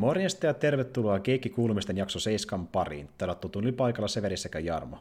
[0.00, 3.08] Morjesta ja tervetuloa Keikki Kuulumisten jakso 7 pariin.
[3.18, 4.98] Täällä tuli paikalla Severi sekä Jarmo.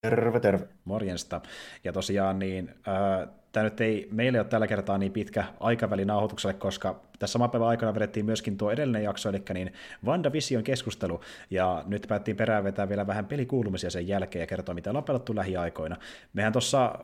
[0.00, 0.68] Terve, terve.
[0.84, 1.40] Morjesta.
[1.84, 6.54] Ja tosiaan niin, äh, tämä nyt ei meille ole tällä kertaa niin pitkä aikaväli nauhoitukselle,
[6.54, 9.72] koska tässä saman päivän aikana vedettiin myöskin tuo edellinen jakso, eli niin
[10.04, 11.20] WandaVision keskustelu,
[11.50, 15.36] ja nyt päättiin perään vetää vielä vähän pelikuulumisia sen jälkeen ja kertoa, mitä ollaan pelattu
[15.36, 15.96] lähiaikoina.
[16.32, 16.98] Mehän tuossa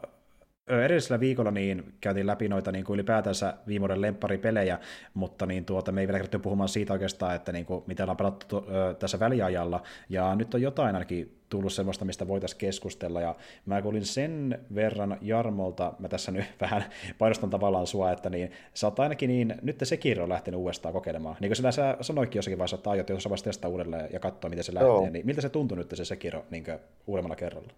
[0.68, 4.78] edellisellä viikolla niin käytiin läpi noita niin kuin ylipäätänsä viime vuoden lempparipelejä,
[5.14, 8.16] mutta niin tuota, me ei vielä kerrottu puhumaan siitä oikeastaan, että niin kuin, mitä ollaan
[8.16, 13.34] pelattu ö, tässä väliajalla, ja nyt on jotain ainakin tullut semmoista, mistä voitaisiin keskustella, ja
[13.66, 16.84] mä kuulin sen verran Jarmolta, mä tässä nyt vähän
[17.18, 21.36] painostan tavallaan sua, että niin, sä oot ainakin niin, nyt sekin on lähtenyt uudestaan kokeilemaan,
[21.40, 24.50] niin kuin sillä sä sanoikin jossakin vaiheessa, että aiot jossain vaiheessa testaa uudelleen ja katsoa,
[24.50, 25.10] miten se lähtee, Joo.
[25.10, 26.64] niin miltä se tuntui nyt se Sekiro niin
[27.06, 27.72] uudemmalla kerralla?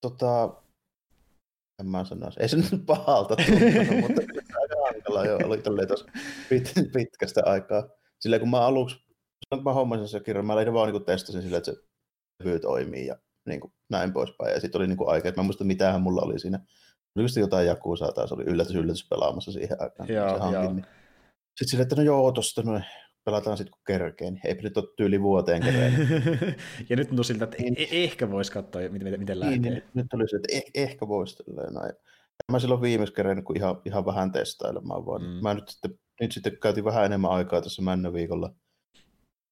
[0.00, 0.62] Tota,
[1.82, 2.42] en mä sanoisi.
[2.42, 4.22] Ei se nyt pahalta tuntunut, mutta
[4.60, 6.06] aika hankala jo oli tälleen tuossa
[6.48, 7.88] pit, pitkästä aikaa.
[8.20, 8.96] Silleen kun mä aluksi,
[9.54, 11.78] kun mä hommasin se kirjan, mä lähdin vaan niin testasin silleen, että se
[12.44, 13.16] levy toimii ja
[13.48, 14.54] niin kuin, näin poispäin.
[14.54, 16.60] Ja sitten oli niin kuin aika, että mä muistan mitähän mulla oli siinä.
[17.16, 20.08] Oli just jotain Jakusaa taas, oli yllätys yllätys pelaamassa siihen aikaan.
[20.08, 20.86] Joo, se hankin, niin.
[21.58, 22.84] Sitten silleen, että no joo, tosta noin
[23.24, 25.94] pelataan sitten kun kerkee, niin eipä nyt ole tyyli vuoteen kereen.
[26.88, 27.74] ja nyt tuntuu siltä, että niin.
[27.78, 29.70] e- ehkä voisi katsoa, miten, miten niin, lähtee.
[29.70, 31.92] Niin, nyt tuli se, että eh- ehkä voisi näin.
[32.52, 35.22] Mä silloin viimeis kerran kun ihan, ihan vähän testailemaan vaan.
[35.22, 35.28] Mm.
[35.28, 38.54] Mä nyt sitten, nyt sitten käytin vähän enemmän aikaa tässä männä viikolla,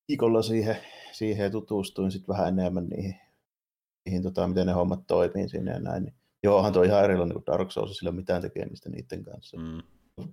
[0.09, 0.77] viikolla siihen,
[1.13, 3.15] siihen ja tutustuin sitten vähän enemmän niihin,
[4.07, 6.03] niihin tota, miten ne hommat toimii sinne ja näin.
[6.03, 9.57] Niin, joo, onhan tuo ihan erilainen kuin Dark Souls, sillä on mitään tekemistä niiden kanssa.
[9.57, 9.83] Mm.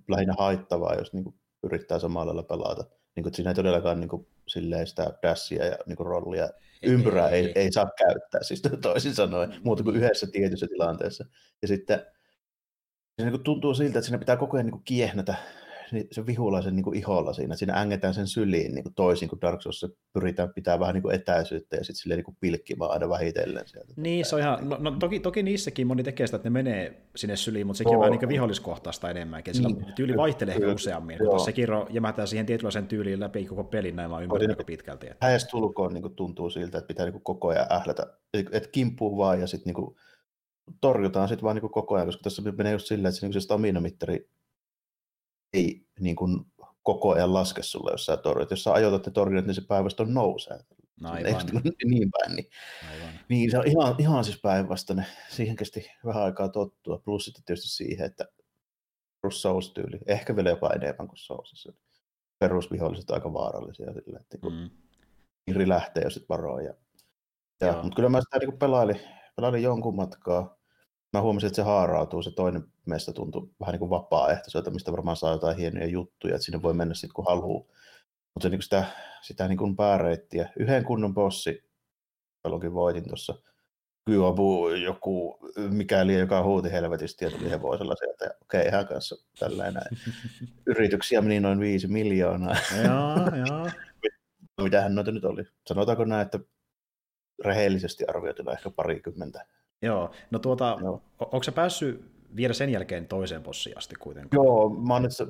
[0.08, 2.84] Lähinnä haittavaa, jos niin kuin, yrittää samalla lailla pelata
[3.18, 6.50] niin kuin, siinä ei todellakaan niin kuin, silleen sitä dashia ja niin kuin, rollia,
[6.82, 9.56] ympyrää ei, ei, ei, saa käyttää, siis toisin sanoen, mm.
[9.64, 11.24] muuta kuin yhdessä tietyssä tilanteessa.
[11.62, 11.98] Ja sitten
[13.18, 15.34] se niin kuin, tuntuu siltä, että siinä pitää koko ajan niin kuin, kiehnätä
[16.12, 19.62] se vihulaisen niin kuin iholla siinä, siinä ängetään sen syliin niin kuin toisin kuin Dark
[19.62, 23.92] Souls pyritään pitää vähän niin kuin etäisyyttä ja sitten silleen niin pilkkimään aina vähitellen sieltä.
[23.96, 27.02] Niin, se on ihan, no, no toki, toki niissäkin moni tekee sitä, että ne menee
[27.16, 29.92] sinne syliin, mutta sekin on vähän niin viholliskohtaista enemmänkin, sillä niin.
[29.94, 34.20] tyyli vaihtelee ehkä useammin, kun sekin jämähtää siihen tietynlaisen tyyliin läpi koko pelin, näin mä
[34.20, 35.06] ymmärrän aika pitkälti.
[35.06, 35.26] Että...
[35.26, 39.18] Häes tulkoon niin kuin tuntuu siltä, että pitää niin kuin koko ajan ählätä, että kimpuu
[39.18, 39.96] vaan ja sitten niin kuin
[40.80, 43.32] torjutaan sitten vaan niin kuin koko ajan, koska tässä menee just silleen, että se, niin
[43.32, 44.28] se stamina-mittari
[45.52, 46.46] ei niin kuin,
[46.82, 48.50] koko ajan laske sulle, jos sä torjut.
[48.50, 50.58] Jos sä ajoitat ne torjunat, niin se päinvastoin nousee.
[51.00, 51.46] No aivan.
[51.52, 52.36] Niin, niin päin.
[52.36, 52.48] Niin,
[52.90, 53.20] aivan.
[53.28, 55.06] niin se on ihan, ihan siis päinvastainen.
[55.28, 56.98] Siihen kesti vähän aikaa tottua.
[57.04, 58.24] Plus sitten tietysti siihen, että
[59.30, 61.72] Souls-tyyli, ehkä vielä jopa enemmän kuin Soulsissa.
[62.38, 64.38] Perusviholliset aika vaarallisia sillä, että
[65.46, 65.68] niin mm.
[65.68, 66.62] lähtee jo sitten varoa.
[66.62, 66.74] Ja,
[67.60, 69.00] ja, mutta kyllä mä sitä niin pelailin,
[69.36, 70.57] pelailin jonkun matkaa
[71.12, 75.16] mä huomasin, että se haarautuu, se toinen meistä tuntui vähän niin kuin vapaaehtoiselta, mistä varmaan
[75.16, 77.64] saa jotain hienoja juttuja, että sinne voi mennä sitten kun haluaa.
[78.34, 78.84] Mutta se, niin sitä,
[79.22, 81.64] sitä niin kuin pääreittiä, yhden kunnon bossi,
[82.42, 83.34] paljonkin voitin tuossa,
[84.08, 85.38] Kyobu joku
[85.70, 88.24] mikäli, joka huuti helvetisti ja tuli hevosella sieltä.
[88.24, 89.82] Ja okei, okay, hän kanssa tällainen.
[90.66, 92.56] Yrityksiä meni noin viisi miljoonaa.
[92.84, 93.70] Joo, joo.
[94.64, 95.44] Mitähän noita nyt oli?
[95.66, 96.38] Sanotaanko näin, että
[97.44, 99.46] rehellisesti arvioituna ehkä parikymmentä
[99.82, 101.02] Joo, no tuota, Joo.
[101.20, 102.04] onko se päässyt
[102.36, 104.44] vielä sen jälkeen toiseen bossiin asti kuitenkaan?
[104.44, 105.26] Joo, mä oon nyt se,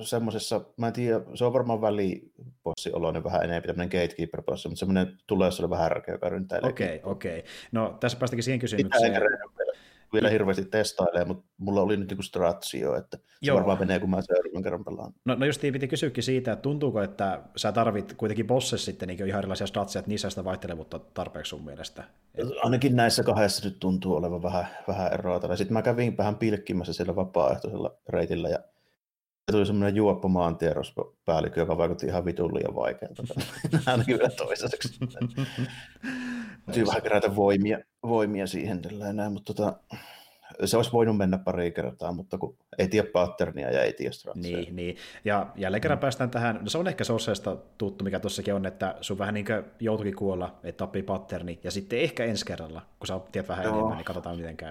[0.00, 5.46] semmoisessa, mä en tiedä, se on varmaan välibossi-oloinen vähän enemmän tämmöinen gatekeeper-bossi, mutta semmoinen tulee,
[5.46, 6.70] jos oli vähän härkeä, joka ryntäilee.
[6.70, 7.38] Okei, okay, okei.
[7.38, 7.50] Okay.
[7.72, 9.12] No tässä päästäkin siihen kysymykseen
[10.12, 13.56] vielä hirveästi testailee, mutta mulla oli nyt niinku stratsio, että se Joo.
[13.56, 15.12] varmaan menee, kun mä seuraavan kerran pelaan.
[15.24, 19.26] No, no just piti kysyäkin siitä, että tuntuuko, että sä tarvit kuitenkin bossessa sitten niin
[19.26, 22.04] ihan erilaisia stratsia, että niissä sitä vaihtelevuutta tarpeeksi sun mielestä?
[22.34, 22.48] Et...
[22.62, 25.56] Ainakin näissä kahdessa nyt tuntuu olevan vähän, vähän eroa.
[25.56, 28.58] Sitten mä kävin vähän pilkkimässä siellä vapaaehtoisella reitillä ja
[29.52, 33.22] tuli semmoinen juoppo maantierrospäällikkö, joka vaikutti ihan vitun liian vaikealta.
[33.86, 34.98] Ainakin vielä toisaiseksi.
[36.72, 38.80] Täytyy vähän kerätä voimia, voimia siihen
[39.12, 39.76] näin, mutta tota,
[40.64, 44.56] se olisi voinut mennä pari kertaa, mutta kun ei tiedä patternia ja ei tiedä stratseja.
[44.56, 44.96] Niin, niin.
[45.24, 46.00] Ja jälleen kerran mm.
[46.00, 49.46] päästään tähän, no se on ehkä Sourceista tuttu, mikä tuossakin on, että sun vähän niin
[49.46, 53.64] kuin joutuikin kuolla, että oppii patterni, ja sitten ehkä ensi kerralla, kun sä tiedät vähän
[53.64, 53.74] Joo.
[53.74, 54.70] enemmän, niin katsotaan miten käy.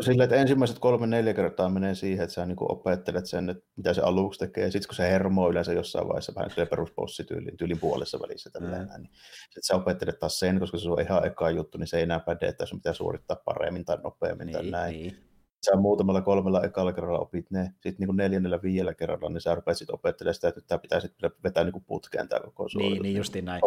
[0.00, 4.00] Sillä, että ensimmäiset kolme-neljä kertaa menee siihen, että sä niin opettelet sen, että mitä se
[4.00, 8.18] aluksi tekee, ja sitten kun se hermo yleensä jossain vaiheessa vähän se perusbossityyliin, tyylin puolessa
[8.20, 9.02] välissä, tällä mm.
[9.02, 9.10] niin
[9.42, 12.20] sitten sä opettelet taas sen, koska se on ihan eka juttu, niin se ei enää
[12.20, 14.92] päde, että sun pitää suorittaa paremmin tai nopeammin niin, tai näin.
[14.92, 15.27] Niin
[15.64, 19.78] sä muutamalla kolmella ekalla kerralla opit ne, sitten niin neljännellä viidellä kerralla, niin sä rupeat
[19.78, 22.92] sitten opettelemaan sitä, että tämä pitää sitten vetää niin putkeen tämä koko suoritus.
[22.92, 23.62] Niin, niin justiin näin.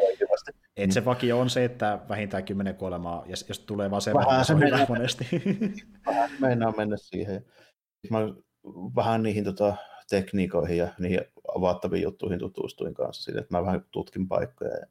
[0.77, 4.55] Et se vakio on se, että vähintään kymmenen kuolemaa, ja jos tulee vasen, vähän se
[4.55, 5.27] mennä, monesti.
[6.05, 7.45] vähän meinaa mennä siihen.
[8.09, 8.19] Mä
[8.95, 9.75] vähän niihin tota,
[10.09, 11.21] tekniikoihin ja niihin
[11.55, 13.23] avattaviin juttuihin tutustuin kanssa.
[13.23, 14.85] Siinä, että mä vähän tutkin paikkoja ja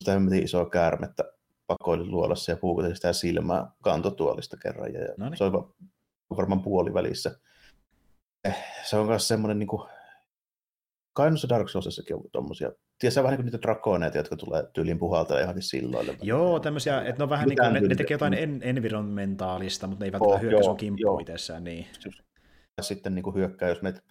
[0.00, 1.24] sitä hemmetin isoa käärmettä
[1.66, 4.92] pakoilin luolassa ja puukutin sitä silmää kantotuolista kerran.
[4.92, 5.38] Ja Noniin.
[5.38, 5.52] se oli
[6.36, 7.38] varmaan puolivälissä.
[8.44, 9.88] Eh, se on myös semmoinen niin kuin,
[11.12, 14.98] kai noissa Dark Soulsissakin on tommosia, tiedätkö vähän niin kuin niitä drakoneita, jotka tulee tyyliin
[14.98, 16.16] puhaltaa johonkin silloille.
[16.22, 20.04] Joo, tämmöisiä, että ne on vähän niin kuin, ne, ne tekee jotain en, environmentaalista, mutta
[20.04, 21.64] ne eivät oh, hyökkää sun kimppuun itsessään.
[21.64, 21.86] Niin.
[22.80, 24.04] Sitten niin kuin hyökkää, jos menet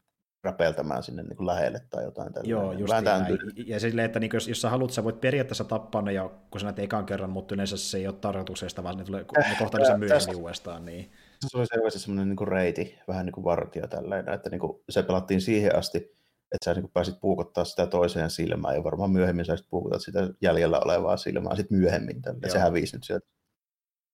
[0.43, 2.49] räpeltämään sinne niin kuin lähelle tai jotain tällainen.
[2.49, 3.39] Joo, just näin.
[3.65, 6.61] Ja silleen, että niin, jos, jos sä haluat, sä voit periaatteessa tappaa ne, ja kun
[6.61, 9.85] sä näet ekan kerran, mutta yleensä se ei ole tarkoituksesta, vaan ne, tulee, ne kohtaa
[9.85, 10.85] sen myöhemmin uudestaan.
[10.85, 11.11] Niin.
[11.47, 14.83] Se oli selvästi semmoinen niin kuin reiti, vähän niin kuin vartio tällainen, että niin kuin
[14.89, 19.45] se pelattiin siihen asti, että sä niin pääsit puukottaa sitä toiseen silmään, ja varmaan myöhemmin
[19.45, 22.21] sä puukottaa sitä jäljellä olevaa silmää sitten myöhemmin.
[22.21, 22.49] Tälle.
[22.49, 23.27] Se hävisi nyt sieltä.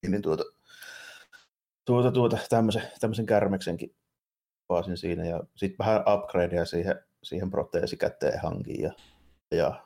[0.08, 0.44] Niin tuota,
[1.86, 3.96] tuota, tuota, tämmöisen, tämmöisen kärmeksenkin
[4.68, 8.92] paasin siinä ja sitten vähän upgradea siihen, siihen proteesikäteen hankin ja,
[9.52, 9.86] ja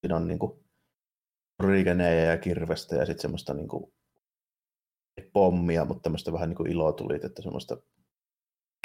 [0.00, 0.64] siinä on niinku
[1.62, 3.92] rigenejä ja kirvestä ja sitten semmoista niinku
[5.20, 7.76] pommia, mutta tämmöistä vähän niinku ilotulit, että semmoista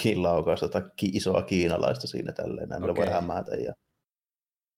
[0.01, 2.95] killaukasta tai isoa kiinalaista siinä tälleen, näin okay.
[2.95, 3.73] voi hämätä ja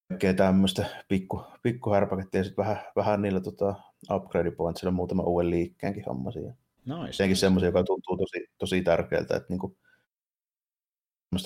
[0.08, 3.74] kaikkea tämmöistä pikku, pikku härpäkettä ja sitten vähän, vähän niillä tota,
[4.10, 6.54] upgrade pointsilla muutama uuden liikkeenkin hommasin.
[6.84, 7.12] Nice.
[7.12, 9.76] Senkin semmoisia, joka tuntuu tosi, tosi tärkeältä, että niinku,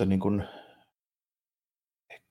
[0.06, 0.44] niin kuin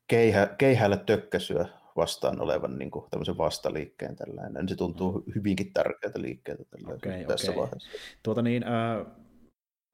[0.07, 4.69] keihä, keihällä tökkäsyä vastaan olevan niin kuin tämmöisen vastaliikkeen tällainen.
[4.69, 5.33] Se tuntuu mm.
[5.35, 7.61] hyvinkin tärkeältä liikkeeltä okay, tässä okay.
[7.61, 7.89] vaiheessa.
[8.23, 9.05] Tuota niin, äh,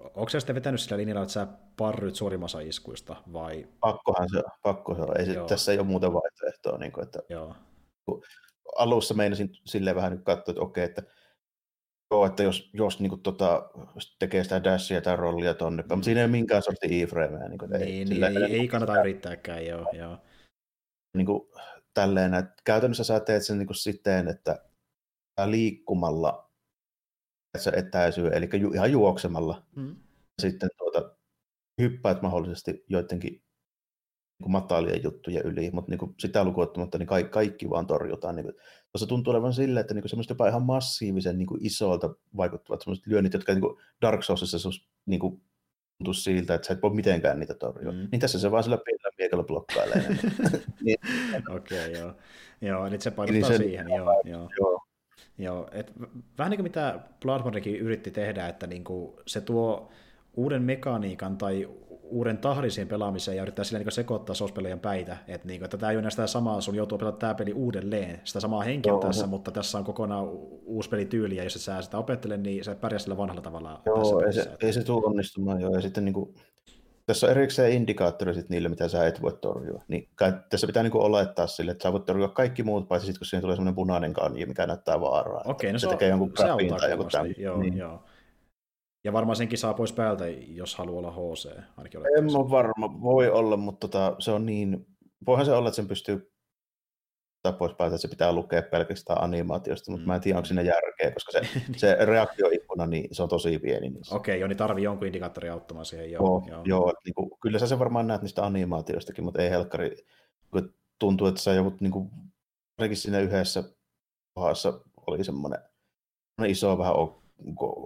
[0.03, 1.47] onko sä sitten vetänyt sillä linjalla, että sä
[1.77, 3.67] parryt suurimmassa iskuista vai?
[3.79, 5.19] Pakkohan se on, pakko se on.
[5.19, 6.77] Ei se, tässä ei ole muuta vaihtoehtoa.
[6.77, 7.55] Niin kuin, että Joo.
[8.77, 11.03] Alussa meinasin silleen vähän nyt katsoa, että okei, että
[12.11, 13.69] Joo, että jos, jos niin kuin, tota,
[14.19, 15.87] tekee sitä dashia tai rollia tonne, mm.
[15.89, 17.49] mutta siinä ei ole minkään sortin e-frameja.
[17.49, 19.85] Niin, ei, niin, sillä, ei, ei kannata yrittääkään, joo.
[19.93, 20.17] joo.
[21.17, 21.41] Niin kuin,
[21.97, 24.65] tälleen, että käytännössä sä teet sen niin kuin siten, että
[25.45, 26.51] liikkumalla
[27.57, 29.65] se etäisyy, eli ju, ihan juoksemalla.
[29.75, 29.95] Mm.
[30.41, 31.15] Sitten tuota,
[31.81, 33.43] hyppäät mahdollisesti joidenkin
[34.39, 38.35] niin matalien juttujen yli, mutta niin kuin sitä lukuottamatta niin kaikki, kaikki vaan torjutaan.
[38.35, 38.55] Niin kuin,
[38.91, 43.07] tuossa tuntuu olevan silleen, että niin semmoista jopa ihan massiivisen niin kuin isolta vaikuttavat semmoiset
[43.07, 44.69] lyönnit, jotka niin kuin Dark Soulsissa
[45.05, 45.41] niin kuin,
[45.97, 47.91] tuntuu siltä, että sä et voi mitenkään niitä torjua.
[47.91, 48.07] Mm.
[48.11, 50.05] Niin tässä se vaan sillä pienellä miekalla blokkailee.
[50.85, 50.97] niin.
[51.49, 52.13] Okei, okay, joo.
[52.61, 54.21] Joo, eli se painottaa niin siihen, joo.
[54.25, 54.49] joo.
[54.59, 54.83] joo.
[55.39, 55.93] Joo, et
[56.37, 59.89] vähän niin kuin mitä Bloodbornekin yritti tehdä, että niin kuin se tuo
[60.33, 61.69] uuden mekaniikan tai
[62.09, 65.77] uuden tahdin siihen pelaamiseen ja yrittää sillä niin sekoittaa sospelejän päitä, että, niin kuin, että
[65.77, 68.99] tämä ei ole sitä samaa, sun joutuu pelata tämä peli uudelleen, sitä samaa henkeä on
[68.99, 70.25] tässä, mutta tässä on kokonaan
[70.65, 73.81] uusi pelityyli, ja jos et sä sitä opettele, niin se pärjää sillä vanhalla tavalla.
[73.85, 76.35] Joo, ei se, ei se tule onnistumaan, joo, ja sitten niin kuin,
[77.05, 79.83] tässä on erikseen indikaattori sit niille, mitä sä et voi torjua.
[79.87, 83.19] Niin kai, tässä pitää niinku olettaa sille, että sä voit torjua kaikki muut, paitsi sitten
[83.19, 85.41] kun siihen tulee semmoinen punainen kanji, mikä näyttää vaaraa.
[85.45, 86.43] Okei, no se, se tekee jonkun se
[86.79, 87.03] tai joku
[87.37, 87.77] Joo, niin.
[87.77, 88.03] joo.
[89.03, 91.59] Ja varmaan senkin saa pois päältä, jos haluaa olla HC.
[91.77, 94.87] Ainakin en mä varma, voi olla, mutta tota, se on niin,
[95.25, 96.31] voihan se olla, että sen pystyy
[97.51, 100.07] pois päältä, että se pitää lukea pelkästään animaatiosta, mutta mm.
[100.07, 101.41] mä en tiedä, onko siinä järkeä, koska se,
[101.81, 103.89] se reaktioikkuna, niin se on tosi pieni.
[103.89, 106.11] Niin Okei, okay, joo, niin tarvii jonkun indikaattori auttamaan siihen.
[106.11, 106.61] Joo, joo, joo.
[106.65, 109.95] joo että, niin kuin, kyllä sä sen varmaan näet niistä animaatioistakin, mutta ei helkkari,
[110.99, 112.09] tuntuu, että sä joudut, niin kuin,
[112.93, 113.63] siinä yhdessä
[114.33, 115.59] kohdassa oli semmoinen
[116.47, 116.93] iso vähän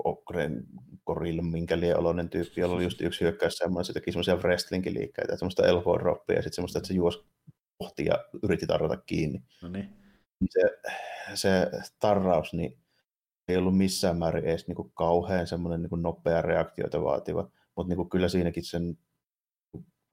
[0.04, 0.64] Okren
[1.04, 5.38] korille, minkä oloinen tyyppi, jolla oli just yksi hyökkäys semmoinen, se teki semmoisia wrestlingin liikkeitä,
[5.38, 7.20] semmoista elbow droppia ja sitten semmoista, että se juosi
[7.78, 9.44] kohti ja yritti tarrata kiinni.
[9.62, 9.90] No niin.
[10.50, 10.62] Se,
[11.34, 12.78] se tarraus niin
[13.48, 17.90] ei ollut missään määrin edes niin kuin kauhean semmoinen niin kuin nopea reaktioita vaativa, mutta
[17.90, 18.98] niin kuin kyllä siinäkin sen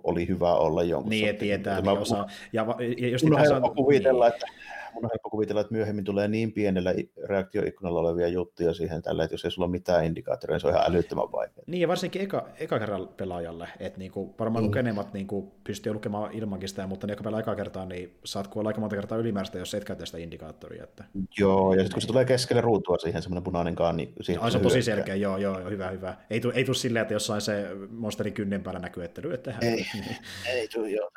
[0.02, 1.10] oli hyvä olla jonkun.
[1.10, 2.26] Niin, tietää, niin osaa.
[2.52, 2.66] Ja,
[2.98, 4.34] ja just mun on kuvitella, niin.
[4.34, 4.46] että
[4.94, 9.34] mun on helppo kuvitella, että myöhemmin tulee niin pienellä reaktioikkunalla olevia juttuja siihen tällä, että
[9.34, 11.64] jos ei sulla ole mitään indikaattoria, niin se on ihan älyttömän vaikea.
[11.66, 14.66] Niin, ja varsinkin eka, eka kerran pelaajalle, että niinku, varmaan mm.
[14.66, 18.68] lukenemat niinku, pystyy lukemaan ilmankin sitä, mutta ne, jotka pelaa eka kertaa, niin saat kuolla
[18.68, 20.84] aika monta kertaa ylimääräistä, jos et käytä sitä indikaattoria.
[20.84, 21.04] Että...
[21.38, 24.12] Joo, ja sitten kun se tulee keskelle ruutua siihen semmoinen punainen kaani.
[24.20, 26.16] Siihen no, se on tosi selkeä, joo, joo, joo, hyvä, hyvä.
[26.30, 29.58] Ei tule ei silleen, että jossain se monsterin kynnen päällä näkyy, että lyöt tehdä.
[29.62, 29.86] Ei,
[30.54, 31.10] ei tule, joo,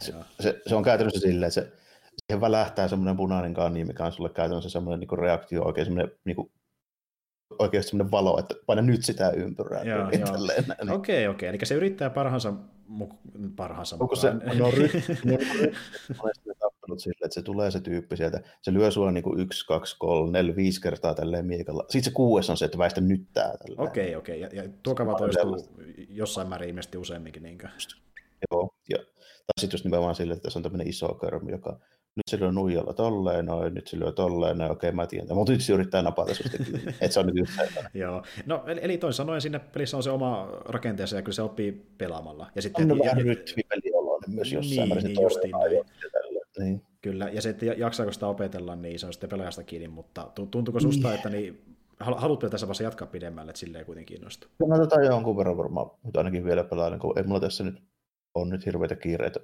[0.00, 1.72] se, se, se, on käytännössä silleen, että se,
[2.26, 6.36] siihen välähtää semmoinen punainen kanni, mikä on sulle käytännössä semmoinen niin reaktio, oikein semmoinen niin
[6.36, 6.52] kuin,
[7.58, 9.82] oikeasti semmoinen valo, että paina nyt sitä ympyrää.
[9.82, 10.10] Joo, joo.
[10.10, 10.90] Niin.
[10.90, 11.48] Okei, okei.
[11.48, 12.52] Eli se yrittää parhaansa,
[13.56, 14.82] parhaansa Onko se, no, ry,
[15.24, 19.66] no, tappanut sille, että se tulee se tyyppi sieltä, se lyö sulla niin kuin yksi,
[19.66, 21.84] kaksi, kolme, neljä, viisi kertaa tälleen miekalla.
[21.88, 23.54] Sitten se kuudes on se, että väistä nyt tää.
[23.78, 24.40] Okei, okei.
[24.40, 25.56] Ja, ja tuo kava toistuu
[26.08, 27.42] jossain määrin ilmeisesti useamminkin.
[27.42, 27.68] Niinkö?
[28.50, 31.80] Joo, ja, tai sitten just nimenomaan sille, että se on tämmöinen iso körmi, joka
[32.16, 35.52] nyt se lyö nuijalla tolleen noin, nyt se lyö tolleen noin, okei mä tiedän, mutta
[35.52, 37.48] nyt se yrittää napata susta että se on nyt
[37.94, 41.42] Joo, no eli, eli toisin sanoen siinä pelissä on se oma rakenteensa ja kyllä se
[41.42, 42.50] oppii pelaamalla.
[42.54, 45.84] Ja sitten, on ja, vähän rytmipelioloinen myös jossain niin, niin, justiin näin.
[46.58, 46.82] Niin.
[47.02, 50.80] Kyllä, ja se, että jaksaako sitä opetella, niin se on sitten pelaajasta kiinni, mutta tuntuuko
[50.80, 51.16] susta, niin.
[51.16, 51.60] että niin,
[52.00, 54.50] haluat tässä vaiheessa jatkaa pidemmälle, että silleen kuitenkin kiinnostuu?
[54.68, 57.82] No tota jonkun verran varmaan, mutta ainakin vielä pelaan, kun ei mulla tässä nyt
[58.34, 59.40] on nyt hirveitä kiireitä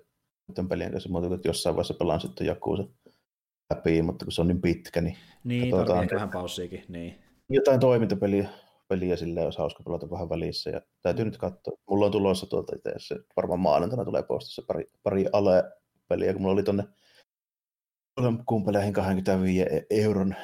[0.55, 2.85] tämän pelien kanssa, mutta että jossain vaiheessa pelaan sitten Jakuusa
[3.75, 5.17] läpi, mutta kun se on niin pitkä, niin...
[5.45, 7.19] Niin, tarvitsee vähän paussiikin, niin.
[7.49, 8.49] Jotain toimintapeliä
[8.89, 10.71] peliä sille olisi hauska pelata vähän välissä.
[10.71, 11.27] Ja täytyy mm.
[11.27, 11.79] nyt katsoa.
[11.91, 16.53] Mulla on tulossa tuolta itse asiassa, varmaan maanantaina tulee postissa pari, pari ale-peliä, kun mulla
[16.53, 16.85] oli tonne
[18.47, 20.35] kumpeleihin 25 e- euron,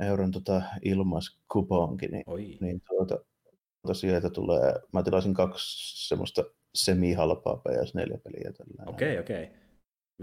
[0.00, 2.58] euron tota ilmaiskuponki, niin, Oi.
[2.60, 3.18] niin tuota,
[3.82, 6.44] tuota sieltä tulee, mä tilasin kaksi semmoista
[6.76, 8.52] semi-halpaa PS4-peliä.
[8.86, 9.50] Okei, okei.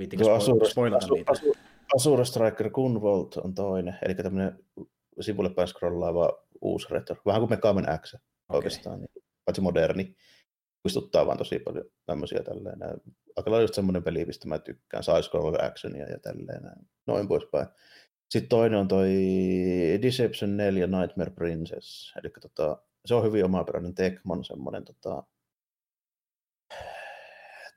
[0.01, 1.31] Okay, spo- spoilata niitä?
[1.31, 1.59] Asura,
[1.95, 4.59] Asura Striker Gunvolt on toinen, eli tämmöinen
[5.21, 7.15] sivulle päin scrollaava uusi retro.
[7.25, 8.25] Vähän kuin Megaman X okay.
[8.49, 10.15] oikeastaan, niin, paitsi moderni.
[10.83, 12.79] Muistuttaa vaan tosi paljon tämmöisiä tälleen.
[13.35, 16.61] Aika lailla just semmoinen peli, mistä mä tykkään, side scroll actionia ja tälleen.
[17.07, 17.67] Noin poispäin.
[18.29, 19.09] Sitten toinen on toi
[20.01, 22.13] Deception 4 Nightmare Princess.
[22.17, 25.23] Eli tota, se on hyvin omaperäinen Tecmon semmoinen tota,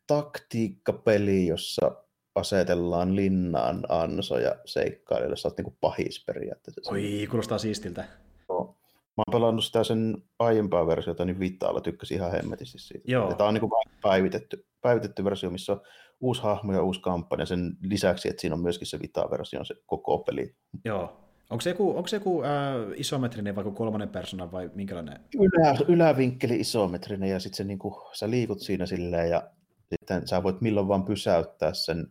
[0.06, 5.36] taktiikkapeli, jossa asetellaan linnaan ansoja seikkailijoille.
[5.36, 6.92] Sä oot niinku pahis periaatteessa.
[6.92, 8.04] Oi, kuulostaa siistiltä.
[8.48, 8.76] No.
[9.16, 13.04] Mä oon pelannut sitä sen aiempaa versiota, niin Vitaalla tykkäsin ihan hemmetisti siitä.
[13.12, 13.34] Joo.
[13.34, 13.70] Tämä on niin
[14.02, 15.80] päivitetty, päivitetty versio, missä on
[16.20, 20.18] uusi hahmo ja uusi kampanja sen lisäksi, että siinä on myöskin se Vita-versio, se koko
[20.18, 20.54] peli.
[20.84, 21.25] Joo.
[21.50, 22.50] Onko se joku, onko se joku äh,
[22.96, 25.20] isometrinen vai kolmannen persoonan vai minkälainen?
[25.34, 27.78] Ylä, ylävinkkeli isometrinen ja sitten niin
[28.12, 29.42] sä liikut siinä silleen ja
[29.90, 32.06] sitten sä voit milloin vaan pysäyttää sen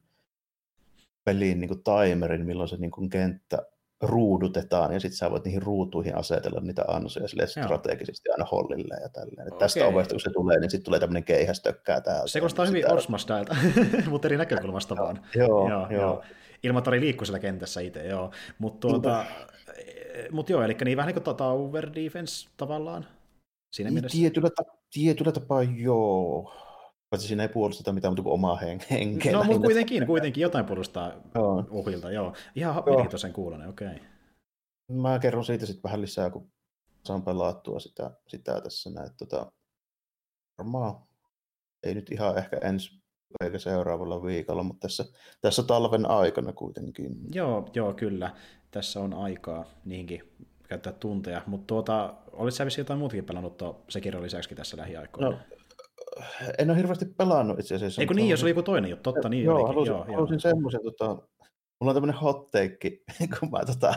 [1.24, 3.58] pelin niin kuin timerin, milloin se niin kuin kenttä
[4.02, 9.10] ruudutetaan, ja sitten sä voit niihin ruutuihin asetella niitä ansoja sille strategisesti aina hollille ja
[9.10, 9.48] tälleen.
[9.48, 9.60] Okay.
[9.60, 12.28] Tästä ovesta, kun se tulee, niin sitten tulee tämmöinen keihästökkää täältä.
[12.28, 13.56] Se kuulostaa hyvin Orsmastailta,
[14.10, 15.22] mutta eri näkökulmasta vaan.
[15.36, 16.24] joo, joo, joo.
[16.66, 18.32] Ilmatari liikkuu siellä kentässä itse, joo.
[18.60, 19.26] Mutta tuota,
[20.32, 23.06] mut joo, eli niin vähän niin kuin Tower Defense tavallaan.
[23.76, 24.18] Siinä mielessä.
[24.18, 26.54] Tietyllä, ta- tietyllä tapaa joo.
[27.10, 28.56] Paitsi siinä ei puolusteta mitään muuta kuin omaa
[28.92, 29.32] henkeä.
[29.32, 31.68] No, mutta kuitenkin, kuitenkin jotain puolustaa joo.
[31.70, 32.34] uhilta, joo.
[32.56, 33.88] Ihan mielenkiintoisen kuulonen, okei.
[33.88, 34.00] Okay.
[34.92, 36.52] Mä kerron siitä sitten vähän lisää, kun
[37.04, 39.10] saan pelattua sitä, sitä tässä näin.
[39.18, 39.52] Tota,
[40.58, 40.96] varmaan
[41.84, 43.05] ei nyt ihan ehkä ensi
[43.44, 45.06] eikä seuraavalla viikolla, mutta tässä,
[45.42, 47.16] tässä talven aikana kuitenkin.
[47.34, 48.36] Joo, joo, kyllä.
[48.72, 50.24] Tässä on aikaa niinkin
[50.70, 55.30] käyttää tunteja, mutta tuota, olit sä jotain muutakin pelannut tuo Sekiron lisäksi tässä lähiaikoina?
[55.30, 55.38] No,
[56.58, 58.02] en ole hirveästi pelannut itse asiassa.
[58.02, 60.40] Eikö niin, jos oli joku toinen juttu, totta niin joo, halusin, joo, halusin joo.
[60.40, 61.06] semmoisen, tota,
[61.82, 62.92] mulla on tämmöinen hot take,
[63.40, 63.94] kun mä tota,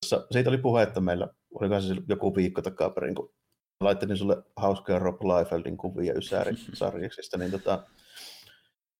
[0.00, 3.32] tossa, siitä oli puhetta meillä, oliko se joku viikko takaperin, kun
[3.80, 7.86] laittelin sulle hauskaa Rob Liefeldin kuvia Ysäri-sarjaksista, niin tota,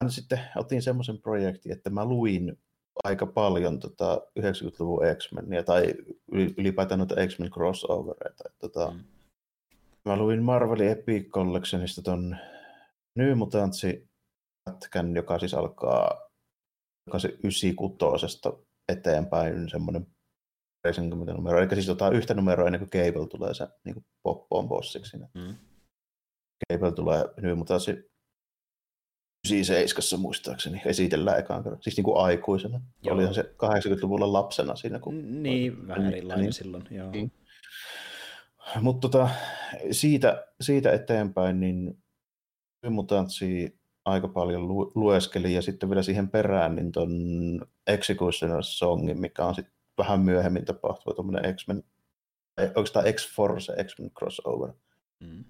[0.04, 2.58] mä sitten otin semmoisen projektin, että mä luin
[3.04, 5.94] aika paljon tota 90-luvun X-Menia tai
[6.32, 8.44] ylipäätään noita X-Men crossovereita.
[8.58, 9.04] Tota, mm
[10.08, 12.36] Mä luin Marvelin Epic Collectionista ton
[13.16, 14.08] New Mutantsi
[14.64, 16.28] pätkän, joka siis alkaa
[17.06, 17.96] joka se 96
[18.88, 20.06] eteenpäin semmoinen
[20.86, 25.16] 70 numero, eli siis jotain yhtä numeroa ennen kuin Cable tulee se niin poppoon bossiksi.
[25.16, 25.56] Mm.
[26.72, 28.10] Cable tulee New Mutantsi
[29.47, 32.80] 97 muistaakseni esitellään ekaan kerran, siis niin kuin aikuisena.
[33.02, 33.14] Joo.
[33.14, 34.99] Olihan se 80-luvulla lapsena siinä.
[34.99, 37.11] Kun niin, vähän erilainen niin, silloin, joo.
[37.11, 37.33] Niin.
[38.80, 39.28] Mutta tota,
[39.90, 42.02] siitä, siitä eteenpäin niin
[42.90, 47.11] Mutantsi aika paljon lu- lueskeli ja sitten vielä siihen perään niin ton
[47.87, 51.85] Executioner Songin, mikä on sitten vähän myöhemmin tapahtuva tuommoinen X-Men,
[52.59, 54.73] oikeastaan X-Force, X-Men crossover.
[55.21, 55.45] Mm.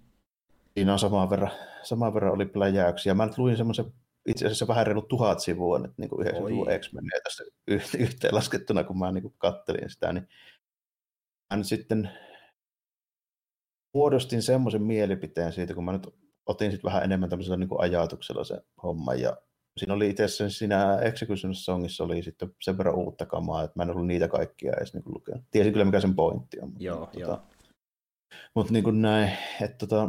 [0.79, 1.51] Siinä on samaan verran,
[1.83, 3.15] samaan verran oli pläjäyksiä.
[3.15, 3.93] Mä nyt luin semmoisen
[4.29, 7.45] itse asiassa vähän reilu tuhat sivua nyt niin kuin 90-luvun X-Meniä tässä
[8.05, 10.29] yhteen laskettuna, kun mä niin kuin kattelin sitä, niin
[11.51, 12.11] mä nyt sitten
[13.95, 16.09] muodostin semmoisen mielipiteen siitä, kun mä nyt
[16.47, 19.15] otin sitten vähän enemmän tämmöisellä niin kuin ajatuksella se homma.
[19.15, 19.37] Ja
[19.77, 23.83] siinä oli itse asiassa siinä Execution Songissa oli sitten sen verran uutta kamaa, että mä
[23.83, 25.45] en ollut niitä kaikkia edes niin lukenut.
[25.51, 26.69] Tiesin kyllä, mikä sen pointti on.
[26.69, 27.41] Mutta, joo, tota, joo.
[28.55, 30.09] Mutta niin kuin näin, että tota,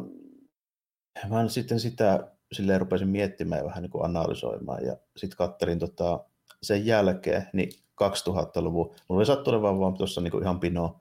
[1.27, 4.85] mä sitten sitä silleen rupesin miettimään ja vähän niin kuin analysoimaan.
[4.85, 6.25] Ja sitten kattelin tota,
[6.63, 7.69] sen jälkeen, niin
[8.03, 10.99] 2000-luvun, mulla oli sattu olevan vaan tuossa niin kuin ihan pino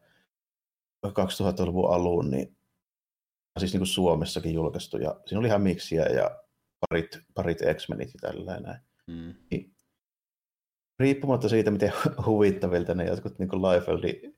[1.07, 2.57] 2000-luvun alun, niin
[3.59, 6.31] siis niin kuin Suomessakin julkaistu, ja siinä oli ihan miksiä, ja
[6.81, 8.77] parit, parit X-Menit ja tällainen.
[9.07, 9.35] Mm.
[9.51, 9.75] Niin,
[10.99, 11.93] riippumatta siitä, miten
[12.27, 14.38] huvittavilta ne jotkut niin Liefeldin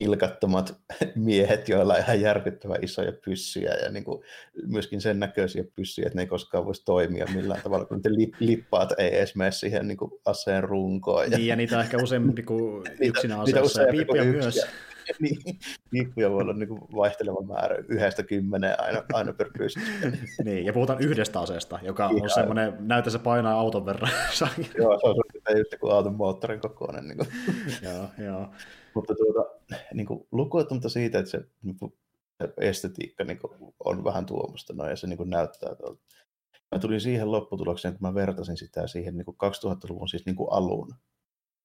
[0.00, 0.76] ilkattomat
[1.14, 4.22] miehet, joilla on ihan järkyttävän isoja pyssyjä ja niin kuin
[4.66, 8.92] myöskin sen näköisiä pyssyjä, että ne ei koskaan voisi toimia millään tavalla, kun li- lippaat
[8.98, 11.30] ei edes mene siihen niin kuin aseen runkoon.
[11.30, 11.38] Ja...
[11.38, 14.66] Niin, ja niitä on ehkä useampi kuin yksinä aseessa, ja piippuja myös.
[15.20, 15.38] niin,
[15.90, 19.80] piippuja voi olla niin kuin vaihteleva määrä yhdestä kymmeneen aina, aina per pyssy.
[20.44, 22.22] niin, ja puhutaan yhdestä aseesta, joka Ihan.
[22.22, 24.12] on semmoinen, näyttää se painaa auton verran.
[24.78, 27.08] joo, se on just kuin auton moottorin kokoinen.
[27.08, 27.28] Niin kuin.
[27.82, 28.48] joo, joo.
[28.94, 29.50] Mutta tuota,
[29.94, 31.92] niin kuin, lukuottamatta siitä, että se, niin kuin,
[32.42, 36.02] se estetiikka niin kuin, on vähän tuommoista noin, ja se niin kuin, näyttää tuolta.
[36.72, 40.52] Mä tulin siihen lopputulokseen, kun mä vertasin sitä siihen niin kuin 2000-luvun siis niin kuin
[40.52, 40.94] alun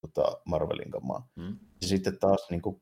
[0.02, 1.30] tota Marvelin kamaa.
[1.36, 1.58] Mm.
[1.82, 2.82] Ja sitten taas niin kuin,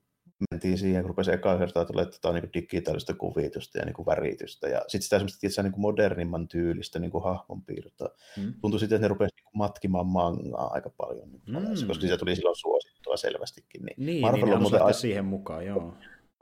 [0.52, 4.68] mentiin siihen, kun rupesi ekaa kertaa tulee tota, niin digitaalista kuvitusta ja niin kuin väritystä.
[4.68, 8.10] Ja sitten sitä semmoista tietysti, niin kuin modernimman tyylistä niin kuin hahmonpiirtoa.
[8.38, 8.54] Mm.
[8.62, 11.68] Tuntui sitten, että ne rupesi niin kuin matkimaan mangaa aika paljon, niin mm.
[11.70, 13.86] koska siitä tuli silloin suosittua selvästikin.
[13.86, 15.94] Niin, niin, Marvel niin on muuten aina, siihen mukaan, joo.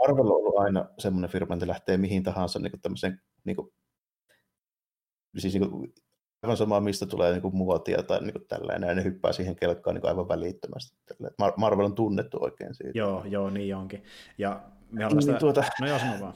[0.02, 3.74] Marvel on ollut aina semmoinen firma, että lähtee mihin tahansa niin kuin tämmöiseen niin kuin,
[5.38, 5.94] siis niin kuin,
[6.44, 9.56] aivan sama, mistä tulee niin kuin muotia tai niin kuin tällainen, ja ne hyppää siihen
[9.56, 10.98] kelkkaan niin kuin aivan välittömästi.
[11.24, 12.98] Mar- Marvel on tunnettu oikein siitä.
[12.98, 14.04] Joo, joo, niin onkin.
[14.38, 15.38] Ja me niin, sitä...
[15.38, 16.34] tuota, no joo, sano vaan.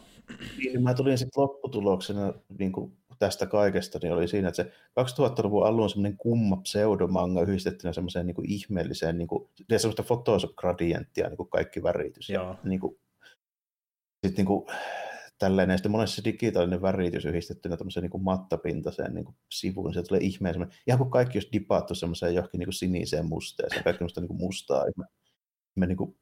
[0.57, 5.65] Niin, mä tulin sitten lopputuloksena niin kuin tästä kaikesta, niin oli siinä, että se 2000-luvun
[5.65, 11.49] alun semmoinen kumma pseudomanga yhdistettynä semmoiseen niin kuin ihmeelliseen, niin kuin, semmoista Photoshop-gradienttia, niin kuin
[11.49, 12.29] kaikki väritys.
[12.29, 12.43] Joo.
[12.43, 12.99] Ja, niin kuin,
[14.25, 14.65] sitten niin kuin,
[15.39, 20.03] tällainen, ja sitten monessa digitaalinen väritys yhdistettynä tämmöiseen niin kuin mattapintaiseen niin kuin sivuun, se
[20.03, 23.97] tulee ihmeen semmoinen, ihan kuin kaikki olisi dipattu semmoiseen johonkin niin kuin siniseen musteeseen, kaikki
[23.97, 25.05] semmoista niin kuin mustaa, ihme,
[25.75, 26.17] ihme niin kuin,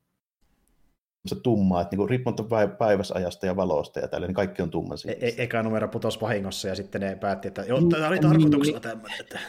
[1.43, 2.43] tummaa, että niin riippumatta
[2.79, 6.67] päiväsajasta ja valosta ja tällä, niin kaikki on tumman e-, e- eka numero putosi vahingossa
[6.67, 9.19] ja sitten ne päätti, että joo, tämä oli tarkoituksella niin, tämmöinen.
[9.19, 9.39] Että...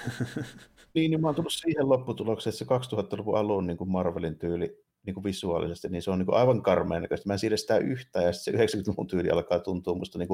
[0.94, 4.85] niin, niin mä oon tullut siihen lopputulokseen, että se 2000-luvun alun niin kuin Marvelin tyyli
[5.06, 7.28] niin kuin visuaalisesti, niin se on niin kuin aivan karmeen näköistä.
[7.28, 10.28] Mä en siedä sitä yhtään, ja sitten se 90-luvun tyyli alkaa tuntua musta niin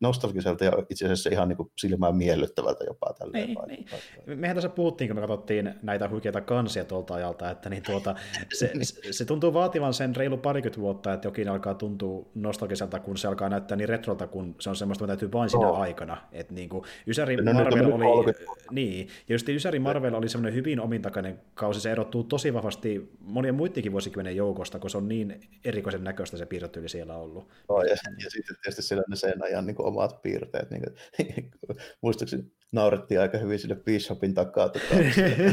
[0.00, 3.14] nostalgiselta ja itse asiassa ihan niin kuin silmään miellyttävältä jopa.
[3.18, 3.86] Tälleen niin,
[4.26, 4.38] niin.
[4.38, 8.14] Mehän tässä puhuttiin, kun me katsottiin näitä huikeita kansia tuolta ajalta, että niin tuota,
[8.58, 9.14] se, niin.
[9.14, 13.48] se, tuntuu vaativan sen reilu parikymmentä vuotta, että jokin alkaa tuntua nostalgiselta, kun se alkaa
[13.48, 15.80] näyttää niin retrolta, kun se on semmoista, mitä täytyy vain siinä oh.
[15.80, 16.16] aikana.
[16.32, 18.32] Että niin kuin Ysäri no, Marvel oli,
[18.70, 23.54] niin, ja just Ysäri Marvel oli semmoinen hyvin omintakainen kausi, se erottuu tosi vahvasti monien
[23.60, 27.48] muidenkin vuosikymmenen joukosta, kun se on niin erikoisen näköistä se piirrotyyli siellä ollut.
[27.68, 27.90] No, ja,
[28.24, 30.70] ja sitten tietysti siellä ne sen ajan niin omat piirteet.
[30.70, 34.68] Niin kuin, muistaakseni naurettiin aika hyvin sille Bishopin takaa.
[34.68, 34.86] Tota,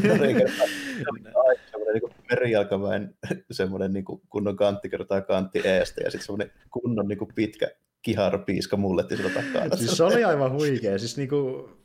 [0.01, 0.37] semmoinen
[1.93, 3.15] niin merijalkaväen
[3.51, 7.71] semmoinen niin kuin kunnon kantti kertaa kantti eestä ja sitten semmoinen kunnon niin kuin pitkä
[8.01, 9.75] kiharpiiska mulletti sillä takana.
[9.75, 10.99] Siis se oli aivan huikea.
[10.99, 11.76] Siis niin kuin,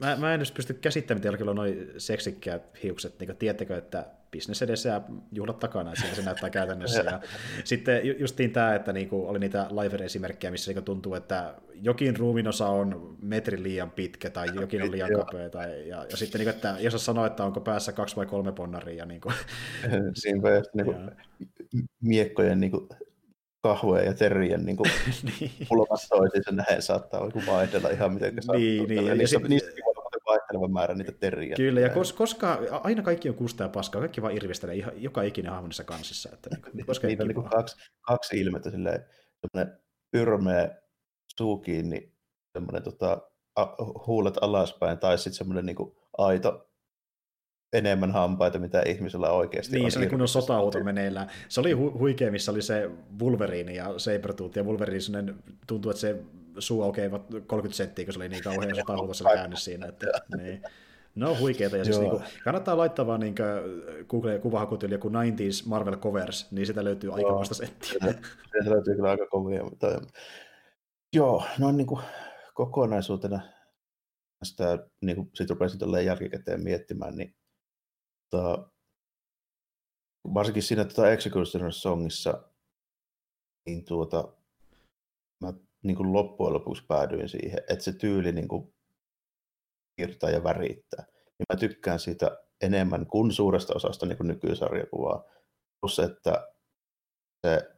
[0.00, 3.20] mä, mä en edes pysty käsittämään, että on noin seksikkäät hiukset.
[3.20, 5.00] Niin tiedättekö, että bisnes edessä ja
[5.32, 7.02] juhlat takana, että se näyttää käytännössä.
[7.02, 7.20] Ja
[7.64, 13.16] sitten justiin tämä, että niinku oli niitä live-esimerkkejä, missä niinku tuntuu, että jokin ruuminosa on
[13.22, 15.50] metrin liian pitkä tai jokin on liian kapea.
[15.50, 19.06] Tai, ja, ja sitten, niinku, että jos sanoo, että onko päässä kaksi vai kolme ponnaria.
[19.06, 19.32] Niinku.
[20.14, 20.40] Siinä
[20.74, 20.94] niinku,
[22.00, 22.88] miekkojen niinku,
[23.62, 24.76] kahvojen ja terrien niin
[25.40, 25.50] niin.
[26.08, 28.56] toisiinsa näin saattaa vaihdella ihan miten sattuu.
[28.56, 29.06] Niin, niin.
[29.06, 29.82] Ja, niissä, ja sit,
[30.26, 31.56] vaihteleva määrä niitä terriä.
[31.56, 35.22] Kyllä, ja kos, koska aina kaikki on kustaa ja paskaa, kaikki vaan irvistelee ihan, joka
[35.22, 36.30] ikinen hahmo niissä kansissa.
[36.32, 39.04] Että, niin, koska niitä on niin kaksi, kaksi ilmettä, silleen,
[39.40, 39.78] semmoinen
[40.12, 40.82] yrmeä
[41.38, 42.12] suu kiinni,
[42.52, 43.30] semmoinen tota,
[44.06, 45.76] huulet alaspäin, tai sitten semmoinen niin
[46.18, 46.71] aito
[47.72, 49.84] enemmän hampaita, mitä ihmisellä oikeasti niin, on.
[49.84, 51.30] Niin, se oli kunnon sotahuuto meneillään.
[51.48, 55.34] Se oli hu- huikea, missä oli se Wolverine ja Sabertooth, ja Wolverine
[55.66, 56.16] tuntuu, että se
[56.58, 59.86] suu aukeavat 30 senttiä, kun se oli niin kauhean sotahuuto siellä käynnissä siinä.
[59.86, 60.06] Että,
[60.36, 60.62] niin.
[61.14, 63.34] No huikeita, ja siis niin kuin, kannattaa laittaa vaan niin
[64.08, 67.98] Google kuvahakutyyli joku 90s Marvel Covers, niin sitä löytyy aika vasta settiä.
[68.00, 68.18] Se,
[68.64, 70.00] se löytyy kyllä aika kovia, mutta
[71.12, 72.00] joo, no niin kuin
[72.54, 73.40] kokonaisuutena
[74.42, 77.34] sitä, niin kuin sit rupesin jälkikäteen miettimään, niin
[78.32, 78.68] tota,
[80.34, 82.42] varsinkin siinä tuota Executioner Songissa,
[83.66, 84.32] niin tuota,
[85.44, 88.74] mä niin kuin loppujen lopuksi päädyin siihen, että se tyyli niin kuin
[89.96, 91.04] piirtää ja värittää.
[91.08, 95.24] Niin mä tykkään siitä enemmän kuin suuresta osasta niin kuin nykysarjakuvaa.
[95.80, 96.52] Plus, että
[97.46, 97.70] se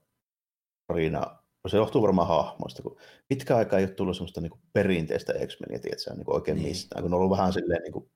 [0.87, 1.39] tarina,
[1.69, 5.79] se johtuu varmaan hahmoista, kun pitkä aika ei ole tullut semmoista niin kuin perinteistä X-Meniä,
[5.79, 6.69] tiedätkö, niin kuin oikein niin.
[6.69, 8.11] mistään, kun on ollut vähän silleen niin kuin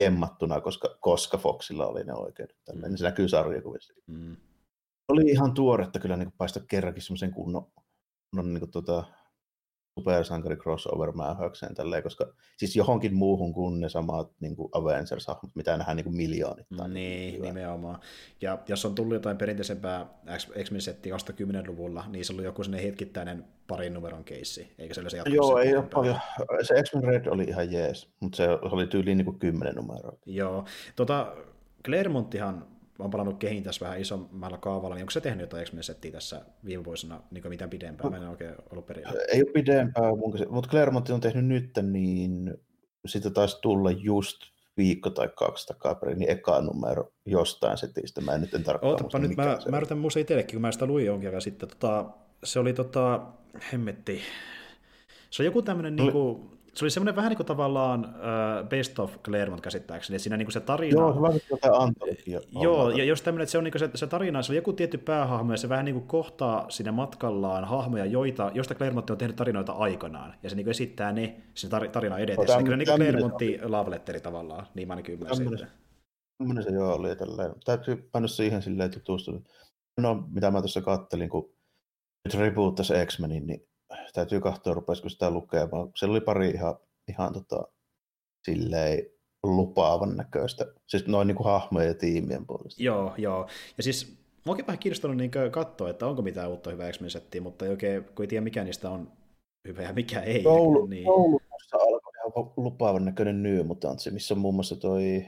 [0.00, 2.56] emmattuna, koska, koska Foxilla oli ne oikeudet.
[2.64, 2.90] Tällainen.
[2.90, 2.96] Mm.
[2.96, 3.94] Se näkyy sarjakuvissa.
[4.06, 4.36] Mm.
[5.08, 7.66] Oli ihan tuoretta kyllä niin paistaa kerrankin semmoisen kunnon,
[8.30, 9.04] kunnon niin kuin, tota,
[9.98, 15.76] supersankari crossover mähäkseen tälleen, koska siis johonkin muuhun kuin ne samat niin kuin avengers mitä
[15.76, 16.94] nähdään niin kuin miljoonittain.
[16.94, 18.00] Niin, niin nimenomaan.
[18.40, 20.06] Ja jos on tullut jotain perinteisempää
[20.64, 25.58] X-Men-settiä 2010-luvulla, niin se oli joku sellainen hetkittäinen parin numeron keissi, eikä se se Joo,
[25.58, 26.18] ei ole paljon.
[26.62, 30.16] Se X-Men Red oli ihan jees, mutta se oli tyyliin niin kuin 10 numeroa.
[30.26, 30.64] Joo.
[30.96, 31.36] Tota,
[31.84, 36.44] Clermonttihan on palannut kehiin tässä vähän isommalla kaavalla, niin onko se tehnyt jotain X-Men-settiä tässä
[36.64, 38.10] viime vuosina niin mitään pidempään?
[38.10, 39.12] Mä en oikein ollut perillä.
[39.28, 40.18] Ei ole pidempään,
[40.50, 42.54] mutta Claremont on tehnyt nyt, niin
[43.06, 44.36] sitä taisi tulla just
[44.76, 48.20] viikko tai kaksi takaperin, niin eka numero jostain setistä.
[48.20, 50.86] Mä en nyt en tarkkaan Ootapa nyt, mä, mä yritän muista itsellekin, kun mä sitä
[50.86, 51.68] luin jonkin ajan sitten.
[51.68, 52.04] Tota,
[52.44, 53.20] se oli tota,
[53.72, 54.20] hemmetti.
[55.30, 58.98] Se on joku tämmöinen, no, niinku, se oli semmoinen vähän niin kuin tavallaan uh, Best
[58.98, 61.00] of Claremont käsittääkseni, siinä niin kuin se tarina...
[61.00, 62.40] Joo, se vähän jotain antologia.
[62.62, 64.72] Joo, ja jos tämmöinen, että se on niin kuin se, se tarina, se on joku
[64.72, 69.18] tietty päähahmo, ja se vähän niin kuin kohtaa siinä matkallaan hahmoja, joita, joista Claremont on
[69.18, 72.56] tehnyt tarinoita aikanaan, ja se niin kuin esittää ne sen tar- tarina edetessä.
[72.56, 75.68] No, kyllä niin kuin Claremontin love letteri tavallaan, niin mä ainakin ymmärsin.
[76.38, 77.54] Tämmöinen se joo oli tälleen.
[77.64, 79.42] Täytyy mennä siihen silleen tutustunut.
[80.00, 81.52] No, mitä mä tuossa kattelin, kun
[82.24, 83.67] nyt reboottasi X-Menin, niin
[84.12, 85.90] täytyy katsoa, rupesiko sitä lukemaan.
[85.96, 86.74] Siellä oli pari ihan,
[87.08, 87.68] ihan tota,
[88.42, 89.06] silleen
[89.42, 92.82] lupaavan näköistä, siis noin niin kuin hahmojen ja tiimien puolesta.
[92.82, 93.48] Joo, joo.
[93.76, 97.00] Ja siis mä vähän kiinnostunut niin katsoa, että onko mitään uutta hyvää x
[97.40, 99.12] mutta ei oikein, kun ei tiedä mikä niistä on
[99.68, 100.42] hyvä ja mikä ei.
[100.42, 101.04] Koulu, niin...
[101.04, 105.24] Koulussa alkoi ihan lupaavan näköinen New Mutantsi, missä on muun muassa toi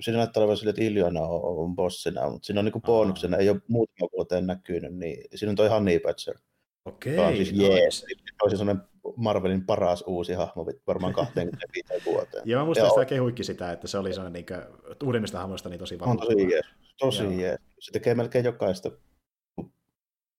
[0.00, 3.50] siinä näyttää olevan sille, että Iljona on, on bossina, mutta siinä on niin bonuksena, ei
[3.50, 6.38] ole muutama vuoteen näkynyt, niin siinä on toi Honey Badger.
[6.84, 7.66] Okei, okay, siis nice.
[7.66, 8.06] jees.
[8.42, 8.84] Olisi sellainen
[9.16, 12.42] Marvelin paras uusi hahmo varmaan 25 vuoteen.
[12.46, 14.62] Joo, mä muistan sitä kehuikki sitä, että se oli sellainen niin
[15.04, 15.98] uudemmista hahmoista niin tosi.
[16.00, 16.66] On tosi jees.
[16.98, 17.60] Tosi jees.
[17.80, 18.90] Se tekee melkein jokaista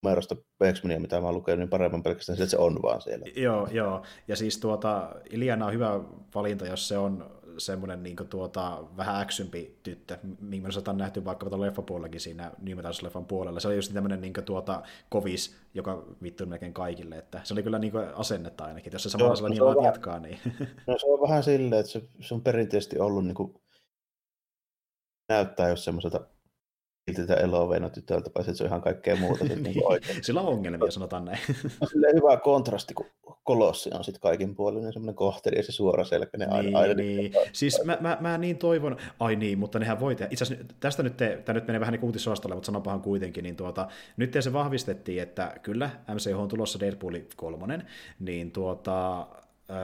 [0.03, 0.35] numerosta
[0.73, 3.25] x mitä mä oon lukenut, niin paremmin pelkästään että se on vaan siellä.
[3.35, 4.03] Joo, joo.
[4.27, 5.99] Ja siis tuota, Iliana on hyvä
[6.35, 11.49] valinta, jos se on semmoinen niin tuota, vähän äksympi tyttö, minkä me on nähty vaikka
[11.49, 13.59] tuolla leffapuolellakin siinä New leffan puolella.
[13.59, 17.17] Se oli just tämmöinen niin tuota, kovis, joka vittu melkein kaikille.
[17.17, 20.39] Että se oli kyllä niin asennetta ainakin, että jos se samalla niin vähän, jatkaa, niin...
[20.87, 23.53] No se on vähän silleen, että se, se on perinteisesti ollut niin kuin,
[25.29, 26.34] näyttää jos semmoiselta
[27.13, 29.45] siltä eloveena tytöltä, paitsi että se on ihan kaikkea muuta.
[29.45, 29.75] niin, niin
[30.21, 31.39] Sillä on ongelmia, sanotaan näin.
[31.81, 33.05] on hyvä kontrasti, kun
[33.43, 36.79] kolossi on sitten kaikin puolin semmoinen kohteli ja se suoraselkäinen niin, aina.
[36.79, 37.17] aina niin.
[37.17, 40.29] niin siis mä, mä, mä, niin toivon, ai niin, mutta nehän voi tehdä.
[40.31, 43.55] Itse asiassa tästä nyt, te, tämä nyt menee vähän niin uutisoastolle, mutta sanopahan kuitenkin, niin
[43.55, 43.87] tuota,
[44.17, 47.87] nyt se vahvistettiin, että kyllä MCH on tulossa Deadpool kolmonen,
[48.19, 49.27] niin tuota,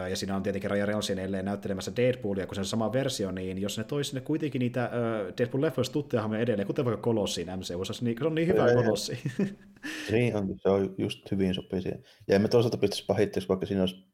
[0.10, 3.62] ja siinä on tietenkin Ryan Reynolds edelleen näyttelemässä Deadpoolia, kun se on sama versio, niin
[3.62, 8.18] jos ne toisi sinne kuitenkin niitä uh, Deadpool-leffoista tuttuja edelleen, kuten vaikka Kolossiin MCU, niin
[8.20, 9.20] se on niin hyvä Kolossi.
[10.12, 12.04] niin on, se on just hyvin sopii siihen.
[12.28, 14.06] Ja emme toisaalta pitäisi pahitteeksi, vaikka siinä olisi,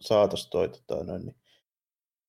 [0.00, 1.36] saataisiin toi, tota, noin, niin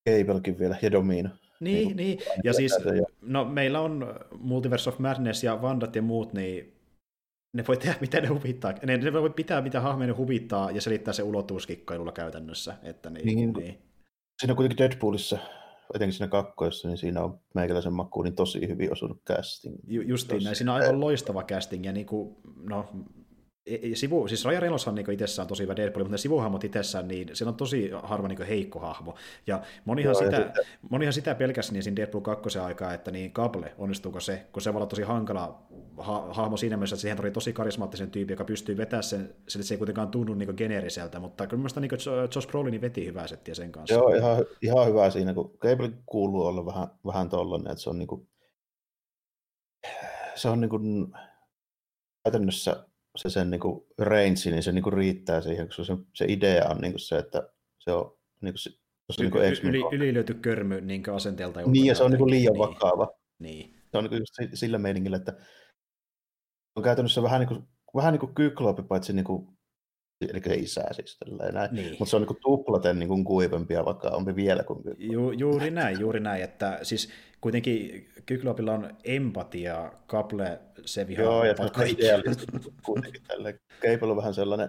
[0.08, 1.30] Cablekin vielä ja Domino.
[1.60, 2.18] Niin, niin, niin.
[2.44, 2.72] ja siis,
[3.20, 6.73] no meillä on Multiverse of Madness ja Vandat ja muut, niin
[7.54, 8.74] ne voi tehdä mitä ne huvittaa.
[8.86, 12.74] Ne, ne voi pitää mitä hahmoja ne huvittaa ja selittää se ulottuvuuskikkailulla käytännössä.
[12.82, 13.78] Että niin, niin, niin.
[14.40, 15.38] Siinä on kuitenkin Deadpoolissa,
[15.94, 19.76] etenkin siinä kakkoissa, niin siinä on meikäläisen makuun niin tosi hyvin osunut casting.
[19.86, 22.86] Ju, justiin näin, siinä on aivan loistava casting ja niin kuin, no,
[23.94, 27.28] sivu, siis Ryan Reynolds on niin itsessään tosi hyvä Deadpool, mutta ne sivuhahmot itsessään, niin
[27.32, 29.14] se on tosi harva niin heikko hahmo.
[29.46, 30.64] Ja monihan, Joo, sitä, ja sitten...
[30.90, 34.72] monihan sitä pelkäsi niin siinä Deadpool 2 aikaa, että niin Kable, onnistuuko se, kun se
[34.72, 35.62] voi olla tosi hankala
[35.96, 39.64] ha- hahmo siinä mielessä, että siihen tuli tosi karismaattisen tyypin, joka pystyy vetämään sen, sillä
[39.64, 43.54] se ei kuitenkaan tunnu niin geneeriseltä, mutta kyllä mielestäni niin Josh Brolin veti hyvää settiä
[43.54, 43.94] sen kanssa.
[43.94, 47.98] Joo, ihan, ihan hyvä siinä, kun Cable kuuluu olla vähän, vähän tollainen, että se on
[47.98, 48.28] niin kuin,
[50.34, 51.12] se on niin kuin,
[52.24, 56.24] käytännössä se sen niin kuin range, niin se niin kuin riittää siihen, koska se, se
[56.28, 57.48] idea on niin kuin se, että
[57.78, 58.70] se on niin kuin, se,
[59.12, 61.60] se niin kuin yli, ylilöyty körmy niin asenteelta.
[61.62, 62.58] Niin, ja se on niin kuin liian niin.
[62.58, 63.08] vakava.
[63.38, 63.74] Niin.
[63.90, 65.36] Se on niin kuin just sillä meiningillä, että
[66.76, 67.62] on käytännössä vähän niin kuin,
[67.94, 69.53] vähän niin kuin kykloopi, paitsi niin kuin,
[70.30, 71.18] eli se isä siis
[71.52, 71.74] näin.
[71.74, 71.96] Niin.
[71.98, 75.70] Mutta se on niin kuin tuplaten niin kuin kuivempi ja vakaampi vielä kuin Ju, juuri
[75.70, 77.08] näin, juuri näin, että siis
[77.40, 81.54] kuitenkin Kykloopilla on empatia, Kaple, se vihaa Joo, ja
[82.82, 83.60] kuitenkin tälle.
[83.80, 84.68] Cable on vähän sellainen,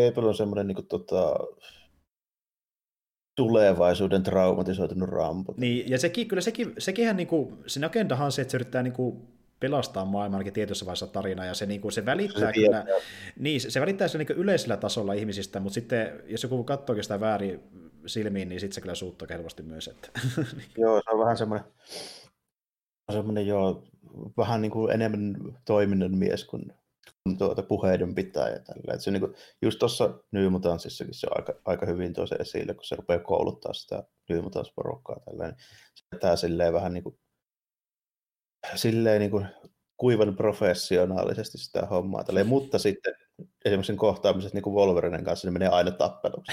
[0.00, 1.34] Cable on semmoinen niin kuin, tota,
[3.36, 5.54] tulevaisuuden traumatisoitunut rampo.
[5.56, 8.82] Niin, ja sekin, kyllä sekin, sekinhän, niin kuin, sen agendahan on se, että se yrittää
[8.82, 12.52] niin kuin, pelastaa maailman ainakin tietyssä vaiheessa tarina, ja se, niin kuin, se välittää se
[12.52, 12.84] kyllä,
[13.38, 17.20] niin, se, se välittää se niin yleisellä tasolla ihmisistä, mutta sitten jos joku katsoo sitä
[17.20, 17.60] väärin
[18.06, 19.88] silmiin, niin sitten se kyllä suuttuu helposti myös.
[19.88, 20.08] Että.
[20.78, 21.66] Joo, se on vähän semmoinen,
[23.12, 23.84] semmoinen joo,
[24.36, 26.72] vähän niin kuin enemmän toiminnan mies kuin
[27.38, 28.94] tuota puheiden pitää ja tällä.
[28.94, 32.84] Et se niinku, just tuossa Nyymutanssissakin se on aika, aika hyvin tuo se esille, kun
[32.84, 35.44] se rupeaa kouluttaa sitä Nyymutanssiporukkaa tällä.
[35.44, 35.56] Niin
[35.94, 37.18] se vetää silleen vähän niin kuin,
[38.74, 39.46] silleen niin kuin
[39.96, 42.24] kuivan professionaalisesti sitä hommaa.
[42.24, 43.14] Tälleen, mutta sitten
[43.64, 46.52] esimerkiksi sen kohtaamiset niin Wolverinen kanssa, niin menee aina tappeluksi.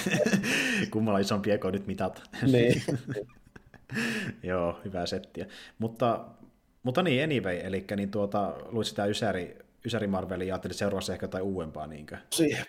[0.92, 2.22] Kummalla isompi eko nyt mitat.
[2.52, 2.82] niin.
[4.42, 5.46] Joo, hyvää settiä.
[5.78, 6.24] Mutta,
[6.82, 11.24] mutta niin, anyway, eli niin tuota, luit sitä Ysäri, Ysäri Marvelia ja ajattelit seuraavassa ehkä
[11.24, 11.86] jotain uudempaa.
[11.86, 12.16] Niinkö?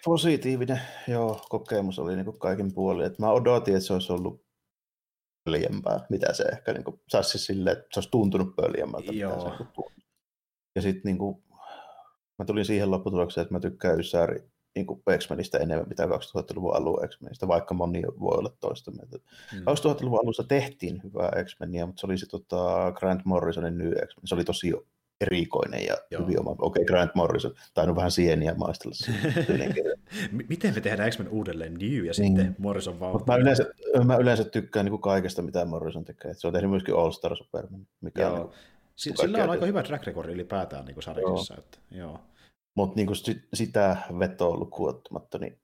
[0.06, 3.06] Positiivinen joo, kokemus oli niin kuin kaiken puolin.
[3.06, 4.49] Et mä odotin, että se olisi ollut
[5.52, 9.12] pöljempää, mitä se ehkä niin kuin, saisi silleen, että se olisi tuntunut pöljemmältä.
[9.12, 9.40] Joo.
[9.42, 10.10] Se, niin
[10.76, 11.44] ja sitten niin kuin,
[12.40, 14.44] mä tulin siihen lopputulokseen, että mä tykkään Ysäri
[14.76, 19.18] niin kuin X-Menistä enemmän, mitä 2000-luvun alun X-Menistä, vaikka moni voi olla toista mieltä.
[19.54, 19.60] Mm.
[19.60, 24.28] 2000-luvun alussa tehtiin hyvää X-Meniä, mutta se oli se tota, Grant Morrisonin New X-Men.
[24.28, 24.74] Se oli tosi
[25.22, 26.22] erikoinen ja Joo.
[26.22, 26.52] hyvin oma.
[26.52, 28.96] Okei, okay, Grant Morrison, tainnut vähän sieniä maistella
[30.50, 32.56] Miten me tehdään X-Men uudelleen New ja sitten mm.
[32.58, 33.22] Morrison vaan?
[33.28, 33.66] Mä yleensä,
[34.06, 36.34] mä yleensä tykkään niin kuin kaikesta, mitä Morrison tekee.
[36.34, 37.88] Se on tehnyt myöskin All Star Superman.
[38.02, 38.34] Mikä Joo.
[38.34, 38.52] On,
[39.06, 41.56] niin Sillä on aika hyvä track record ylipäätään niin sarjassa.
[41.58, 42.20] Että, joo.
[42.76, 43.08] Mutta niin
[43.54, 45.60] sitä vetoa lukuottamatta, niin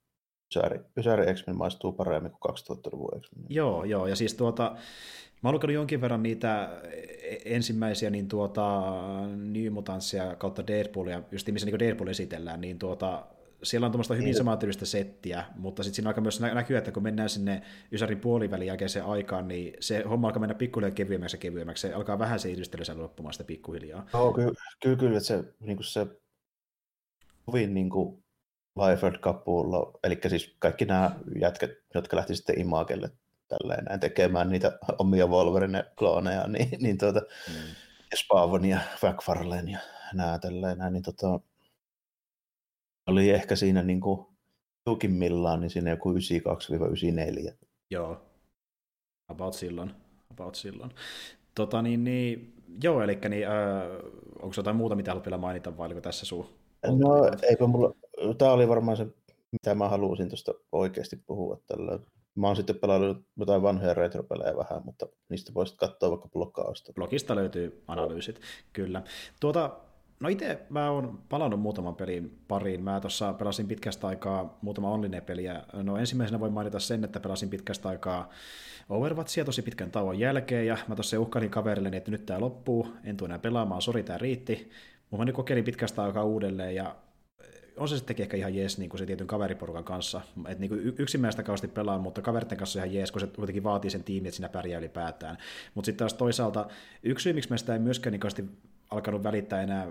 [0.52, 3.46] Ysäri, Ysäri X-Men maistuu paremmin kuin 2000-luvun X-Men.
[3.50, 4.76] Joo, joo, ja siis tuota,
[5.46, 6.70] Mä oon jonkin verran niitä
[7.46, 8.92] ensimmäisiä niin tuota,
[9.36, 13.26] New Mutantsia kautta Deadpoolia, just missä niin Deadpool esitellään, niin tuota,
[13.64, 14.36] siellä on tuommoista hyvin niin.
[14.36, 19.06] samantyylistä settiä, mutta sitten siinä alkaa myös näkyä, että kun mennään sinne Ysärin puolivälin jälkeiseen
[19.06, 21.88] aikaan, niin se homma alkaa mennä pikkuhiljaa kevyemmäksi ja kevyemmäksi.
[21.88, 24.08] Se alkaa vähän se idystely loppumaan sitä pikkuhiljaa.
[24.14, 24.52] Joo, kyllä,
[24.84, 26.08] kyllä, kyllä että se, niin kuin se
[27.46, 28.24] kovin niin kuin
[28.76, 33.10] Liefeld kapulla, eli siis kaikki nämä jätkät, jotka lähti sitten Imagelle
[33.58, 37.76] tälleen näin tekemään niitä omia Wolverine-klooneja, niin, niin tuota, mm.
[38.16, 39.80] Spavon ja McFarlane ja
[40.14, 41.40] nämä tälleen näin, niin tota,
[43.08, 44.26] oli ehkä siinä niin kuin
[44.84, 47.54] tiukimmillaan, niin siinä joku 92-94.
[47.92, 48.22] Joo,
[49.28, 49.92] about silloin.
[50.32, 50.92] About silloin.
[51.56, 53.54] Tota, niin, niin, joo, eli niin, äh,
[54.42, 56.50] onko jotain muuta, mitä haluat vielä mainita, vai oliko tässä suu?
[56.88, 57.96] No, eipä mulla,
[58.38, 59.08] tämä oli varmaan se,
[59.52, 62.00] mitä mä halusin tuosta oikeasti puhua tällä.
[62.36, 66.94] Mä oon sitten pelannut jotain vanhoja retropelejä vähän, mutta niistä voisit katsoa vaikka blokkausta.
[66.94, 68.42] Blogista löytyy analyysit,
[68.74, 69.04] kyllä.
[69.40, 69.78] Tuota,
[70.20, 72.84] no itse mä oon palannut muutaman pelin pariin.
[72.84, 75.64] Mä tuossa pelasin pitkästä aikaa muutama online peliä.
[75.74, 78.30] No ensimmäisenä voin mainita sen, että pelasin pitkästä aikaa
[78.90, 83.18] Overwatchia tosi pitkän tauon jälkeen, ja mä tuossa uhkailin kaverille, että nyt tää loppuu, en
[83.18, 84.70] tule enää pelaamaan, sori tää riitti.
[85.02, 86.96] Mutta mä nyt kokeilin pitkästä aikaa uudelleen, ja
[87.78, 90.22] on se sitten ehkä ihan jees niin kuin se tietyn kaveriporukan kanssa.
[90.48, 93.92] Et niin kuin yksinmäistä kausti pelaa, mutta kaverten kanssa ihan jees, kun se kuitenkin vaatii
[93.92, 95.38] sen tiimin, että sinä pärjää ylipäätään.
[95.74, 96.68] Mutta sitten taas toisaalta
[97.04, 98.46] yksi syy, miksi mä sitä en myöskään niin kausti
[98.92, 99.88] alkanut välittää enää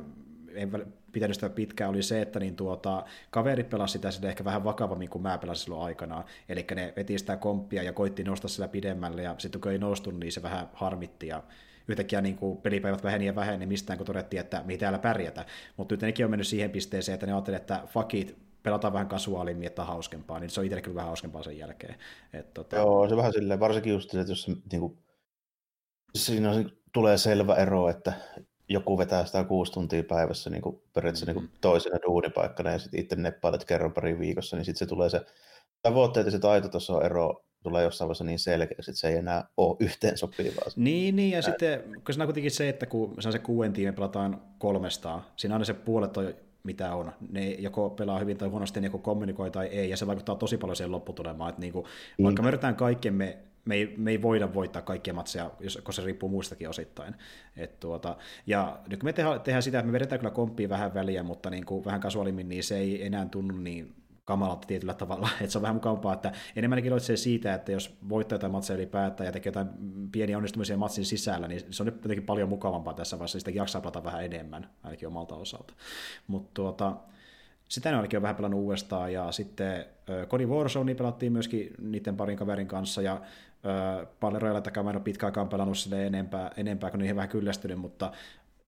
[0.55, 5.09] en pitänyt sitä pitkään, oli se, että niin tuota, kaverit pelasivat sitä ehkä vähän vakavammin
[5.09, 6.25] kuin mä pelasin silloin aikanaan.
[6.49, 10.11] Eli ne veti sitä komppia ja koitti nostaa sillä pidemmälle, ja sitten kun ei noustu,
[10.11, 11.27] niin se vähän harmitti.
[11.27, 11.43] Ja
[11.89, 15.47] yhtäkkiä niin kuin pelipäivät väheni ja väheni mistään, kun todettiin, että mihin täällä pärjätä.
[15.77, 19.09] Mutta nyt nekin on mennyt siihen pisteeseen, että ne ajattelevat, että fuck it, pelataan vähän
[19.09, 21.95] kasuaalimmin, että hauskempaa, niin se on itselle vähän hauskempaa sen jälkeen.
[22.33, 22.77] Et, tota...
[22.77, 24.99] Joo, se vähän silleen, varsinkin just se, että jos niin kuin,
[26.15, 28.13] siinä on, tulee selvä ero, että
[28.69, 31.41] joku vetää sitä kuusi tuntia päivässä niin kuin periaatteessa mm-hmm.
[31.41, 35.11] niin kuin toisena duunipaikkana ja sitten itse neppailet kerran pari viikossa, niin sitten se tulee
[35.11, 35.27] se
[35.83, 39.77] tavoitteet ja se taitotaso ero tulee jossain vaiheessa niin selkeäksi, että se ei enää ole
[39.81, 40.65] yhteen sopivaa.
[40.77, 41.43] Niin, niin ja Näin.
[41.43, 45.23] sitten, kun siinä on kuitenkin se, että kun se on se kuuden tiimi pelataan kolmestaan,
[45.37, 47.13] siinä aina se puolet on mitä on.
[47.31, 50.59] Ne joko pelaa hyvin tai huonosti, ne joko kommunikoi tai ei, ja se vaikuttaa tosi
[50.59, 51.49] paljon siihen lopputulemaan.
[51.49, 51.87] Että niinku,
[52.19, 52.25] mm.
[52.25, 56.07] Vaikka me yritetään kaikkemme, me ei, me ei voida voittaa kaikkia matseja, jos, koska se
[56.07, 57.15] riippuu muistakin osittain.
[57.57, 60.95] Et tuota, ja nyt kun me tehdään, tehdään sitä, että me vedetään kyllä komppia vähän
[60.95, 63.95] väliä, mutta niin kuin vähän kasuaalimmin, niin se ei enää tunnu niin
[64.25, 65.29] kamalalta tietyllä tavalla.
[65.41, 69.27] että se on vähän mukavampaa, että enemmänkin iloitsee siitä, että jos voittaa jotain matseja ylipäätään
[69.27, 69.69] ja tekee jotain
[70.13, 73.81] pieniä onnistumisia matsin sisällä, niin se on nyt jotenkin paljon mukavampaa tässä vaiheessa, sitä jaksaa
[73.81, 75.75] pelata vähän enemmän, ainakin omalta osalta.
[76.27, 76.97] Mutta tuota,
[77.69, 79.85] sitä ne ainakin on vähän pelannut uudestaan, ja sitten
[80.29, 83.21] Cody Warzone pelattiin myöskin niiden parin kaverin kanssa, ja
[84.21, 87.79] paljon Royale mä en ole pitkään aikaan pelannut sille enempää, enempää kun niihin vähän kyllästynyt,
[87.79, 88.13] mutta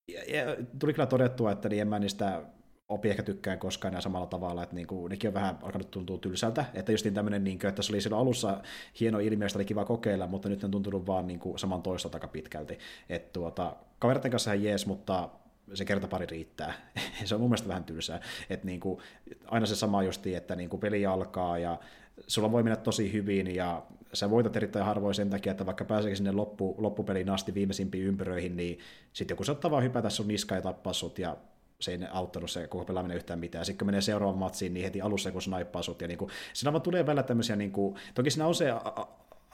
[0.09, 2.43] ja, ja, tuli kyllä todettua, että niin en mä niistä
[2.89, 6.65] opi ehkä tykkään koskaan enää samalla tavalla, että niinku, nekin on vähän alkanut tuntua tylsältä,
[6.75, 8.61] että just niin tämmöinen, niinku, että se oli silloin alussa
[9.01, 12.29] hieno ilmiö, sitä oli kiva kokeilla, mutta nyt on tuntunut vaan niinku, saman toista taka
[12.29, 15.29] pitkälti, että tuota, kaveritten kanssa ihan jees, mutta
[15.75, 16.75] se kerta pari riittää.
[17.25, 18.21] se on mun mielestä vähän tylsää,
[18.51, 19.01] että niinku,
[19.47, 21.79] aina se sama justi, että niinku, peli alkaa ja
[22.27, 26.17] sulla voi mennä tosi hyvin ja sä voitat erittäin harvoin sen takia, että vaikka pääseekin
[26.17, 28.79] sinne loppu, loppupeliin asti viimeisimpiin ympyröihin, niin
[29.13, 31.37] sitten joku saattaa vaan hypätä sun niskaan ja tappaa sut ja
[31.81, 33.65] se ei auttanut se koko pelaaminen yhtään mitään.
[33.65, 36.01] Sitten kun menee seuraavaan matsiin, niin heti alussa kun snaippaa sut.
[36.01, 38.73] Ja niin kuin, siinä vaan tulee välillä tämmöisiä, niin kuin, toki siinä on se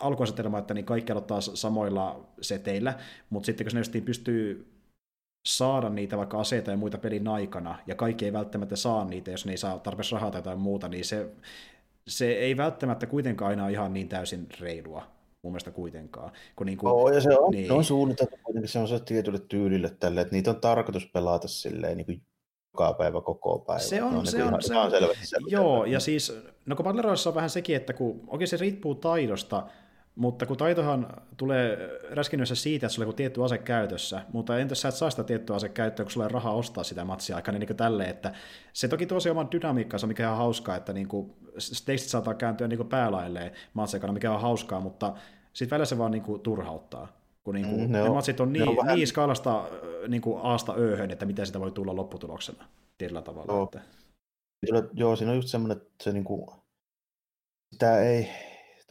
[0.00, 2.98] alkuasetelma, että niin kaikki aloittaa samoilla seteillä,
[3.30, 4.72] mutta sitten kun se pystyy
[5.48, 9.46] saada niitä vaikka aseita ja muita pelin aikana, ja kaikki ei välttämättä saa niitä, jos
[9.46, 11.30] ne ei saa tarpeeksi rahaa tai jotain muuta, niin se,
[12.08, 15.06] se ei välttämättä kuitenkaan aina ihan niin täysin reilua
[15.42, 16.32] mun mielestä kuitenkaan.
[16.56, 17.72] Kun niin kuin, oh, ja se on, niin.
[17.72, 21.96] on suunniteltu kuitenkin se on se tietylle tyylille tälle, että niitä on tarkoitus pelata silleen
[21.96, 22.22] niin kuin
[22.74, 23.80] joka päivä, koko päivä.
[23.80, 26.32] Se on, no, se, on, se on, se on Joo, ja siis,
[26.66, 29.66] no kun on vähän sekin, että kun oikein se riippuu taidosta,
[30.14, 31.78] mutta kun taitohan tulee
[32.10, 35.56] räskinnössä siitä, että sulla on tietty ase käytössä, mutta entäs sä et saa sitä tiettyä
[35.56, 38.32] ase käyttöä, kun sulla on rahaa ostaa sitä matsia aikaa, niin, niin tälle, että
[38.72, 41.32] se toki tosi oman dynamiikkansa, mikä on hauskaa, että niin kuin
[41.84, 45.14] tekstit saattaa kääntyä niin päälailleen matsikana, mikä on hauskaa, mutta
[45.52, 47.08] sitten välillä se vaan niin kuin turhauttaa.
[47.44, 48.96] Kun niin kuin, mm, ne, ne on, matsit on niin, on vähän...
[48.96, 49.68] niin skaalasta
[50.08, 52.64] niin kuin aasta ööhön, että mitä sitä voi tulla lopputuloksena
[52.98, 53.52] tietyllä tavalla.
[53.52, 53.80] Joo, että...
[54.94, 56.50] joo siinä on just semmoinen, että se niin kuin,
[57.72, 58.28] sitä ei,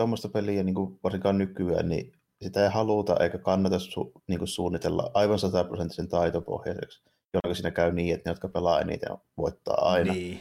[0.01, 4.47] tuommoista peliä niin kuin varsinkaan nykyään, niin sitä ei haluta eikä kannata su, niin kuin
[4.47, 7.01] suunnitella aivan sataprosenttisen taitopohjaiseksi,
[7.33, 10.13] jolloin siinä käy niin, että ne, jotka pelaa eniten, voittaa aina.
[10.13, 10.39] Niin.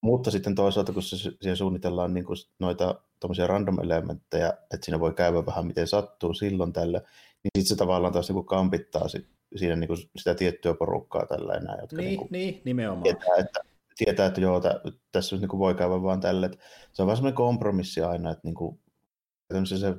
[0.00, 3.00] Mutta sitten toisaalta, kun se, siihen suunnitellaan niin kuin noita
[3.46, 8.12] random elementtejä, että siinä voi käydä vähän miten sattuu silloin tällä, niin sitten se tavallaan
[8.12, 12.18] taas niin kampittaa sit, siinä niin kuin sitä tiettyä porukkaa tällä enää, jotka niin, niin,
[12.18, 13.02] kuin niin nimenomaan.
[13.02, 13.60] Tietää, että,
[13.96, 14.80] tietää, että joo, tä,
[15.12, 16.50] tässä niin kuin voi käydä vaan tälle.
[16.92, 18.80] Se on vaan semmoinen kompromissi aina, että niin kuin,
[19.64, 19.94] se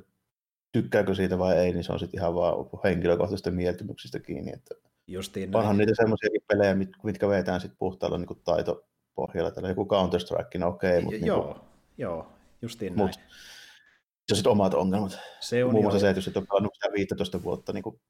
[0.72, 4.52] tykkääkö siitä vai ei, niin se on sitten ihan vaan henkilökohtaisista mieltymyksistä kiinni.
[4.52, 4.74] Että
[5.08, 5.60] Justiin näin.
[5.60, 9.50] Onhan niitä semmoisiakin pelejä, mitkä vetään sitten puhtaalla niin taitopohjalla.
[9.50, 10.98] Tällä joku Counter-Strike, no okei.
[10.98, 11.64] Okay, mutta joo, niin kuin,
[11.98, 12.32] joo,
[12.62, 13.06] justiin näin.
[13.06, 15.18] Mut, se on sitten omat ongelmat.
[15.40, 18.00] Se on Muun muassa se, että jos et ole pelannut 15 vuotta niin kuin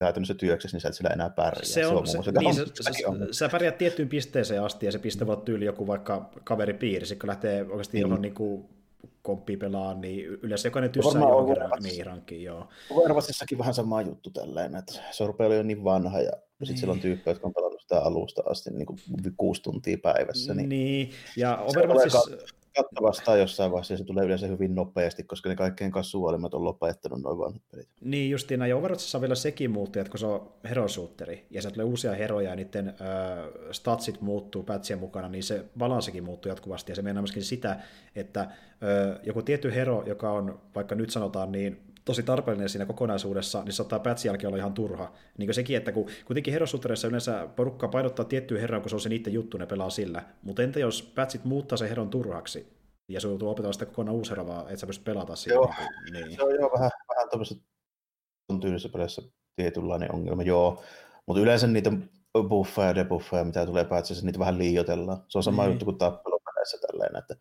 [0.00, 1.64] käytännössä työksessä, niin sä et sillä enää pärjää.
[1.64, 2.92] Se on, se, on se, niin, se, se,
[3.30, 7.62] sä pärjäät tiettyyn pisteeseen asti, ja se piste voi tyyli joku vaikka kaveripiiri, kun lähtee
[7.62, 8.22] oikeasti niin.
[8.22, 8.68] niin kuin
[9.22, 12.68] komppi pelaa, niin yleensä jokainen tyssää johonkin niin, rankkiin, joo.
[12.90, 16.66] Overwatchissakin vähän sama juttu tällainen, että se rupeaa olemaan niin vanha, ja niin.
[16.66, 18.98] sitten siellä on tyyppejä, jotka on pelannut sitä alusta asti niin kuin
[19.36, 20.54] kuusi tuntia päivässä.
[20.54, 21.10] Niin, niin.
[21.36, 22.20] ja Overwatchissa
[22.76, 26.64] katta vastaan jossain vaiheessa, ja se tulee yleensä hyvin nopeasti, koska ne kaikkein kasuaalimmat on
[26.64, 27.88] lopettanut noin vanhat pelit.
[28.00, 31.70] Niin justiin, ja Overwatchissa on vielä sekin muuttuu, että kun se on herosuutteri, ja se
[31.70, 32.94] tulee uusia heroja, ja niiden äh,
[33.70, 37.80] statsit muuttuu pätsien mukana, niin se balanssikin muuttuu jatkuvasti, ja se meinaa myöskin sitä,
[38.16, 38.48] että äh,
[39.22, 43.98] joku tietty hero, joka on, vaikka nyt sanotaan, niin tosi tarpeellinen siinä kokonaisuudessa, niin saattaa
[43.98, 45.12] patchin jälkeen olla ihan turha.
[45.38, 49.00] Niin kuin sekin, että kun kuitenkin herosuhtereissa yleensä porukka painottaa tiettyä herraa, kun se on
[49.00, 50.22] se niiden juttu, ne pelaa sillä.
[50.42, 52.74] Mutta entä jos patchit muuttaa sen heron turhaksi,
[53.08, 55.54] ja se joutuu opettamaan sitä kokonaan uusi hero, vaan et sä pysty pelata sitä.
[55.54, 55.74] Joo,
[56.12, 56.36] niin.
[56.36, 57.64] se on jo vähän, vähän tämmöisessä
[58.60, 59.22] tyylisessä pelissä
[59.56, 60.82] tietynlainen ongelma, joo.
[61.26, 61.92] Mutta yleensä niitä
[62.48, 65.24] buffeja ja debuffeja, mitä tulee patchissa, niitä vähän liioitellaan.
[65.28, 65.70] Se on sama niin.
[65.72, 67.36] juttu kuin tappelupeleissä tälleen, että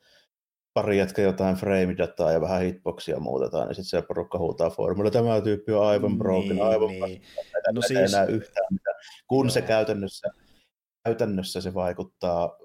[0.74, 5.42] pari jätkä jotain frame-dataa ja vähän hitboxia muutetaan, niin sitten se porukka huutaa formula, tämä
[5.42, 7.22] tyyppi on aivan broken, niin, aivan niin.
[7.74, 8.14] no siis...
[8.14, 8.96] enää yhtään mitään.
[9.28, 9.52] Kun Joo.
[9.52, 10.28] se käytännössä,
[11.04, 12.58] käytännössä se vaikuttaa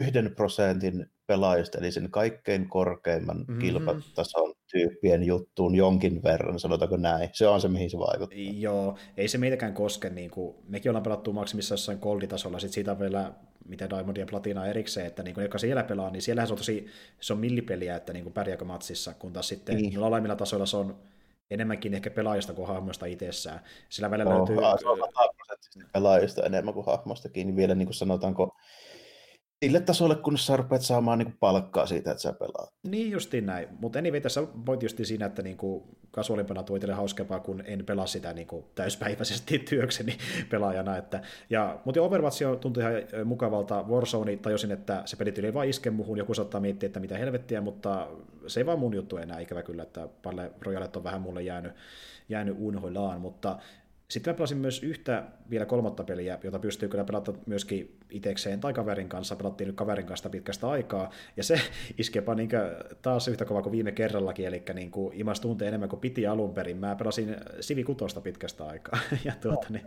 [0.00, 3.58] yhden prosentin pelaajista, eli sen kaikkein korkeimman mm-hmm.
[3.58, 7.28] kilpatason tyyppien juttuun jonkin verran, sanotaanko näin.
[7.32, 8.38] Se on se, mihin se vaikuttaa.
[8.38, 10.10] Joo, ei se meitäkään koske.
[10.10, 13.32] Niin kuin, mekin ollaan pelattu maksimissa jossain golditasolla, sitten siitä on vielä
[13.68, 16.58] mitä Diamond ja Platina erikseen, että niin kuin, joka siellä pelaa, niin siellähän se on
[16.58, 16.86] tosi,
[17.20, 20.02] se on millipeliä, että niin kuin pärjääkö matsissa, kun taas sitten niin.
[20.02, 20.96] alaimmilla tasoilla se on
[21.50, 23.60] enemmänkin ehkä pelaajista kuin hahmoista itsessään.
[23.88, 24.56] Sillä välillä oh, löytyy...
[24.80, 24.98] Se on
[25.92, 28.56] pelaajista enemmän kuin hahmostakin, niin vielä niin kuin sanotaanko
[29.66, 32.72] sille tasolle, kun sä rupeat saamaan niin palkkaa siitä, että sä pelaat.
[32.88, 35.56] Niin justiin näin, mutta anyway, tässä point just siinä, että niin
[36.10, 40.18] kasuaalimpana tuo itselle hauskempaa, kun en pelaa sitä niin kuin täyspäiväisesti työkseni
[40.50, 40.96] pelaajana.
[40.96, 43.84] Että, ja, mutta Overwatch tuntui ihan mukavalta.
[43.88, 47.60] Warzone tajusin, että se peli tuli vain iske muhun, joku saattaa miettiä, että mitä helvettiä,
[47.60, 48.08] mutta
[48.46, 51.72] se ei vaan mun juttu enää, ikävä kyllä, että Palle Royalet on vähän mulle jäänyt,
[52.28, 53.58] jäänyt unhoillaan, mutta
[54.08, 58.72] sitten mä pelasin myös yhtä vielä kolmatta peliä, jota pystyy kyllä pelata myöskin itekseen tai
[58.72, 59.36] kaverin kanssa.
[59.36, 61.60] Pelattiin nyt kaverin kanssa pitkästä aikaa, ja se
[61.98, 62.48] iskepa niin
[63.02, 66.54] taas yhtä kova kuin viime kerrallakin, eli niin kuin imas tuntee enemmän kuin piti alun
[66.54, 66.76] perin.
[66.76, 69.86] Mä pelasin Sivi Kutosta pitkästä aikaa, ja tuota, niin,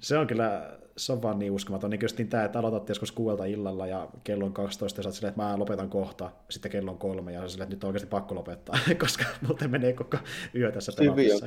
[0.00, 1.90] se on kyllä, se on vaan niin uskomaton.
[1.90, 5.30] Niin kyllä tämä, että aloitat joskus kuuelta illalla ja kello on 12, ja sä silleen,
[5.30, 8.08] että mä lopetan kohta, sitten kello on kolme, ja sä silleen, että nyt on oikeasti
[8.08, 10.16] pakko lopettaa, koska muuten menee koko
[10.54, 11.46] yö tässä pelaamisessa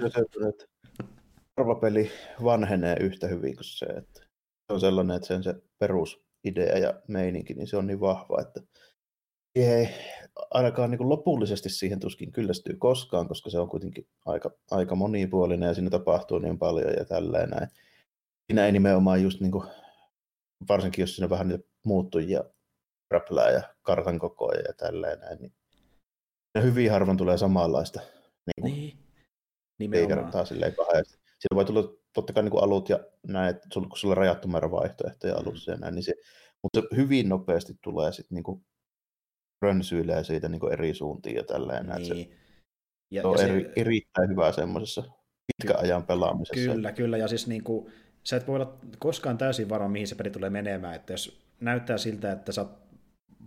[1.57, 2.11] arvapeli
[2.43, 4.19] vanhenee yhtä hyvin kuin se, että
[4.67, 8.61] se on sellainen, että sen se perusidea ja meininki, niin se on niin vahva, että
[9.55, 9.89] ei
[10.51, 15.73] ainakaan niin lopullisesti siihen tuskin kyllästyy koskaan, koska se on kuitenkin aika, aika monipuolinen ja
[15.73, 17.69] siinä tapahtuu niin paljon ja tälleen näin.
[18.51, 19.67] Siinä ei nimenomaan just niin kuin
[20.69, 22.43] varsinkin jos siinä vähän niitä muuttujia
[23.11, 25.53] räplää ja kartan kokoja ja tälleen näin, niin
[26.63, 28.97] hyvin harvoin tulee samanlaista niin kuin niin.
[29.79, 30.47] Nimenomaan.
[30.47, 31.22] silleen kahdesti.
[31.43, 34.47] Siinä voi tulla totta kai niin kuin alut ja näin, että kun sulla on rajattu
[34.47, 35.75] määrä vaihtoehtoja alussa mm.
[35.75, 36.13] ja näin, niin se,
[36.63, 38.65] mutta se hyvin nopeasti tulee sitten niin kuin
[39.61, 41.85] rönsyilee siitä niin kuin eri suuntiin ja tälleen.
[41.85, 42.05] Niin.
[42.05, 42.29] Se,
[43.11, 43.71] ja, se on ja eri, se...
[43.75, 45.03] erittäin hyvä semmoisessa
[45.47, 46.73] pitkän ajan pelaamisessa.
[46.73, 50.15] Kyllä, kyllä, ja siis niin kuin, sä et voi olla koskaan täysin varma, mihin se
[50.15, 52.82] peli tulee menemään, että jos näyttää siltä, että sä oot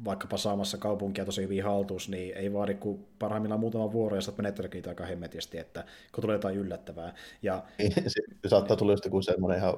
[0.04, 4.30] vaikkapa saamassa kaupunkia tosi hyvin haltuus, niin ei vaadi kuin parhaimmillaan muutama vuoro, ja sä
[4.30, 5.84] oot niitä aika hemmetisti, että
[6.14, 7.14] kun tulee jotain yllättävää.
[7.42, 7.64] Ja...
[8.06, 9.74] se saattaa tulla joku semmoinen ihan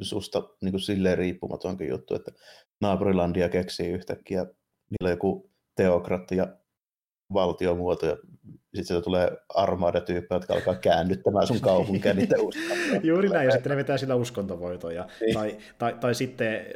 [0.00, 2.32] susta niin kuin silleen riippumatonkin juttu, että
[2.80, 6.56] naapurilandia keksii yhtäkkiä, niillä on joku teokratti ja
[7.32, 8.16] valtiomuoto, ja
[8.76, 12.38] sitten sieltä tulee armada-tyyppejä, jotka alkaa käännyttämään sun kaupunkia niiden
[13.02, 15.08] Juuri näin, ja sitten ne vetää sillä uskontovoitoja.
[15.20, 15.34] Niin.
[15.34, 16.66] Tai, tai, tai sitten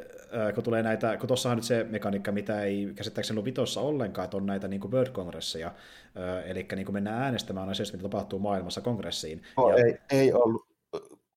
[0.54, 4.24] kun tulee näitä, kun tuossa on nyt se mekaniikka, mitä ei käsittääkseni ollut vitossa ollenkaan,
[4.24, 5.70] että on näitä niin kuin World-kongresseja,
[6.44, 9.42] eli niin kuin mennään äänestämään asioista, mitä tapahtuu maailmassa kongressiin.
[9.56, 9.84] No, ja...
[9.84, 10.70] ei, ei ollut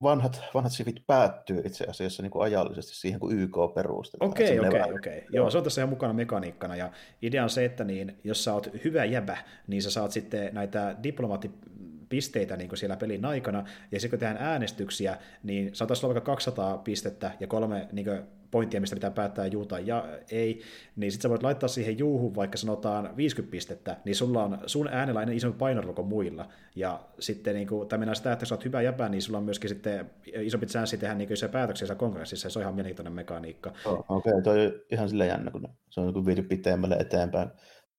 [0.04, 4.32] vanhat, vanhat sivit päättyy itse asiassa niin kuin ajallisesti siihen, kun YK perustetaan.
[4.32, 5.26] Okei, okei, okei.
[5.30, 6.92] Joo, se on tässä ihan mukana mekaniikkana, ja
[7.22, 9.38] idea on se, että niin, jos sä oot hyvä jäbä,
[9.68, 15.18] niin sä saat sitten näitä diplomaattipisteitä niin siellä pelin aikana, ja sitten kun tehdään äänestyksiä,
[15.44, 18.08] niin saataisiin olla vaikka 200 pistettä ja kolme niin
[18.54, 20.62] pointtia, mistä pitää päättää juu tai ja, ei,
[20.96, 24.88] niin sitten sä voit laittaa siihen juuhun, vaikka sanotaan 50 pistettä, niin sulla on sun
[24.88, 26.50] äänellä isompi painoarvo kuin muilla.
[26.76, 29.70] Ja sitten niin kuin, tämä sitä, että sä oot hyvä jäpä, niin sulla on myöskin
[29.70, 33.74] sitten isompi chanssi tehdä niin se päätöksiä kongressissa, ja se on ihan mielenkiintoinen mekaniikka.
[33.86, 37.50] Oh, Okei, okay, toi on ihan sillä jännä, kun se on niin viety pitemmälle eteenpäin.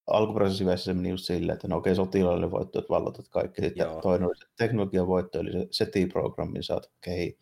[0.06, 3.62] Alkuperäisessä se meni just silleen, että no okei, okay, sotilaille voitto, että vallotat kaikki.
[3.62, 4.00] Sitten Joo.
[4.00, 7.38] toinen oli se teknologian voitto, eli se SETI-programmin saat kehi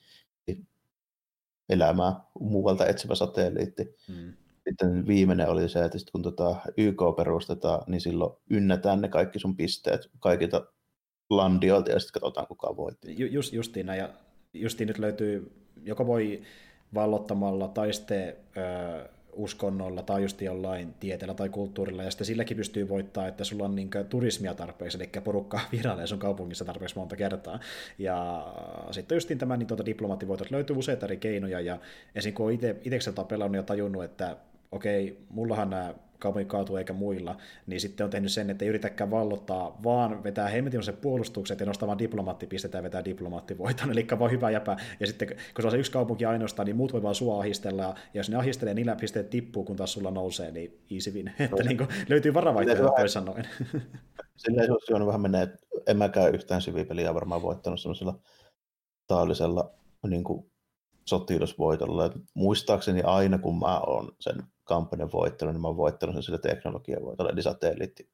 [1.68, 3.96] elämää muualta etsivä satelliitti.
[4.08, 4.32] Mm.
[4.68, 9.56] Sitten viimeinen oli se, että kun tota YK perustetaan, niin silloin ynnätään ne kaikki sun
[9.56, 10.66] pisteet kaikilta
[11.30, 13.14] landioilta ja sitten katsotaan kuka voitti.
[13.18, 14.08] Ju, just, justiin näin, ja
[14.52, 15.52] justiin nyt löytyy,
[15.82, 16.42] joko voi
[16.94, 22.88] vallottamalla tai sitten öö, uskonnolla tai just jollain tieteellä tai kulttuurilla, ja sitten silläkin pystyy
[22.88, 27.60] voittaa, että sulla on niin turismia tarpeeksi, eli porukka virailee sun kaupungissa tarpeeksi monta kertaa.
[27.98, 28.46] Ja
[28.90, 31.78] sitten justiin tämä niin tuota diplomaattivoitot löytyy useita eri keinoja, ja
[32.14, 32.34] esim.
[32.34, 34.36] kun itse itse pelannut ja tajunnut, että
[34.72, 39.10] okei, mullahan nämä kaupungin kaatuu eikä muilla, niin sitten on tehnyt sen, että ei yritäkään
[39.10, 44.30] vallottaa, vaan vetää hemmetin se puolustukset ja nostaa vaan diplomaattipistettä ja vetää diplomaattivoiton, eli vaan
[44.30, 44.76] hyvä jäpä.
[45.00, 47.82] Ja sitten kun se on se yksi kaupunki ainoastaan, niin muut voi vaan sua ahistella,
[47.82, 51.28] ja jos ne ahistelee, niillä pisteet tippuu, kun taas sulla nousee, niin easy win.
[51.38, 53.48] Että niin kuin, löytyy varavaihtoehtoja toisin sanoen.
[54.36, 58.18] Silleen se on vähän menee, että en mäkään yhtään syvipeliä varmaan voittanut sellaisella
[59.06, 59.74] taallisella
[60.06, 60.52] niin kuin
[61.04, 62.10] sotilasvoitolla.
[62.34, 67.30] muistaakseni aina kun mä oon sen kampanjan voittanut, niin mä oon voittanut sen sillä teknologiavoitolla,
[67.30, 68.10] eli satelliitti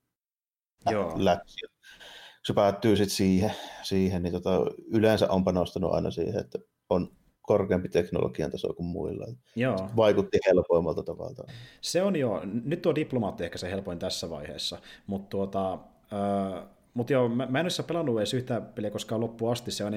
[0.91, 1.13] Joo.
[1.17, 1.67] läksi.
[2.45, 4.51] Se päättyy sitten siihen, siihen niin tota,
[4.93, 6.59] yleensä on panostanut aina siihen, että
[6.91, 7.09] on
[7.43, 9.27] korkeampi teknologian taso kuin muilla.
[9.57, 9.91] Joo.
[9.97, 11.53] Vaikutti helpoimmalta tavalla.
[11.81, 17.13] Se on jo, nyt tuo diplomaatti ehkä se helpoin tässä vaiheessa, mutta tuota, äh, mutta
[17.13, 19.95] joo, mä, mä en ole pelannut edes yhtä peliä koskaan loppuun asti, se on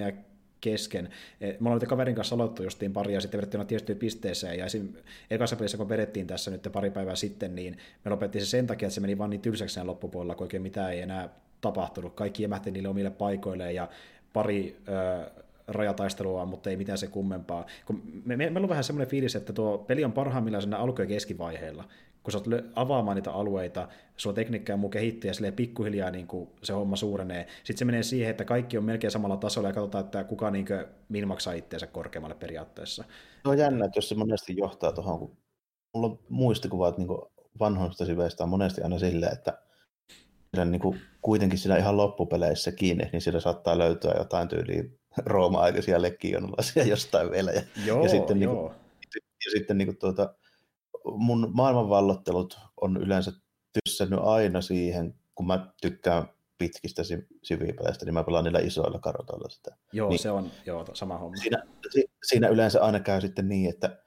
[0.62, 1.09] kesken.
[1.39, 4.93] Me ollaan kaverin kanssa aloittu justiin pari ja sitten vedettiin tiettyyn pisteeseen ja esim.
[5.32, 8.88] ekassa pelissä kun vedettiin tässä nyt pari päivää sitten, niin me lopettiin se sen takia,
[8.88, 11.30] että se meni vaan niin tylsäksi loppupuolella, kun oikein mitään ei enää
[11.62, 12.14] tapahtunut.
[12.14, 13.89] Kaikki emähti niille omille paikoilleen ja
[14.34, 15.32] pari ö,
[15.68, 17.66] rajataistelua, mutta ei mitään se kummempaa.
[17.86, 21.01] Kun me, me, meillä on vähän semmoinen fiilis, että tuo peli on parhaimmillaan siinä alku-
[21.01, 21.84] ja keskivaiheella,
[22.24, 26.28] kun sä oot avaamaan niitä alueita, sulla tekniikka ja muu kehittyy ja silleen pikkuhiljaa niin
[26.28, 27.47] kuin se homma suurenee.
[27.57, 30.65] Sitten se menee siihen, että kaikki on melkein samalla tasolla ja katsotaan, että kuka niin
[30.65, 33.03] kuin, maksaa itseensä korkeammalle periaatteessa.
[33.43, 35.38] Se on jännä, että jos se monesti johtaa tuohon, kun
[35.93, 37.07] mulla on muistikuvat niin
[37.59, 39.57] vanhoista siveistä on monesti aina silleen, että
[40.55, 44.84] siellä niin kuin, kuitenkin siinä ihan loppupeleissä kiinni, niin siellä saattaa löytyä jotain tyyliä
[45.26, 47.51] rooma-aikaisia lekkionalaisia jostain vielä.
[47.51, 48.53] Ja, joo, ja sitten, joo.
[48.53, 48.74] Niin kuin,
[49.45, 50.34] ja sitten niin kuin, tuota,
[51.06, 53.32] mun maailmanvallottelut on yleensä
[53.74, 57.02] tyssännyt aina siihen, kun mä tykkään pitkistä
[57.44, 59.78] sivipeleistä, niin mä pelaan niillä isoilla kartoilla sitä.
[59.94, 61.36] Joo, niin, se on joo, sama homma.
[61.36, 61.64] Siinä,
[62.24, 64.04] siinä yleensä aina käy sitten niin, että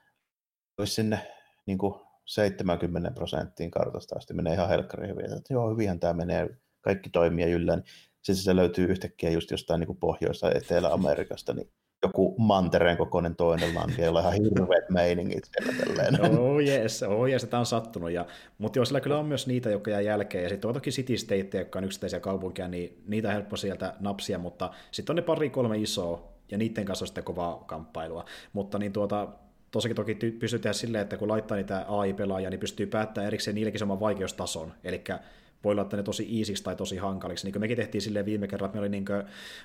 [0.78, 1.32] jos sinne
[1.66, 6.48] niin kuin 70 prosenttiin kartasta asti menee ihan helkkari hyvin, että joo, hyvinhän tämä menee,
[6.80, 7.82] kaikki toimii ja yllään.
[8.22, 11.72] Sitten se löytyy yhtäkkiä just jostain niin kuin Pohjois- Etelä-Amerikasta, niin
[12.04, 16.38] joku mantereen kokoinen toinen landi, jolla on ihan hirveät meiningit siellä tälleen.
[16.44, 18.10] Oh yes, oh yes, tämä on sattunut.
[18.10, 18.26] Ja,
[18.58, 20.42] mutta joo, sillä kyllä on myös niitä, jotka jää jälkeen.
[20.42, 23.94] Ja sitten on toki city state, jotka on yksittäisiä kaupunkia, niin niitä on helppo sieltä
[24.00, 28.24] napsia, mutta sitten on ne pari kolme isoa, ja niiden kanssa on sitten kovaa kamppailua.
[28.52, 29.28] Mutta niin tuota,
[29.70, 33.78] tosikin toki pystyy tehdä silleen, että kun laittaa niitä AI-pelaajia, niin pystyy päättämään erikseen niillekin
[33.78, 34.72] saman vaikeustason.
[34.84, 35.04] Eli
[35.64, 37.46] voi laittaa ne tosi easiksi tai tosi hankaliksi.
[37.46, 39.22] Niin kuin mekin tehtiin silleen viime kerralla, että me oli niin kuin,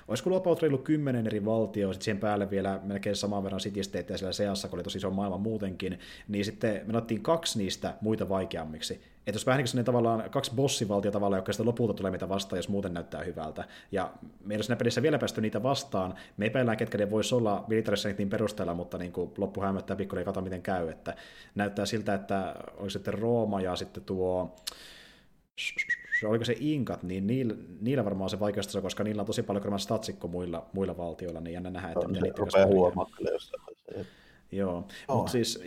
[0.08, 4.32] olisiko Lopoutra ollut kymmenen eri valtioa, sitten siihen päälle vielä melkein saman verran city siellä
[4.32, 5.98] seassa, kun oli tosi iso maailma muutenkin,
[6.28, 9.00] niin sitten me laitettiin kaksi niistä muita vaikeammiksi.
[9.26, 12.58] Että jos vähän niin kuin tavallaan kaksi bossivaltia tavallaan, jotka sitten lopulta tulee mitä vastaan,
[12.58, 13.64] jos muuten näyttää hyvältä.
[13.92, 14.10] Ja
[14.44, 16.14] meillä siinä pelissä vielä päästy niitä vastaan.
[16.36, 17.96] Me epäillään, ketkä ne voisi olla military
[18.30, 20.88] perusteella, mutta niin kuin loppu hämöttää pikkuinen katso, miten käy.
[20.88, 21.14] Että
[21.54, 24.56] näyttää siltä, että olisi sitten Rooma ja sitten tuo
[26.24, 29.62] oliko se Inkat, niin niillä, niillä varmaan on se vaikeustaso, koska niillä on tosi paljon
[29.62, 34.06] enemmän statsikko muilla, muilla valtioilla, niin jännä nähdä, että no, miten niitä rupeaa huomaa jossain
[34.52, 35.64] Joo, oh, mutta siis...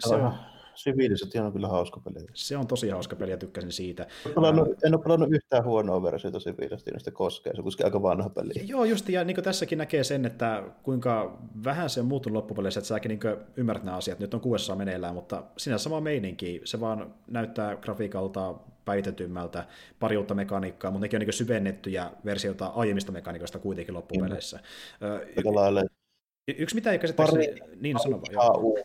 [0.00, 0.32] Se on,
[0.76, 2.26] Civilization on kyllä hauska peli.
[2.34, 4.06] Se on tosi hauska peli ja tykkäsin siitä.
[4.26, 8.28] En, pelannut, en ole pelannut yhtään huonoa versiota Civilizationista koskee, se on kuitenkin aika vanha
[8.30, 8.52] peli.
[8.64, 12.88] Joo, just, ja niin tässäkin näkee sen, että kuinka vähän se on muuttunut loppupeleissä, että
[12.88, 13.20] säkin niin
[13.56, 14.18] ymmärrät nämä asiat.
[14.18, 16.60] Nyt on kuussa meneillään, mutta sinä sama meininki.
[16.64, 18.54] Se vaan näyttää grafiikalta
[18.86, 19.66] päitetymmältä,
[20.00, 24.60] pari uutta mekaniikkaa, mutta nekin on niin syvennettyjä versioita aiemmista mekaniikoista kuitenkin loppupeleissä.
[25.00, 25.86] Mm.
[26.48, 27.54] Y- yksi mitä ei käsittääkseni...
[27.80, 28.84] Niin, sano vaan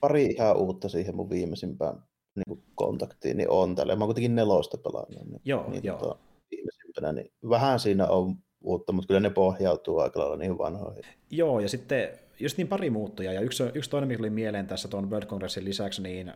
[0.00, 1.94] pari ihan uutta siihen mun viimeisimpään
[2.36, 3.96] niin kuin kontaktiin, niin on tällä.
[3.96, 5.30] Mä oon kuitenkin nelosta pelannut.
[5.30, 5.98] Niin, joo, niin, joo.
[5.98, 6.16] Tota,
[6.50, 11.04] viimeisimpänä, niin vähän siinä on uutta, mutta kyllä ne pohjautuu aika lailla niihin vanhoihin.
[11.30, 12.08] Joo, ja sitten
[12.40, 15.64] just niin pari muuttuja, ja yksi, yksi toinen, mikä oli mieleen tässä tuon World Congressin
[15.64, 16.34] lisäksi, niin öö,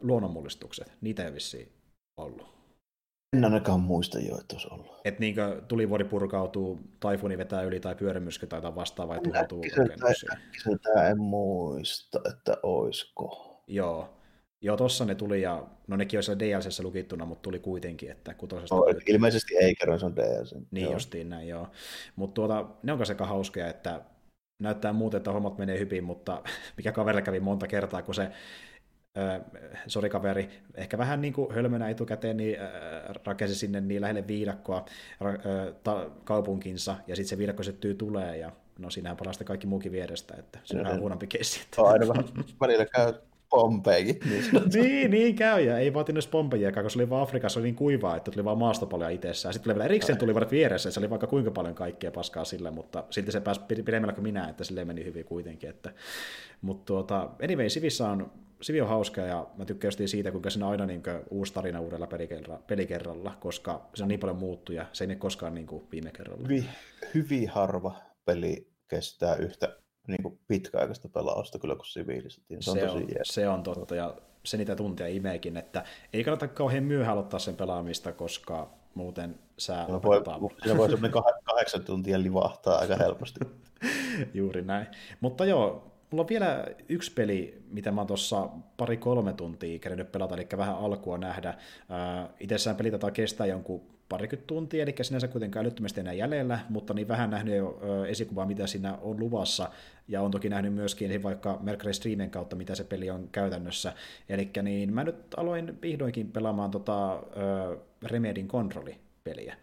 [0.00, 1.77] luonnonmullistukset, niitä ei vissiin
[2.18, 2.58] ollut.
[3.36, 5.00] En ainakaan muista jo, että olisi ollut.
[5.04, 5.36] Että niin
[5.68, 9.64] tulivuori purkautuu, taifuni vetää yli tai pyörimyrsky tai jotain vastaavaa ja tuhoutuu
[10.32, 13.62] Äkkiseltä en muista, että oisko.
[13.66, 14.14] Joo.
[14.60, 18.74] Joo, tossa ne tuli ja no nekin olisi DLCssä lukittuna, mutta tuli kuitenkin, että kutosesta...
[18.74, 20.56] No, ilmeisesti ei kerran, se on DLC.
[20.70, 20.92] Niin joo.
[20.92, 21.68] justiin näin, joo.
[22.16, 24.00] Mutta tuota, ne on aika hauskoja, että
[24.62, 26.42] näyttää muuten, että hommat menee hyvin, mutta
[26.76, 28.30] mikä kaverille kävi monta kertaa, kun se
[29.86, 32.56] sori kaveri, ehkä vähän niin kuin hölmönä etukäteen, niin
[33.24, 34.84] rakensi sinne niin lähelle viidakkoa
[35.84, 40.34] ta, kaupunkinsa, ja sitten se viidakko syttyy tulee, ja no siinähän palastaa kaikki muukin vierestä,
[40.38, 41.60] että se on vähän huonompi kessi.
[41.60, 41.82] Että...
[41.82, 42.24] Aina vähän
[42.60, 43.12] välillä käy
[43.50, 44.18] pompeikin.
[44.30, 44.44] Niin,
[44.74, 47.74] niin, niin käy, ja ei vaatinut edes pompejiakaan, koska se oli vaan Afrikassa oli niin
[47.74, 49.52] kuivaa, että tuli vaan maastopalja itsessään.
[49.52, 53.04] Sitten vielä erikseen tuli varat vieressä, se oli vaikka kuinka paljon kaikkea paskaa sille, mutta
[53.10, 55.70] silti se pääsi pidemmällä kuin minä, että sille meni hyvin kuitenkin.
[55.70, 55.92] Että...
[56.62, 58.30] Mutta tuota, anyway, Sivissä on
[58.60, 62.06] Sivi on hauska ja mä tykkään siitä, kuinka siinä on aina niin uusi tarina uudella
[62.06, 66.42] pelikerralla, pelikerralla, koska se on niin paljon muuttuja, se ei koskaan niin kuin viime kerralla.
[66.42, 66.64] Hyvin,
[67.14, 67.94] hyvin harva
[68.24, 69.76] peli kestää yhtä
[70.08, 72.44] niin kuin pitkäaikaista pelausta kyllä kuin siviiliset.
[72.60, 76.48] Se on, se on, se on totta ja se niitä tuntia imeekin, että ei kannata
[76.48, 80.22] kauhean myöhään aloittaa sen pelaamista, koska muuten sä no voi,
[80.62, 83.40] Siinä voi semmoinen kahdeksan tuntia livahtaa aika helposti.
[84.34, 84.86] Juuri näin.
[85.20, 90.34] Mutta joo, Mulla on vielä yksi peli, mitä mä oon tuossa pari-kolme tuntia kerännyt pelata,
[90.34, 91.54] eli vähän alkua nähdä.
[92.40, 97.08] itsessään peli taitaa kestää jonkun parikymmentä tuntia, eli sinänsä kuitenkaan älyttömästi enää jäljellä, mutta niin
[97.08, 99.70] vähän nähnyt jo esikuvaa, mitä siinä on luvassa,
[100.08, 103.92] ja on toki nähnyt myöskin vaikka Mercury Streamen kautta, mitä se peli on käytännössä.
[104.28, 107.22] Eli niin mä nyt aloin vihdoinkin pelaamaan tota,
[108.02, 109.56] Remedin kontrollipeliä.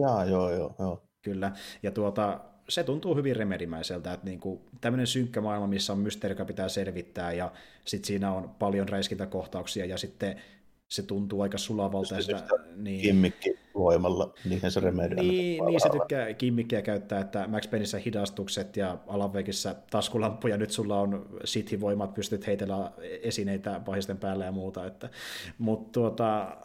[0.00, 1.02] Jaa, joo, joo, joo.
[1.22, 5.98] Kyllä, ja tuota, se tuntuu hyvin remedimäiseltä, että niin kuin tämmöinen synkkä maailma, missä on
[5.98, 7.52] mysteeri, joka pitää selvittää, ja
[7.84, 10.40] sitten siinä on paljon räiskintäkohtauksia, ja sitten
[10.88, 12.22] se tuntuu aika sulavalta.
[12.22, 17.70] Sitä, niin, kimmikki voimalla, niinhän se remedi Niin, niin se tykkää kimmikkiä käyttää, että Max
[17.70, 22.92] Penissä hidastukset ja Alaveikissä taskulamppuja, nyt sulla on sithi-voimat, pystyt heitellä
[23.22, 25.10] esineitä pahisten päälle ja muuta, että,
[25.58, 26.56] mutta tuota,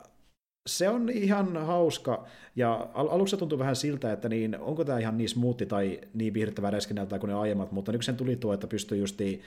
[0.65, 4.99] se on ihan hauska, ja al- aluksi se tuntui vähän siltä, että niin, onko tämä
[4.99, 8.53] ihan niin smoothi tai niin viihdyttävä räiskinältä kuin ne aiemmat, mutta nyt sen tuli tuo,
[8.53, 9.41] että pystyy justi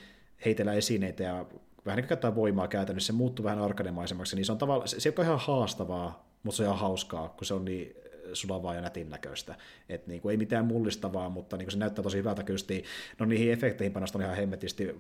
[0.45, 1.47] heitellä esineitä ja
[1.87, 5.15] vähän niin käyttää voimaa käytännössä, se muuttuu vähän arkademaisemmaksi, niin se on tavallaan, se, se
[5.19, 7.97] on ihan haastavaa, mutta se on ihan hauskaa, kun se on niin
[8.35, 9.55] sulavaa ja nätin näköistä.
[9.89, 12.85] Et niin kuin ei mitään mullistavaa, mutta niin kuin se näyttää tosi hyvältä kysti.
[13.19, 14.97] No niihin efekteihin panostaa ihan hemmetisti.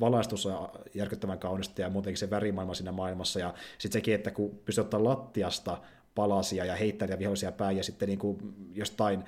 [0.00, 3.40] Valaistus on järkyttävän kaunista ja muutenkin se värimaailma siinä maailmassa.
[3.40, 5.78] Ja sitten sekin, että kun pystyy ottaa lattiasta
[6.14, 8.38] palasia ja heittää ja vihollisia päin ja sitten niin kuin
[8.74, 9.24] jostain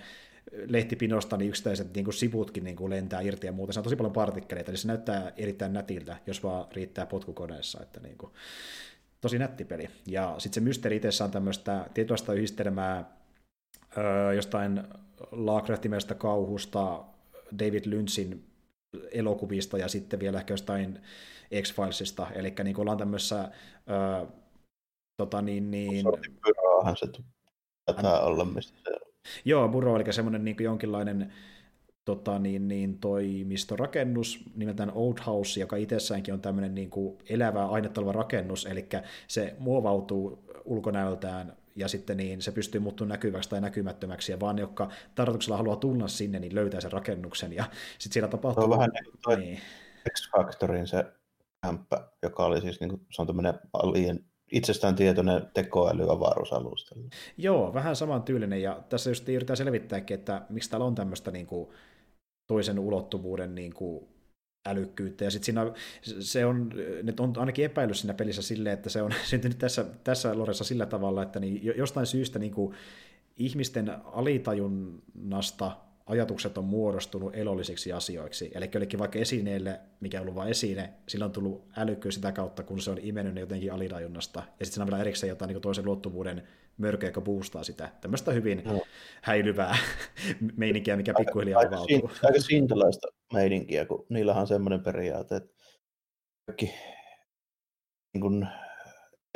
[0.66, 3.72] lehtipinosta niin yksittäiset niin kuin sivutkin niin kuin lentää irti ja muuta.
[3.72, 7.82] Se on tosi paljon partikkeleita, eli se näyttää erittäin nätiltä, jos vaan riittää potkukoneessa.
[7.82, 8.32] Että niin kuin,
[9.20, 9.88] tosi nätti peli.
[10.06, 13.19] Ja sitten se mysteeri itsessä on tämmöistä tietynlaista yhdistelmää
[14.34, 14.82] jostain
[15.30, 17.04] Lovecraftimäistä kauhusta,
[17.58, 18.46] David Lynchin
[19.12, 20.98] elokuvista ja sitten vielä ehkä jostain
[21.62, 23.50] X-Filesista, eli niin ollaan tämmöisessä
[23.90, 24.26] öö,
[25.16, 26.06] tota niin, niin...
[26.94, 27.06] se
[27.86, 29.10] taitaa olla, mistä se on.
[29.44, 31.32] Joo, Buro, eli semmoinen niin jonkinlainen
[32.04, 38.12] tota, niin, niin, toimistorakennus nimeltään Old House, joka itsessäänkin on tämmöinen niin kuin elävä ainettava
[38.12, 38.88] rakennus, eli
[39.28, 44.62] se muovautuu ulkonäöltään ja sitten niin se pystyy muuttumaan näkyväksi tai näkymättömäksi, ja vaan ne,
[44.62, 47.64] jotka tarkoituksella haluaa tulla sinne, niin löytää sen rakennuksen, ja
[47.98, 48.62] sitten siellä tapahtuu...
[48.62, 49.60] Se on vähän niin kuin niin.
[50.12, 51.04] X-Factorin se
[51.66, 57.08] kämppä, joka oli siis, niin kuin, se on tämmöinen alien itsestään tietoinen tekoäly avaruusalustalla.
[57.36, 61.46] Joo, vähän saman tyylinen, ja tässä just yritetään selvittääkin, että miksi täällä on tämmöistä niin
[61.46, 61.70] kuin,
[62.46, 64.08] toisen ulottuvuuden niin kuin,
[64.66, 65.72] älykkyyttä, ja sitten siinä
[66.20, 66.70] se on,
[67.02, 70.86] nyt on ainakin epäilys siinä pelissä silleen, että se on syntynyt tässä, tässä loressa sillä
[70.86, 72.74] tavalla, että niin jostain syystä niin kuin,
[73.36, 78.50] ihmisten alitajunnasta ajatukset on muodostunut elollisiksi asioiksi.
[78.54, 82.62] Eli olikin vaikka esineelle, mikä on ollut vain esine, sillä on tullut älykkyys sitä kautta,
[82.62, 84.40] kun se on imennyt jotenkin alitajunnasta.
[84.40, 86.42] Ja sitten siinä on vielä erikseen jotain niin toisen luottuvuuden
[86.76, 87.92] mörköä, joka boostaa sitä.
[88.00, 88.82] Tämmöistä hyvin no.
[89.22, 89.76] häilyvää
[90.56, 91.96] meininkiä, mikä pikkuhiljaa avautuu.
[91.96, 95.54] Aika, aika sintalaista meininkiä, kun niillähän on semmoinen periaate, että
[96.46, 96.74] kaikki
[98.14, 98.48] niin kuin,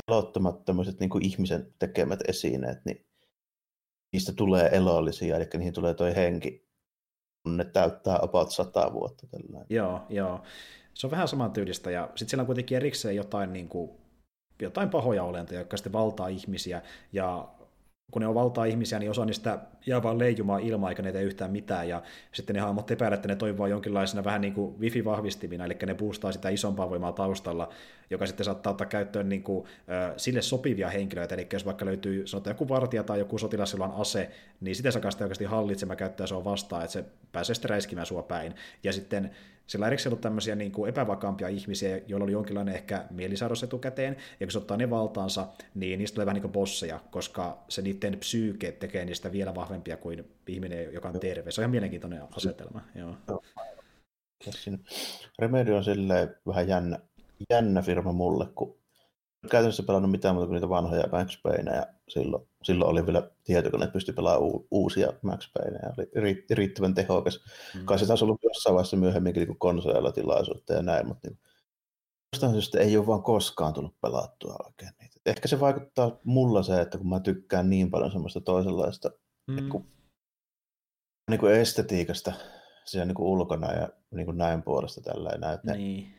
[0.09, 3.07] elottomat tämmöiset niin kuin ihmisen tekemät esineet, niin
[4.12, 6.68] niistä tulee elollisia, eli niihin tulee toi henki,
[7.42, 9.26] kun ne täyttää about sata vuotta.
[9.26, 9.66] Tällainen.
[9.70, 10.42] Joo, joo.
[10.95, 13.90] Se on vähän samantyylistä, ja sitten siellä on kuitenkin erikseen jotain, niin kuin,
[14.62, 16.82] jotain pahoja olentoja, jotka sitten valtaa ihmisiä,
[17.12, 17.49] ja
[18.11, 21.22] kun ne on valtaa ihmisiä, niin osa niistä jää vaan leijumaan ilman, eikä ne tee
[21.22, 22.02] yhtään mitään, ja
[22.32, 26.32] sitten ne hahmot epäilevät, että ne toivoo jonkinlaisena vähän niin kuin wifi-vahvistimina, eli ne boostaa
[26.32, 27.68] sitä isompaa voimaa taustalla,
[28.11, 32.26] joka sitten saattaa ottaa käyttöön niin kuin, äh, sille sopivia henkilöitä, eli jos vaikka löytyy
[32.26, 34.30] sanotaan joku vartija tai joku sotilas, jolla on ase,
[34.61, 38.22] niin sitä saa oikeasti hallitsemaan käyttää se on vastaan, että se pääsee sitten räiskimään sua
[38.22, 38.55] päin.
[38.82, 39.30] Ja sitten
[39.67, 44.17] sillä on erikseen ollut tämmöisiä niin kuin epävakaampia ihmisiä, joilla oli jonkinlainen ehkä mielisairaus etukäteen,
[44.41, 47.83] ja kun se ottaa ne valtaansa, niin niistä tulee vähän niin kuin bosseja, koska se
[47.83, 51.51] niiden psyyke tekee niistä vielä vahvempia kuin ihminen, joka on terve.
[51.51, 52.81] Se on ihan mielenkiintoinen asetelma.
[52.95, 53.17] Joo.
[55.39, 56.99] Remedy on silleen vähän jännä,
[57.51, 58.79] jännä firma mulle, kun
[59.51, 61.87] käytännössä pelannut mitään muuta kuin niitä vanhoja Max Payneja.
[62.09, 65.92] Silloin, silloin oli vielä tietokone, että pystyi pelaamaan uusia Max Payneja.
[66.20, 67.44] Oli riittävän tehokas.
[67.74, 67.84] Mm.
[67.84, 71.38] Kai se taas ollut jossain vaiheessa myöhemminkin niin konsoleilla tilaisuutta ja näin, mutta niin,
[72.34, 75.20] jostain syystä ei ole vaan koskaan tullut pelattua oikein niitä.
[75.26, 79.11] Ehkä se vaikuttaa mulla se, että kun mä tykkään niin paljon semmoista toisenlaista
[79.46, 79.57] mm.
[79.57, 79.86] niin kuin,
[81.30, 82.32] niin kuin estetiikasta
[82.84, 85.59] siellä niin kuin ulkona ja niin kuin näin puolesta tällä näin.
[85.76, 86.14] Niin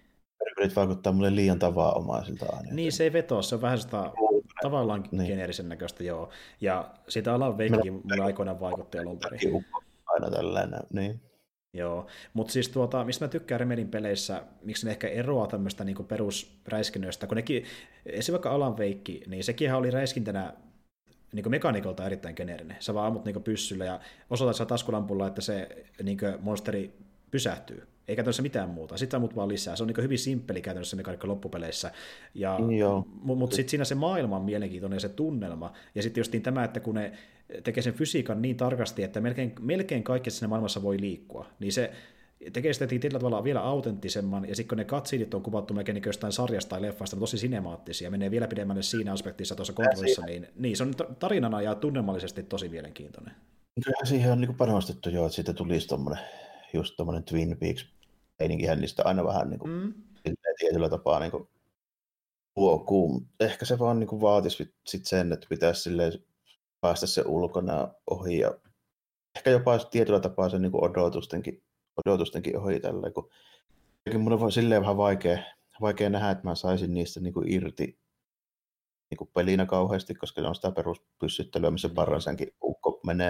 [0.45, 2.73] Hybrid vaikuttaa mulle liian tavanomaisilta aina.
[2.73, 4.11] Niin, se ei vetoa, se on vähän sitä
[4.65, 5.27] tavallaan niin.
[5.27, 6.29] geneerisen näköistä, joo.
[6.61, 9.65] Ja siitä Alan Wakekin mulle aikoinaan vaikutti alun perin.
[10.07, 11.21] Aina tällainen, niin.
[11.73, 16.03] Joo, mutta siis tuota, mistä mä tykkään Remedin peleissä, miksi ne ehkä eroaa tämmöistä niinku
[16.03, 17.63] perusräiskinnöistä, kun nekin,
[18.05, 20.53] esimerkiksi vaikka Alan Veikki, niin sekin oli räiskintänä
[21.33, 22.77] niin mekanikolta erittäin geneerinen.
[22.79, 23.99] Sä vaan ammut niin pyssyllä ja
[24.29, 26.93] osoitat taskulampulla, että se niin monsteri
[27.31, 28.97] pysähtyy ei käytännössä mitään muuta.
[28.97, 29.75] Sitten mut vaan lisää.
[29.75, 31.91] Se on niin hyvin simppeli käytännössä mekaniikka loppupeleissä.
[32.33, 32.59] Ja,
[33.05, 35.73] Mutta mut sitten siinä se maailma on mielenkiintoinen ja se tunnelma.
[35.95, 37.11] Ja sitten justiin tämä, että kun ne
[37.63, 41.91] tekee sen fysiikan niin tarkasti, että melkein, melkein kaikki siinä maailmassa voi liikkua, niin se
[42.53, 46.03] tekee sitä tietyllä tavalla vielä autenttisemman, ja sitten kun ne katsidit on kuvattu melkein niin
[46.05, 50.77] jostain sarjasta tai leffasta, tosi sinemaattisia, menee vielä pidemmälle siinä aspektissa tuossa kontrollissa, niin, niin
[50.77, 53.35] se on tarinana ja tunnelmallisesti tosi mielenkiintoinen.
[53.85, 56.23] Kyllä siihen on niin panostettu jo, että siitä tulisi tuommoinen
[56.73, 57.85] just tuommoinen Twin Peaks
[58.39, 59.93] meininkihän niistä aina vähän niin kuin, mm.
[60.59, 61.47] tietyllä tapaa niin kuin,
[62.55, 63.21] huokuu.
[63.39, 66.13] Ehkä se vaan niin kuin vaatisi sit sen, että pitäisi silleen
[66.81, 68.57] päästä se ulkona ohi ja
[69.37, 71.63] ehkä jopa tietyllä tapaa sen niin kuin odotustenkin,
[72.05, 73.29] odotustenkin ohi tällä, kun
[74.17, 75.39] mun on silleen vähän vaikea,
[75.81, 77.99] vaikea nähdä, että mä saisin niistä niin kuin irti
[79.09, 83.29] niin kuin pelinä kauheasti, koska se on sitä peruspyssyttelyä, missä Barransenkin ukko menee.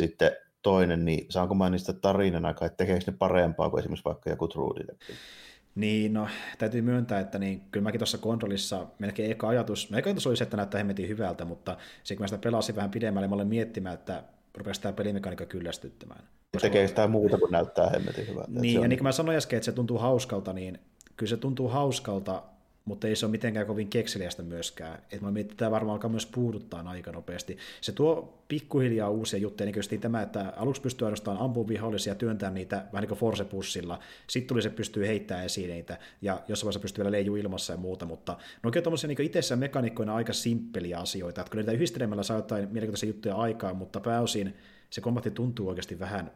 [0.00, 0.36] Ja sitten
[0.68, 4.78] toinen, niin saanko mä niistä tarinana, että tekeekö ne parempaa kuin esimerkiksi vaikka joku True
[4.78, 5.18] Detective?
[5.74, 10.26] Niin, no täytyy myöntää, että niin, kyllä mäkin tuossa kontrollissa melkein eka ajatus, melkein ajatus
[10.26, 13.34] oli se, että näyttää hemmetin hyvältä, mutta se kun mä sitä pelasin vähän pidemmälle, mä
[13.34, 14.22] olin miettimään, että
[14.54, 16.24] rupesi tämä pelimekaniikka kyllästyttämään.
[16.60, 18.50] Tekee sitä muuta kuin näyttää hemmetin hyvältä.
[18.50, 20.78] Niin, ja niin kuin mä sanoin äsken, että se tuntuu hauskalta, niin
[21.16, 22.42] kyllä se tuntuu hauskalta,
[22.88, 25.02] mutta ei se ole mitenkään kovin kekseliästä myöskään.
[25.12, 27.58] Et mä mietin, että tämä varmaan alkaa myös puuduttaa aika nopeasti.
[27.80, 32.14] Se tuo pikkuhiljaa uusia juttuja, niin kuin tämä, että aluksi pystyy ainoastaan ampumaan vihollisia ja
[32.14, 33.98] työntää niitä vähän niin kuin force-pussilla.
[34.26, 38.06] Sitten tuli se pystyy heittämään esineitä, ja jossain vaiheessa pystyy vielä leijuu ilmassa ja muuta,
[38.06, 42.36] mutta ne on tuommoisia niin itsessään mekanikkoina aika simppeliä asioita, että kun niitä yhdistelemällä saa
[42.36, 44.56] jotain mielenkiintoisia juttuja aikaan, mutta pääosin
[44.90, 46.30] se kombatti tuntuu oikeasti vähän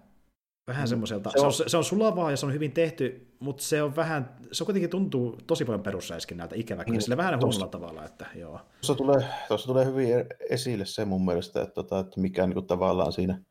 [0.66, 0.88] Vähän mm.
[0.88, 3.82] semmoiselta, se on, se, on, se on sulavaa ja se on hyvin tehty, mutta se
[3.82, 7.00] on vähän, se kuitenkin tuntuu tosi paljon perussäiskinnältä ikävä kyllä, mm.
[7.00, 8.60] sillä vähän huonolla tavalla, että joo.
[8.72, 12.54] Tuossa tulee, tuossa tulee hyvin e- esille se mun mielestä, että, tota, että mikä niin
[12.54, 13.42] kuin, tavallaan siinä,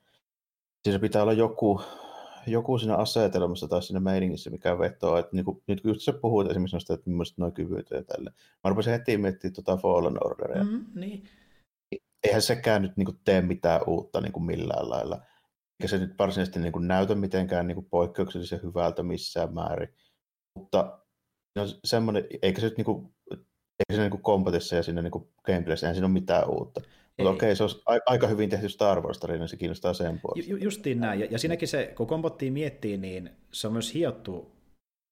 [0.83, 1.81] siinä pitää olla joku,
[2.47, 6.51] joku siinä asetelmassa tai siinä meiningissä, mikä vetoo, että niin kuin, nyt kun sä puhut
[6.51, 8.31] esimerkiksi noista, että millaiset nuo kyvyt ja tälle.
[8.63, 10.63] Mä rupesin heti miettimään tuota Fallen Orderia.
[10.63, 11.23] Mm, niin.
[12.23, 15.21] Eihän sekään nyt niin kuin, tee mitään uutta niin kuin millään lailla.
[15.81, 19.89] Eikä se nyt varsinaisesti niin kuin, näytä mitenkään niin kuin, poikkeuksellisen hyvältä missään määrin.
[20.59, 20.99] Mutta
[21.55, 25.11] no, semmoinen, eikä se nyt niin kuin, eikä se niin kuin kombatissa ja siinä niin
[25.11, 26.81] kuin gameplayssä, eihän siinä ole mitään uutta.
[27.17, 27.69] Mutta okei, se on
[28.05, 30.51] aika hyvin tehty Star Wars tarina, se kiinnostaa sen puolesta.
[30.51, 34.51] Ju, justiin näin, ja, ja siinäkin se, kun kombottiin miettii, niin se on myös hiottu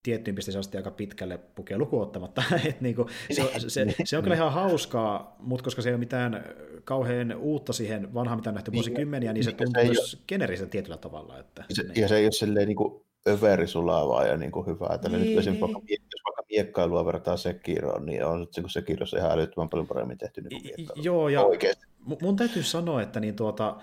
[0.04, 2.44] tiettyyn pisteeseen asti aika pitkälle pukea lukuottamatta.
[2.70, 6.00] Et niinku, se, on, se, se, on kyllä ihan hauskaa, mutta koska se ei ole
[6.00, 6.46] mitään
[6.84, 10.24] kauhean uutta siihen vanhaan, mitä on nähty niin, vuosikymmeniä, niin se niin, tuntuu se myös
[10.28, 11.40] generisen tietyllä tavalla.
[11.40, 12.02] Että, se, niin.
[12.02, 14.96] Ja se ei ole silleen niin kuin överisulavaa ja niin kuin hyvää.
[14.96, 15.22] Että niin.
[15.22, 19.70] nyt esimerkiksi vaikka, jos vaikka miekkailua vertaa Sekiroon, niin on nyt se Sekirossa ihan älyttömän
[19.70, 21.86] paljon paremmin tehty niin kuin Joo, ja Oikeasti.
[22.22, 23.78] mun täytyy sanoa, että niin tuota,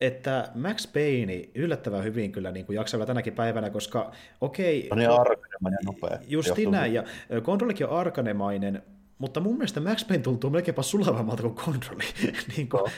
[0.00, 4.88] että Max Payne yllättävän hyvin kyllä niin kuin jaksaa tänäkin päivänä, koska okei...
[4.90, 6.18] On niin arkanemainen nopea.
[6.26, 7.04] Justiin näin, ja
[7.42, 8.82] kontrollikin on arkanemainen,
[9.18, 11.98] mutta mun mielestä Max Payne tuntuu melkeinpä sulavammalta kuin Control.
[12.56, 12.92] niin kuin,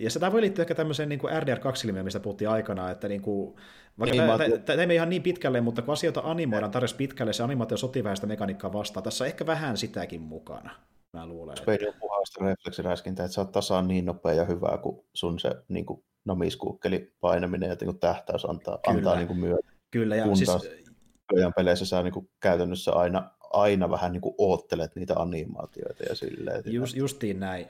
[0.00, 3.56] ja se voi liittyä ehkä tämmöiseen niin RDR2-ilmiöön, mistä puhuttiin aikanaan, että niin kuin,
[3.98, 4.22] vaikka
[4.64, 8.16] tämä ei ihan niin pitkälle, mutta kun asioita animoidaan tarjosi pitkälle, se animaatio sotii vähän
[8.16, 9.04] sitä mekaniikkaa vastaan.
[9.04, 10.70] Tässä on ehkä vähän sitäkin mukana,
[11.12, 11.56] mä luulen.
[11.56, 15.50] Spade on puhasta refleksiräiskintä, että sä oot tasaan niin nopea ja hyvää kuin sun se
[15.68, 18.98] niin kuin nomiskuukkeli painaminen ja niin kuin tähtäys antaa, Kyllä.
[18.98, 19.72] antaa niin kuin myötä.
[19.90, 20.50] Kyllä, ja kun siis...
[21.56, 26.62] peleissä sä niin kuin käytännössä aina, aina vähän niin kuin oottelet niitä animaatioita ja silleen.
[26.66, 27.66] Just, justiin näin.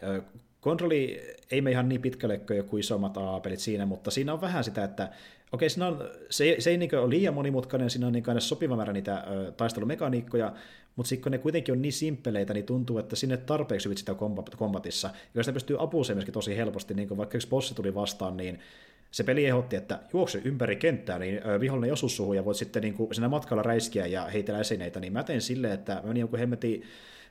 [0.61, 1.21] Kontrolli
[1.51, 4.85] ei me ihan niin pitkälle kuin joku isommat A-pelit siinä, mutta siinä on vähän sitä,
[4.85, 5.09] että
[5.53, 8.77] okei, siinä on, se, se ei niin ole liian monimutkainen, siinä on niin aina sopiva
[8.77, 9.25] määrä niitä
[9.57, 10.53] taistelumekaniikkoja,
[10.97, 14.15] mutta sitten kun ne kuitenkin on niin simppeleitä, niin tuntuu, että sinne tarpeeksi hyvin sitä
[14.57, 18.37] kombatissa, ja sitä pystyy apuuseen myöskin tosi helposti, niin kuin vaikka yksi bossi tuli vastaan,
[18.37, 18.61] niin
[19.11, 22.95] se peli ehdotti, että juokse ympäri kenttää, niin vihollinen osu suhun ja voit sitten niin
[22.95, 26.39] kuin siinä matkalla räiskiä ja heitellä esineitä, niin mä tein silleen, että mä menin jonkun
[26.39, 26.83] hemmetin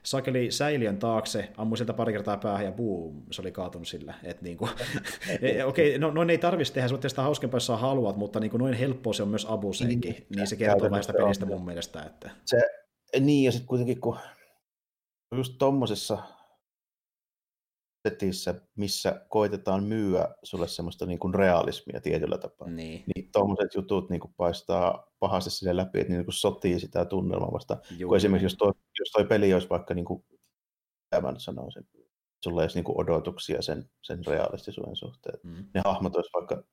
[0.02, 4.14] sakeli säiliön taakse, ammuin sieltä pari kertaa päähän ja boom, se oli kaatunut sillä.
[4.24, 4.70] Että niin kuin,
[5.40, 8.50] okei, okay, no, noin ei tarvitsisi tehdä, se on sitä hauskempaa, jos haluat, mutta niin
[8.50, 11.64] kuin noin helppoa se on myös abuseenkin, niin, niin se kertoo vähän sitä pelistä mun
[11.64, 12.02] mielestä.
[12.02, 12.30] Että...
[12.44, 12.60] Se,
[13.20, 14.18] niin, ja sitten kuitenkin kun
[15.36, 16.18] just tommosessa
[18.10, 22.68] setissä, missä koitetaan myyä sulle semmoista niin kuin realismia tietyllä tapaa.
[22.68, 23.04] Niin.
[23.14, 27.52] niin tuommoiset jutut niin kuin paistaa pahasti sille läpi, että niin kuin sotii sitä tunnelmaa
[27.52, 27.76] vasta.
[28.06, 30.24] Kun esimerkiksi jos toi, jos toi peli olisi vaikka, niin kuin,
[31.22, 31.88] mä nyt sanoisin,
[32.44, 35.38] sulla olisi niin kuin odotuksia sen, sen realistisuuden suhteen.
[35.42, 35.64] Mm.
[35.74, 36.64] Ne hahmot olisi vaikka,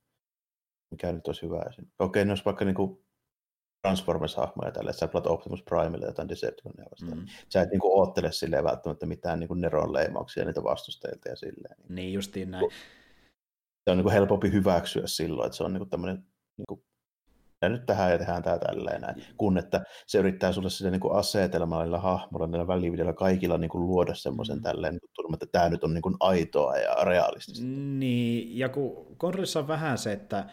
[0.91, 1.63] mikä nyt olisi hyvä
[1.99, 3.05] Okei, ne olisi vaikka niin kuin
[3.85, 7.19] Transformers-hahmoja tälle, sä pelat Optimus Primelle jotain Decepticonia vastaan.
[7.19, 7.25] Mm.
[7.49, 11.75] Sä et niinku oottele silleen välttämättä mitään niinku Neron leimauksia niitä vastustajilta ja silleen.
[11.77, 12.71] Niin, niin justiin näin.
[13.83, 16.25] Se on niinku helpompi hyväksyä silloin, että se on niinku tämmöinen
[16.57, 16.83] niinku,
[17.69, 21.99] nyt tähän ja tehdään tämä tälleen näin, kun että se yrittää sulle sillä niin asetelmalla,
[21.99, 24.61] hahmolla, näillä välivideoilla kaikilla niin kuin luoda semmoisen mm.
[24.61, 27.65] tälleen, niin että tämä nyt on niin kuin aitoa ja realistista.
[27.65, 30.45] Niin, ja kun Controlissa on vähän se, että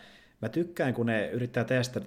[0.42, 2.00] mä tykkään, kun ne yrittää tehdä sitä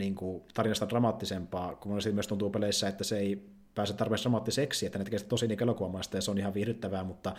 [0.00, 4.86] niin kuin, tarinasta dramaattisempaa, kun monesti myös tuntuu peleissä, että se ei pääse tarpeeksi dramaattiseksi,
[4.86, 7.34] että ne tekee sitä tosi niin elokuvamaista ja se on ihan viihdyttävää, mutta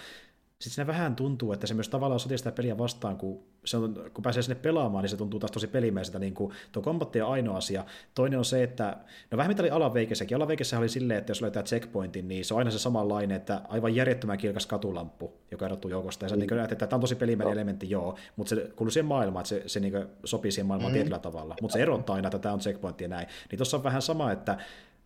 [0.62, 4.12] sitten siinä vähän tuntuu, että se myös tavallaan sotii sitä peliä vastaan, kun, se on,
[4.14, 6.20] kun pääsee sinne pelaamaan, niin se tuntuu taas tosi pelimeiseltä.
[6.20, 7.86] Niin kuin, tuo kombatti on ainoa asia.
[8.16, 8.98] Toinen on se, että
[9.32, 10.36] no vähän mitä oli alaveikessäkin.
[10.36, 13.96] Alaveikessä oli silleen, että jos löytää checkpointin, niin se on aina se samanlainen, että aivan
[13.96, 16.26] järjettömän kirkas katulamppu, joka erottuu joukosta.
[16.26, 16.40] Ja sä mm.
[16.40, 17.54] niin että tämä on tosi pelimäinen no.
[17.54, 19.94] elementti, joo, mutta se kuuluu siihen maailmaan, että se, se niin
[20.24, 20.96] sopii siihen maailmaan mm.
[20.96, 21.56] tietyllä tavalla.
[21.62, 23.28] Mutta se erottaa aina, että tämä on checkpointti ja näin.
[23.52, 24.58] Niin tuossa on vähän sama, että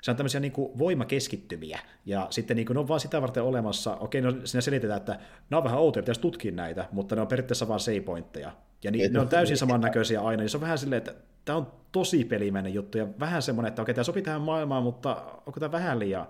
[0.05, 3.43] se on tämmöisiä niin kuin voimakeskittymiä, ja sitten niin kuin ne on vaan sitä varten
[3.43, 7.21] olemassa, okei, no siinä selitetään, että ne on vähän outoja, pitäisi tutkia näitä, mutta ne
[7.21, 8.51] on periaatteessa vain save-pointteja,
[8.83, 11.13] ja niin, ne on täysin samannäköisiä aina, niin se on vähän silleen, että
[11.45, 15.15] tämä on tosi pelimäinen juttu, ja vähän semmoinen, että okei, tämä sopii tähän maailmaan, mutta
[15.45, 16.27] onko tämä vähän liian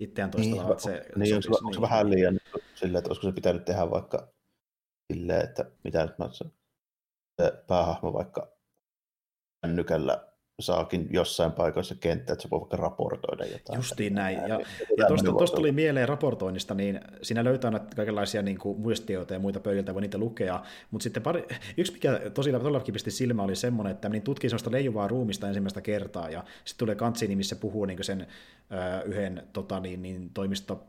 [0.00, 2.38] itseään toistavaa, niin, että se niin, sopisi, onko, onko se vähän liian
[2.74, 4.28] silleen, että olisiko se pitänyt tehdä vaikka
[5.12, 6.54] silleen, että mitä nyt mä sanon,
[7.42, 8.48] se päähahmo vaikka
[9.62, 13.76] kännykällä saakin jossain paikoissa kenttä, että se voi vaikka raportoida jotain.
[13.76, 14.38] Justiin näin.
[14.48, 14.60] Ja,
[14.96, 19.40] ja tuosta, tuosta tuli mieleen raportoinnista, niin siinä löytää näitä kaikenlaisia niin kuin, muistioita ja
[19.40, 20.62] muita pöydiltä, voi niitä lukea.
[20.90, 21.46] Mutta sitten pari,
[21.76, 25.80] yksi, mikä tosi todellakin pisti silmä, oli semmoinen, että niin tutkii sellaista leijuvaa ruumista ensimmäistä
[25.80, 30.84] kertaa, ja sitten tulee kantsini, missä puhuu niin sen ö, yhden tota, niin, niin, toimisto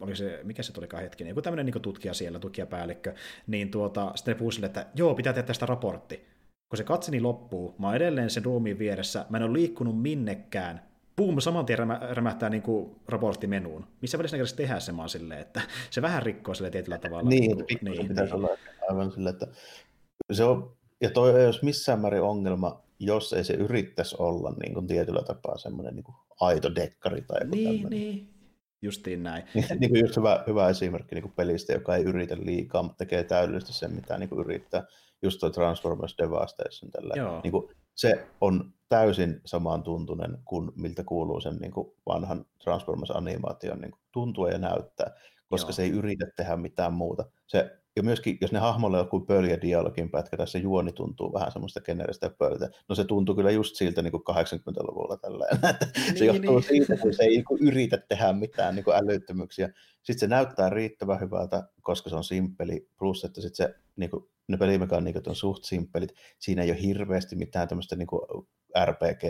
[0.00, 3.14] oli se, mikä se tulikaan hetkinen, joku tämmöinen niin tutkija siellä, tutkijapäällikkö,
[3.46, 6.26] niin tuota, sitten ne puhuu sille, että joo, pitää tehdä tästä raportti
[6.70, 10.90] kun se katseni loppuu, mä oon edelleen sen ruumiin vieressä, mä en ole liikkunut minnekään,
[11.16, 11.78] Puum, saman tien
[12.10, 13.86] rämähtää niin kuin raporttimenuun.
[14.02, 15.60] Missä välissä ne tehdä se vaan silleen, että
[15.90, 17.28] se vähän rikkoo sille tietyllä tavalla.
[17.28, 18.44] Niin, niin, niin pitäisi niin.
[18.44, 18.56] olla
[18.90, 19.46] aivan silleen, että
[20.32, 24.74] se on, ja toi ei olisi missään määrin ongelma jos ei se yrittäisi olla niin
[24.74, 27.90] kuin tietyllä tapaa semmoinen niin kuin aito dekkari tai joku Niin, tämmöinen.
[27.90, 28.28] niin.
[28.82, 29.44] Justiin näin.
[29.54, 33.24] niin kuin just hyvä, hyvä esimerkki niin kuin pelistä, joka ei yritä liikaa, mutta tekee
[33.24, 34.86] täydellisesti sen, mitä niin kuin yrittää.
[35.22, 36.90] Just tuo Transformers Devastation.
[36.90, 37.14] Tällä.
[37.16, 37.40] Joo.
[37.42, 43.90] Niin kuin, se on täysin samantuntunen kuin miltä kuuluu sen niin kuin vanhan Transformers-animaation niin
[43.90, 45.14] kuin tuntua ja näyttää,
[45.48, 45.72] koska Joo.
[45.72, 47.24] se ei yritä tehdä mitään muuta.
[47.46, 51.52] Se, ja myöskin, jos ne hahmolle on joku pöljä dialogin pätkä, se juoni tuntuu vähän
[51.52, 56.12] semmoista generistä ja pöltä, no se tuntuu kyllä just siltä niin kuin 80-luvulla tällä se
[56.12, 56.62] Niin, johtuu niin.
[56.62, 59.72] siitä, kun se ei niin kuin yritä tehdä mitään niin kuin älyttömyyksiä.
[60.02, 64.24] Sitten se näyttää riittävän hyvältä, koska se on simppeli, plus että sit se, niin kuin,
[64.50, 66.12] ne pelimekaniikat on suht simppelit.
[66.38, 68.08] Siinä ei ole hirveästi mitään tämmöistä niin
[68.84, 69.22] RPG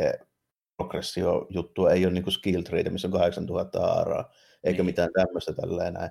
[0.76, 4.32] progressio-juttua, ei ole niin kuin skill tree, missä on 8000 aaraa,
[4.64, 4.86] eikä Niin.
[4.86, 6.10] mitään tämmöistä tälleen näin.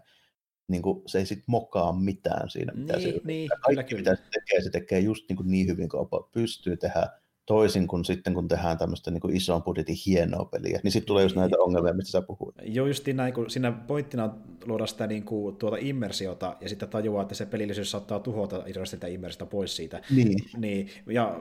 [0.67, 3.27] Niin kuin, se ei sit mokaa mitään siinä, mitä se Niin, yrittää.
[3.27, 6.77] niin, Kaikki, kyllä, mitä se tekee, se tekee just niin, kuin niin hyvin kuin pystyy
[6.77, 7.07] tehdä,
[7.49, 11.35] toisin kuin sitten, kun tehdään tämmöistä niin ison budjetin hienoa peliä, niin sitten tulee just
[11.35, 12.55] näitä ongelmia, mistä sä puhuit.
[12.63, 14.35] Joo, justiin näin, kun siinä pointtina
[14.65, 18.95] luoda sitä niin kuin, tuota immersiota, ja sitten tajuaa, että se pelillisyys saattaa tuhota irrasti
[18.95, 20.01] sitä immersiota pois siitä.
[20.15, 20.37] Niin.
[20.57, 21.39] Niin, ja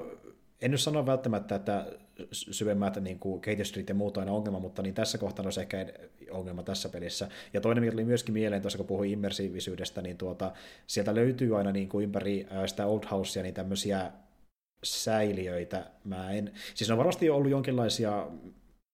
[0.62, 1.86] en nyt sano välttämättä, että
[2.32, 5.86] syvemmät niin kuin kehitysstreet ja muut on aina ongelma, mutta niin tässä kohtaa olisi ehkä
[6.30, 7.28] ongelma tässä pelissä.
[7.52, 10.52] Ja toinen, mikä tuli myöskin mieleen tuossa, kun puhuin immersiivisyydestä, niin tuota,
[10.86, 14.12] sieltä löytyy aina niin kuin ympäri sitä Old Housea niin tämmöisiä
[14.84, 15.90] säiliöitä.
[16.04, 18.26] Mä en, siis on varmasti ollut jonkinlaisia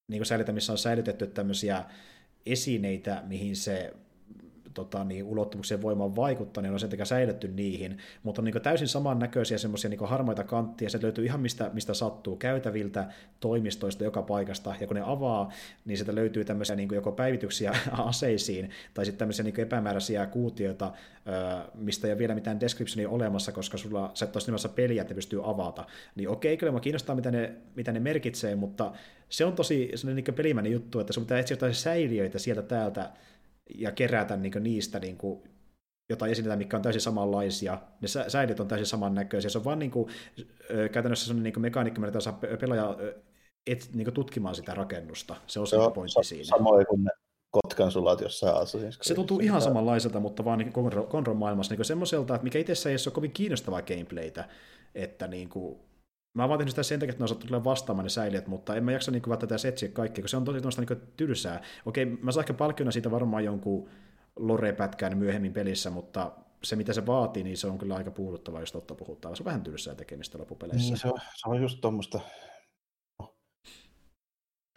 [0.09, 1.85] niin kuin säiliöitä, missä on säilytetty tämmöisiä
[2.47, 3.93] esineitä, mihin se
[4.75, 8.63] tota, niin, ulottuvuuksien voima on vaikuttanut, ja on sen takia säilytty niihin, mutta on niin
[8.63, 13.09] täysin samannäköisiä semmoisia niin harmaita kanttia, se löytyy ihan mistä, mistä sattuu, käytäviltä,
[13.41, 15.53] toimistoista, joka paikasta, ja kun ne avaa,
[15.85, 20.93] niin sieltä löytyy tämmöisiä niin joko päivityksiä aseisiin, tai sitten tämmöisiä niin epämääräisiä kuutioita,
[21.75, 25.15] mistä ei ole vielä mitään descriptionia olemassa, koska sulla sä et ole nimessä peliä, että
[25.15, 25.87] pystyy avata.
[26.15, 28.93] Niin okei, kyllä mä kiinnostaa, mitä ne, mitä ne merkitsee, mutta
[29.29, 33.11] se on tosi sellainen niin pelimäinen juttu, että sun pitää etsiä jotain säiliöitä sieltä täältä,
[33.79, 35.43] ja kerätä niin niistä niin kuin,
[36.09, 37.79] jotain esineitä, mikä on täysin samanlaisia.
[38.01, 39.51] Ne sä- säilyt on täysin samannäköisiä.
[39.51, 40.11] Se on vaan niin kuin,
[40.93, 42.97] käytännössä sellainen niin mekaanikko, millä saa pe- pelaaja
[43.67, 45.37] et, niin kuin tutkimaan sitä rakennusta.
[45.47, 46.45] Se on se, pointti sa- siinä.
[46.45, 47.11] samoin kuin ne
[47.51, 50.73] kotkan sulat jossain Assassin's Se tuntuu ihan samanlaiselta, mutta vaan niin
[51.09, 54.49] Conro maailmassa niin semmoiselta, että mikä itsessään ei ole kovin kiinnostavaa gameplaytä,
[54.95, 55.79] että niin kuin,
[56.35, 58.85] Mä vaan tehnyt sitä sen takia, että ne osattu tulla vastaamaan ne säilijät, mutta en
[58.85, 61.63] mä jaksa niin välttämättä edes etsiä kaikkea, kun se on tosi niin tylsää.
[61.87, 63.89] Okei, mä saan ehkä palkkiona siitä varmaan jonkun
[64.37, 66.33] lore-pätkän myöhemmin pelissä, mutta
[66.63, 69.37] se mitä se vaatii, niin se on kyllä aika puuduttavaa, jos totta puhutaan.
[69.37, 70.89] Se on vähän tylsää tekemistä loppupeleissä.
[70.89, 72.21] Niin, se on, se on just tuommoista.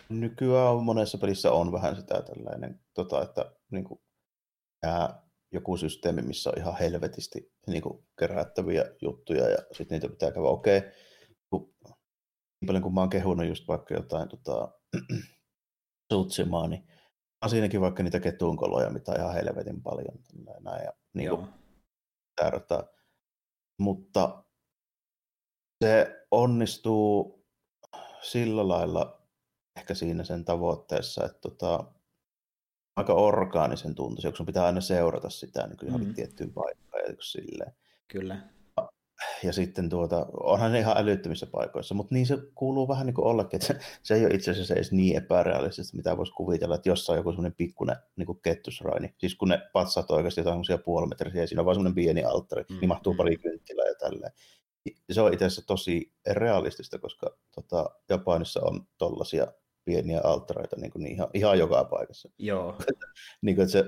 [0.09, 3.99] Nykyään on monessa pelissä on vähän sitä tällainen, tota, että niin kuin,
[4.83, 10.31] jää joku systeemi, missä on ihan helvetisti niin kuin, kerättäviä juttuja ja sitten niitä pitää
[10.31, 10.47] käydä.
[10.47, 10.81] Okei,
[11.49, 11.75] kun,
[12.61, 14.71] niin paljon kuin mä oon kehunut just vaikka jotain tota,
[16.13, 16.87] Sutsimaa, niin
[17.43, 20.19] on siinäkin vaikka niitä ketunkoloja, mitä ihan helvetin paljon.
[20.59, 21.47] Näin, ja, niin kuin,
[22.35, 22.83] tärkeää.
[23.79, 24.43] Mutta
[25.83, 27.45] se onnistuu
[28.21, 29.21] sillä lailla
[29.79, 31.93] ehkä siinä sen tavoitteessa, että tota,
[32.95, 36.13] aika orgaanisen tuntuisi, kun sun pitää aina seurata sitä niin kuin Mm.
[36.13, 37.75] tiettyyn paikkaan ja silleen.
[38.07, 38.49] Kyllä.
[39.43, 43.25] Ja sitten tuota, onhan ne ihan älyttömissä paikoissa, mutta niin se kuuluu vähän niin kuin
[43.25, 46.89] ollakin, että se, se ei ole itse asiassa edes niin epärealistista, mitä voisi kuvitella, että
[46.89, 50.77] jossain on joku semmoinen pikkuinen niin kuin kettusraini, siis kun ne patsat oikeasti jotain semmoisia
[50.77, 53.17] puolimetrisiä, ja siinä on vaan semmoinen pieni alttari, Mm, niin mahtuu mm.
[53.17, 54.31] pari kynttilää ja tälleen.
[55.11, 59.47] Se on itse asiassa tosi realistista, koska tota, Japanissa on tollaisia
[59.85, 62.29] pieniä alttareita niin kuin niin ihan, ihan joka paikassa.
[62.39, 62.77] Joo.
[63.41, 63.85] Niin kuin, että se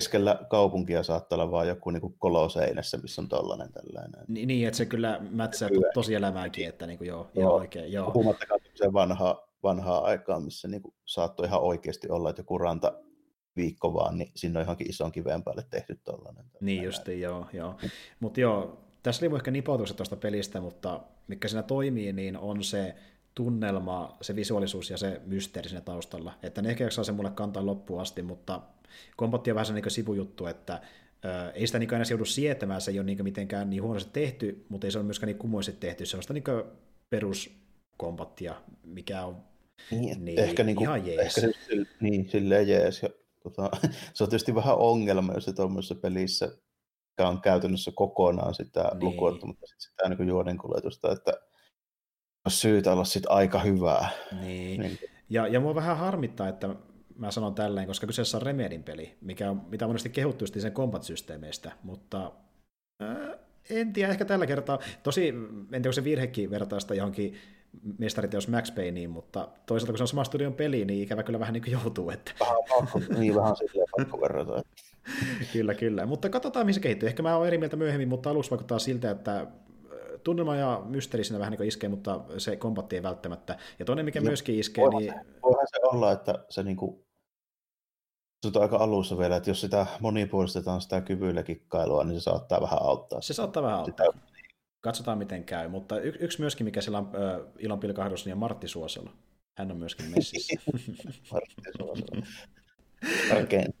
[0.00, 4.24] keskellä kaupunkia saattaa olla vaan joku niin kuin koloseinässä, missä on tollainen tällainen.
[4.28, 7.54] Ni- Niin, että se kyllä mätsää tosi elämääkin, että niin kuin joo, joo, Joo.
[7.54, 8.10] oikein, joo.
[8.10, 12.92] Puhumattakaan se vanhaa, vanhaa aikaa, missä niin kuin saattoi ihan oikeasti olla, että joku ranta
[13.56, 16.44] viikko vaan, niin sinne on johonkin ison kiveen päälle tehty tollainen.
[16.60, 17.46] Niin justi, joo.
[17.52, 17.74] joo.
[18.20, 22.94] Mutta joo, tässä oli ehkä nipautukset tuosta pelistä, mutta mikä siinä toimii, niin on se
[23.34, 26.32] tunnelma, se visuaalisuus ja se mysteeri siinä taustalla.
[26.42, 28.60] Että ne ehkä jaksaa se mulle kantaa loppuun asti, mutta
[29.16, 30.80] kompatti on vähän se niin sivujuttu, että
[31.24, 34.64] ö, ei sitä niin aina joudu sietämään, se ei ole niin mitenkään niin huonosti tehty,
[34.68, 36.06] mutta ei se ole myöskään niin kumoisesti tehty.
[36.06, 36.44] Se on sitä niin
[37.10, 39.36] peruskombattia, mikä on
[39.90, 41.18] Niin, Niin, ehkä, niin kuin, ihan jees.
[41.38, 43.02] ehkä se, sille- niin, silleen jees.
[43.02, 43.08] Ja,
[43.42, 43.70] tota,
[44.14, 46.46] se on tietysti vähän ongelma, jos se tuommoisessa pelissä
[47.10, 48.90] mikä on käytännössä kokonaan sitä Niin.
[48.98, 49.04] niin.
[49.04, 51.32] lukuottamatta sit sitä niin juonenkuljetusta, että
[52.46, 54.08] on syytä olla sit aika hyvää.
[54.40, 54.98] niin, Niin,
[55.30, 56.68] Ja, ja mua vähän harmittaa, että
[57.20, 60.72] mä sanon tälleen, koska kyseessä on Remedin peli, mikä on, mitä on monesti kehuttu sen
[60.72, 62.32] combat-systeemeistä, mutta
[63.00, 63.38] ää,
[63.70, 67.34] en tiedä, ehkä tällä kertaa, tosi, en tiedä, onko se virhekin vertaista johonkin
[67.98, 71.52] mestariteos Max Payneen, mutta toisaalta kun se on sama studion peli, niin ikävä kyllä vähän
[71.52, 72.10] niin kuin joutuu.
[72.10, 72.32] Että...
[72.40, 74.62] Vähän, niin vähän silleen pakko verrata.
[75.52, 76.06] kyllä, kyllä.
[76.06, 77.08] Mutta katsotaan, missä se kehittyy.
[77.08, 79.46] Ehkä mä olen eri mieltä myöhemmin, mutta alussa vaikuttaa siltä, että
[80.24, 83.58] tunnelma ja mysteeri siinä vähän niin iskee, mutta se kombatti ei välttämättä.
[83.78, 85.12] Ja toinen, mikä ja myöskin iskee, voihan niin...
[85.12, 87.04] Se, voihan se olla, että se niin kuin,
[88.44, 92.82] on aika alussa vielä, että jos sitä monipuolistetaan sitä kyvyillä kikkailua, niin se saattaa vähän
[92.82, 93.20] auttaa.
[93.20, 94.06] Se saattaa vähän auttaa.
[94.06, 94.30] Sitä...
[94.80, 95.68] Katsotaan, miten käy.
[95.68, 99.10] Mutta y- yksi myöskin, mikä siellä on äh, ilonpilkahdus, niin on Martti Suosalo.
[99.54, 100.60] Hän on myöskin messissä.
[101.32, 102.22] Martti Suosalo.
[103.36, 103.74] Oikein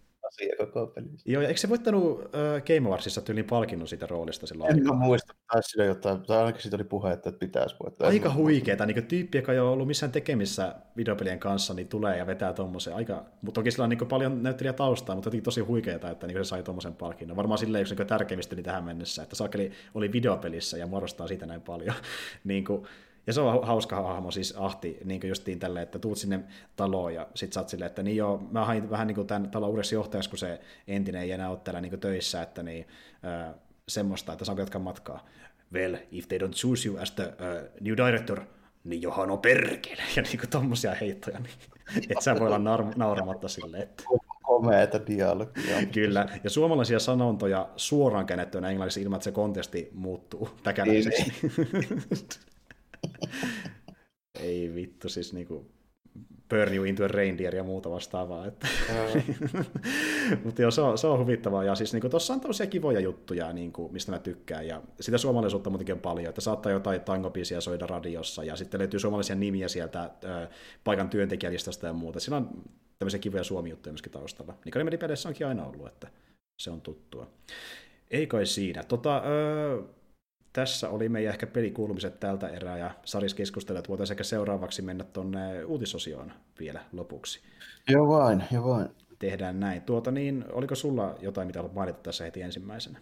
[0.58, 1.30] koko pelissä.
[1.30, 4.70] Joo, ja eikö se voittanut äh, Game Awardsissa tyyliin palkinnon siitä roolista silloin?
[4.70, 8.08] En mä muista, tai sillä jotain, tai ainakin siitä oli puhe, että pitäisi voittaa.
[8.08, 12.26] Aika huikeeta, niin tyyppi, joka ei ole ollut missään tekemissä videopelien kanssa, niin tulee ja
[12.26, 16.10] vetää tuommoisen aika, mutta toki sillä on niin paljon näyttelijä taustaa, mutta jotenkin tosi huikeeta,
[16.10, 17.36] että niin se sai tuommoisen palkinnon.
[17.36, 21.46] Varmaan silleen yksi niin tärkeimmistä niin tähän mennessä, että Sakeli oli videopelissä ja muodostaa siitä
[21.46, 21.94] näin paljon.
[22.44, 22.86] niin kuin,
[23.26, 26.40] ja se on hauska hahmo, siis Ahti, niin kuin justiin tälleen, että tuut sinne
[26.76, 29.50] taloon ja sit sä oot silleen, että niin joo, mä hain vähän niin kuin tämän
[29.50, 32.88] talon uudessa johtajaksi, kun se entinen ei enää ole täällä niin kuin töissä, että niin,
[33.24, 33.54] äh,
[33.88, 35.26] semmoista, että saanko jatkaa matkaa.
[35.72, 38.40] Well, if they don't choose you as the uh, new director,
[38.84, 41.54] niin johan on perkele, ja niin kuin tommosia heittoja, niin
[42.10, 44.04] et sä voi olla nar- nauramatta silleen, että...
[44.42, 45.86] Komeeta dialogia.
[45.92, 51.32] Kyllä, ja suomalaisia sanontoja suoraan käännettyä englanniksi ilman, että se kontesti muuttuu täkäläisesti.
[54.40, 55.70] Ei vittu, siis niinku
[56.50, 58.46] burn you into a reindeer ja muuta vastaavaa.
[58.46, 58.68] Että.
[60.44, 61.64] Mutta joo, se on, se on huvittavaa.
[61.64, 64.66] Ja siis niinku, tuossa on tällaisia kivoja juttuja, niinku, mistä mä tykkään.
[64.66, 68.44] Ja sitä suomalaisuutta muutenkin on paljon, että saattaa jotain tangopisiä soida radiossa.
[68.44, 70.48] Ja sitten löytyy suomalaisia nimiä sieltä ö,
[70.84, 72.20] paikan työntekijälistasta ja muuta.
[72.20, 72.50] Siinä on
[72.98, 74.54] tämmöisiä kivoja suomi-juttuja myöskin taustalla.
[74.64, 76.08] Niin kuin onkin aina ollut, että
[76.62, 77.26] se on tuttua.
[78.10, 78.82] Ei kai siinä.
[78.82, 79.82] Tota, ö,
[80.52, 85.04] tässä oli meidän ehkä pelikuulumiset tältä erää ja Saris keskustelee, että voitaisiin ehkä seuraavaksi mennä
[85.04, 87.40] tuonne uutisosioon vielä lopuksi.
[87.88, 88.88] Joo vain, joo vain.
[89.18, 89.82] Tehdään näin.
[89.82, 93.00] Tuota niin, oliko sulla jotain, mitä haluat mainita tässä heti ensimmäisenä?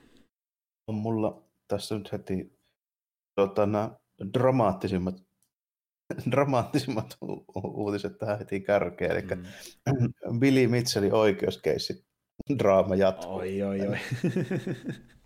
[0.87, 2.59] On mulla tässä nyt heti
[3.35, 3.91] tuota, nämä
[4.35, 5.17] dramaattisimmat
[6.31, 9.11] dramaattisimmat u- uutiset tähän heti kärkeen.
[9.11, 10.41] Eli mm.
[10.41, 12.05] Billy Mitchellin oikeuskeissi
[12.59, 13.35] draama jatkuu.
[13.35, 13.97] Oi, oi, oi.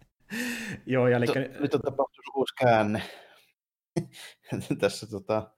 [0.87, 1.27] Joo, ja eli...
[1.61, 3.03] Nyt on tapahtunut uusi käänne.
[4.81, 5.51] Tässä tota,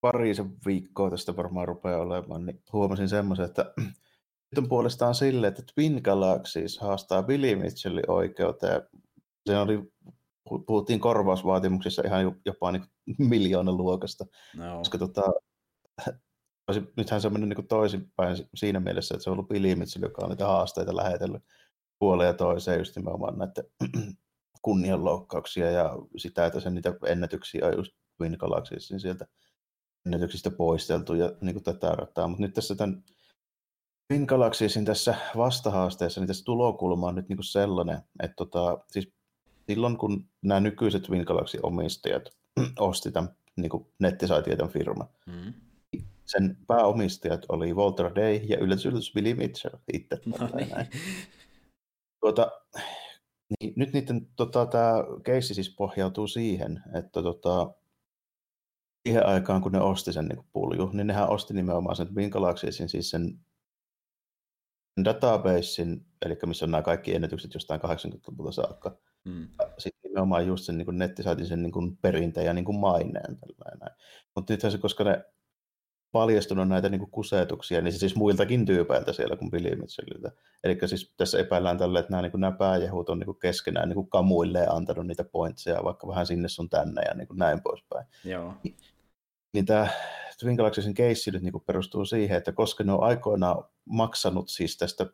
[0.00, 3.74] parisen viikkoa tästä varmaan rupeaa olemaan, niin huomasin semmoisen, että
[4.50, 8.82] nyt on puolestaan silleen, että Twin Galaxies haastaa Billy Mitchellin oikeuteen.
[9.46, 9.92] Se oli,
[10.66, 12.84] puhuttiin korvausvaatimuksissa ihan jopa niin
[13.18, 14.24] miljoonan luokasta,
[14.56, 14.78] no.
[14.78, 15.22] koska tota,
[16.96, 20.22] nythän se on mennyt niin toisinpäin siinä mielessä, että se on ollut Billy Mitchell, joka
[20.22, 21.42] on niitä haasteita lähetellyt
[22.04, 23.62] puoleen ja toiseen just nimenomaan näitä
[24.62, 27.92] kunnianloukkauksia ja sitä, että sen niitä ennätyksiä on just
[28.38, 29.26] Galaxies, niin sieltä
[30.06, 32.28] ennätyksistä poisteltu ja niin kuin tätä rataa.
[32.28, 33.04] Mutta nyt tässä tämän
[34.08, 39.08] Twin Galaxiesin tässä vastahaasteessa, niin tässä tulokulma on nyt niin kuin sellainen, että tota, siis
[39.68, 42.22] silloin kun nämä nykyiset Twin Galaxy omistajat
[42.78, 45.54] osti tämän niin kuin nettisaitien firma, mm.
[46.24, 50.20] sen pääomistajat oli Walter Day ja yllätys yllätys Billy Mitchell itse.
[50.26, 50.68] No niin.
[52.24, 52.50] Tuota,
[53.60, 54.92] niin, nyt niiden tota, tämä
[55.24, 57.74] keissi siis pohjautuu siihen, että tota,
[59.06, 62.88] siihen aikaan, kun ne osti sen niin pulju, niin nehän osti nimenomaan sen Twin Galaxiesin,
[62.88, 63.40] siis sen
[65.04, 68.98] databasein, eli missä on nämä kaikki ennätykset jostain 80-luvulta saakka.
[69.24, 69.48] Mm.
[69.78, 73.38] Sitten nimenomaan just sen niin nettisaitin sen niin perinteen ja niin maineen.
[74.34, 75.24] Mutta nythän se, koska ne
[76.14, 80.30] paljastunut näitä niin kuin kusetuksia, niin se siis muiltakin tyypeiltä siellä kuin Billy Mitchelliltä.
[80.64, 83.88] Eli siis tässä epäillään tälle, että nämä, niin kuin, nämä pääjehut on niin kuin keskenään
[83.88, 87.62] niin kuin kamuilleen antanut niitä pointseja vaikka vähän sinne sun tänne ja niin kuin näin
[87.62, 88.06] poispäin.
[88.24, 88.54] Joo.
[89.52, 89.88] Niin tämä
[90.40, 94.76] Twin Galaxiesin keissi nyt niin kuin perustuu siihen, että koska ne on aikoinaan maksanut siis
[94.76, 95.06] tästä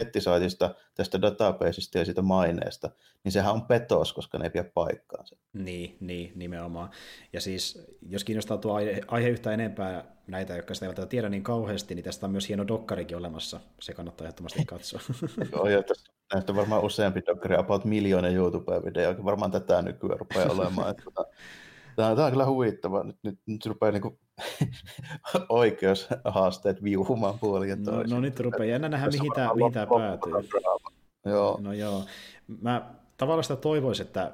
[0.00, 2.90] nettisaitista, tästä databaseista ja siitä maineesta,
[3.24, 5.36] niin sehän on petos, koska ne ei pidä paikkaansa.
[5.52, 6.90] Niin, niin, nimenomaan.
[7.32, 11.42] Ja siis, jos kiinnostaa tuo aihe, aihe yhtä enempää näitä, jotka sitä eivät tiedä niin
[11.42, 13.60] kauheasti, niin tästä on myös hieno dokkarikin olemassa.
[13.80, 15.00] Se kannattaa ehdottomasti katsoa.
[15.52, 20.52] Joo, ja tästä, näistä on varmaan useampi dokkari, about miljoona YouTube-videoa, varmaan tätä nykyään rupeaa
[20.52, 20.90] olemaan.
[20.90, 21.24] Että, tota,
[21.96, 23.04] Tämä on, tämä on kyllä huvittava.
[23.04, 24.18] Nyt, nyt, nyt rupeaa niin
[25.48, 30.32] oikeushaasteet viuhumaan puolin ja no, no, nyt rupeaa jännä nähdä, mihin tämä, mihin tämä päätyy.
[31.24, 31.58] Joo.
[31.60, 32.04] No joo.
[32.60, 34.32] Mä tavallaan sitä toivoisin, että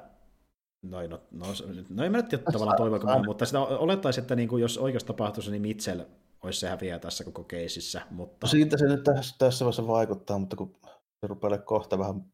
[0.81, 1.45] No, no, no,
[1.89, 5.51] no en mä nyt tavallaan toivoa, mutta sitä olettaisiin, että niin kuin jos oikeus tapahtuisi,
[5.51, 6.01] niin Mitchell
[6.43, 8.01] olisi se häviää tässä koko keisissä.
[8.09, 8.47] Mutta...
[8.47, 10.75] No siitä se nyt tässä, tässä vaiheessa vaikuttaa, mutta kun
[11.21, 12.25] se rupeaa kohta vähän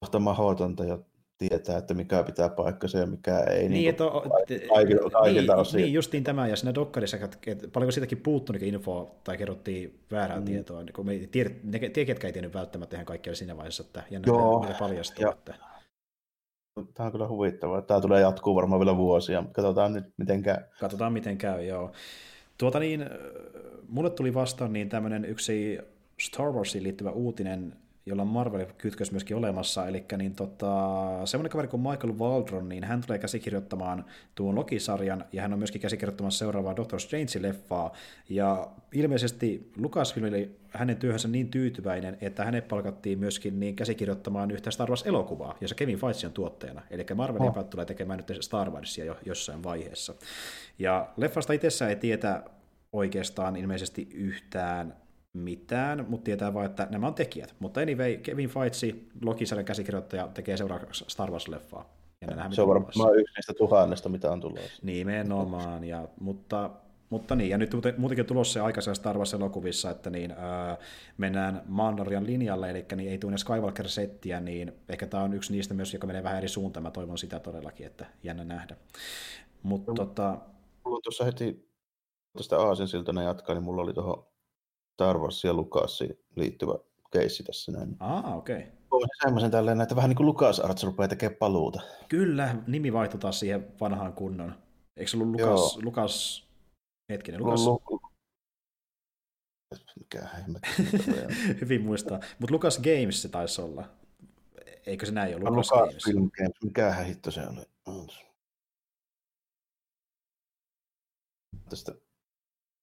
[0.00, 0.98] kohta mahdotonta ja
[1.38, 3.58] tietää, että mikä pitää paikkansa ja mikä ei.
[3.58, 4.30] Niin, niin että on,
[4.74, 9.36] kaikilta, kaikilta niin, niin, justiin tämä, ja siinä dokkarissa, että paljonko siitäkin puuttunut infoa tai
[9.36, 10.44] kerrottiin väärää mm.
[10.44, 14.02] tietoa, niin kun me ne, ne, ketkä ei tiennyt välttämättä ihan kaikkea siinä vaiheessa, että
[14.10, 15.24] jännä, Joo, mitä paljastuu.
[15.24, 15.54] ja- Että.
[16.94, 17.82] Tämä on kyllä huvittavaa.
[17.82, 20.56] Tämä tulee jatkuu varmaan vielä vuosia, mutta katsotaan nyt miten käy.
[20.80, 21.92] Katsotaan, miten käy, joo.
[22.58, 23.08] Tuota niin, äh,
[23.88, 25.78] mulle tuli vastaan niin tämmöinen yksi
[26.20, 27.76] Star Warsiin liittyvä uutinen,
[28.06, 30.72] jolla on Marvel-kytkös myöskin olemassa, eli niin tota,
[31.24, 34.04] semmoinen kaveri kuin Michael Waldron, niin hän tulee käsikirjoittamaan
[34.34, 37.92] tuon Loki-sarjan, ja hän on myöskin käsikirjoittamassa seuraavaa Doctor Strange-leffaa,
[38.28, 44.70] ja ilmeisesti Lucasfilm oli hänen työhönsä niin tyytyväinen, että hänet palkattiin myöskin niin käsikirjoittamaan yhtä
[44.70, 47.58] Star Wars-elokuvaa, jossa Kevin Feige on tuottajana, eli Marvel Oh.
[47.58, 47.64] oh.
[47.64, 50.14] tulee tekemään nyt Star Warsia jo jossain vaiheessa.
[50.78, 52.42] Ja leffasta itsessään ei tietä
[52.92, 55.05] oikeastaan ilmeisesti yhtään
[55.36, 57.54] mitään, mutta tietää vaan, että nämä on tekijät.
[57.58, 61.84] Mutta anyway, Kevin Feige, Lokisarjan käsikirjoittaja, tekee seuraavaksi Star Wars-leffaa.
[62.20, 64.82] Ja nähdään, Se on varmaan yksi niistä tuhannesta, mitä on tulossa.
[64.82, 66.70] Nimenomaan, ja, mutta,
[67.10, 70.76] mutta niin, ja nyt muuten- muutenkin tulossa se aikaisella Star Wars-elokuvissa, että niin, ää,
[71.18, 75.92] mennään Mandalorian linjalle, eli niin ei tule Skywalker-settiä, niin ehkä tämä on yksi niistä myös,
[75.92, 78.76] joka menee vähän eri suuntaan, mä toivon sitä todellakin, että jännä nähdä.
[79.62, 80.38] Mutta tota,
[80.84, 81.70] Mulla on tuossa heti
[82.36, 84.26] tästä Aasinsiltana jatkaa, niin mulla oli tuohon
[84.96, 86.74] Star Wars ja Lucasiin liittyvä
[87.12, 87.96] keissi tässä näin.
[88.00, 88.56] aa, okei.
[88.56, 88.68] Okay.
[88.90, 91.80] Voisin semmoisen tälleen, että vähän niin kuin Lucas Arts rupeaa tekemään paluuta.
[92.08, 94.54] Kyllä, nimi vaihtui taas siihen vanhaan kunnon.
[94.96, 95.50] Eikö se ollut Joo.
[95.50, 96.46] Lukas, Lukas
[97.12, 98.00] hetkinen, Lukas, Lu- Lu-
[99.98, 100.28] Mikä
[101.60, 103.88] hyvin muistaa, mutta Lukas Games se taisi olla.
[104.86, 105.50] Eikö se näin ole?
[105.50, 106.04] Lukas, Lucas Games.
[106.04, 107.40] Film Games, mikähän hitto se
[107.86, 108.26] oli.
[111.68, 111.92] Tästä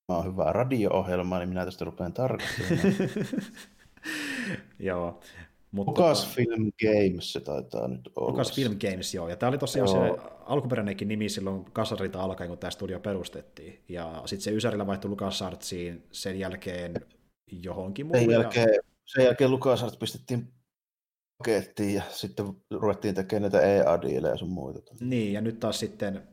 [0.10, 2.94] mä oon hyvää radio-ohjelmaa, niin minä tästä rupean tarkastelemaan.
[4.80, 5.20] Joo.
[5.72, 8.32] Mutta Lucas tota, Film Games se taitaa nyt olla.
[8.32, 9.30] Lucas Film Games, joo.
[9.30, 10.16] Ja tämä oli tosiaan Joo.
[10.16, 13.84] se alkuperäinenkin nimi silloin Kasarilta alkaen, kun tämä studio perustettiin.
[13.90, 16.94] Ja sitten se Ysärillä vaihtui Lucas Artsiin sen jälkeen
[17.52, 18.22] johonkin muuhun.
[18.22, 20.54] Sen jälkeen, sen jälkeen LucasArts pistettiin
[21.38, 24.82] pakettiin ja sitten ruvettiin tekemään näitä EA-diilejä ja sun muita.
[25.00, 26.28] Niin, ja nyt taas sitten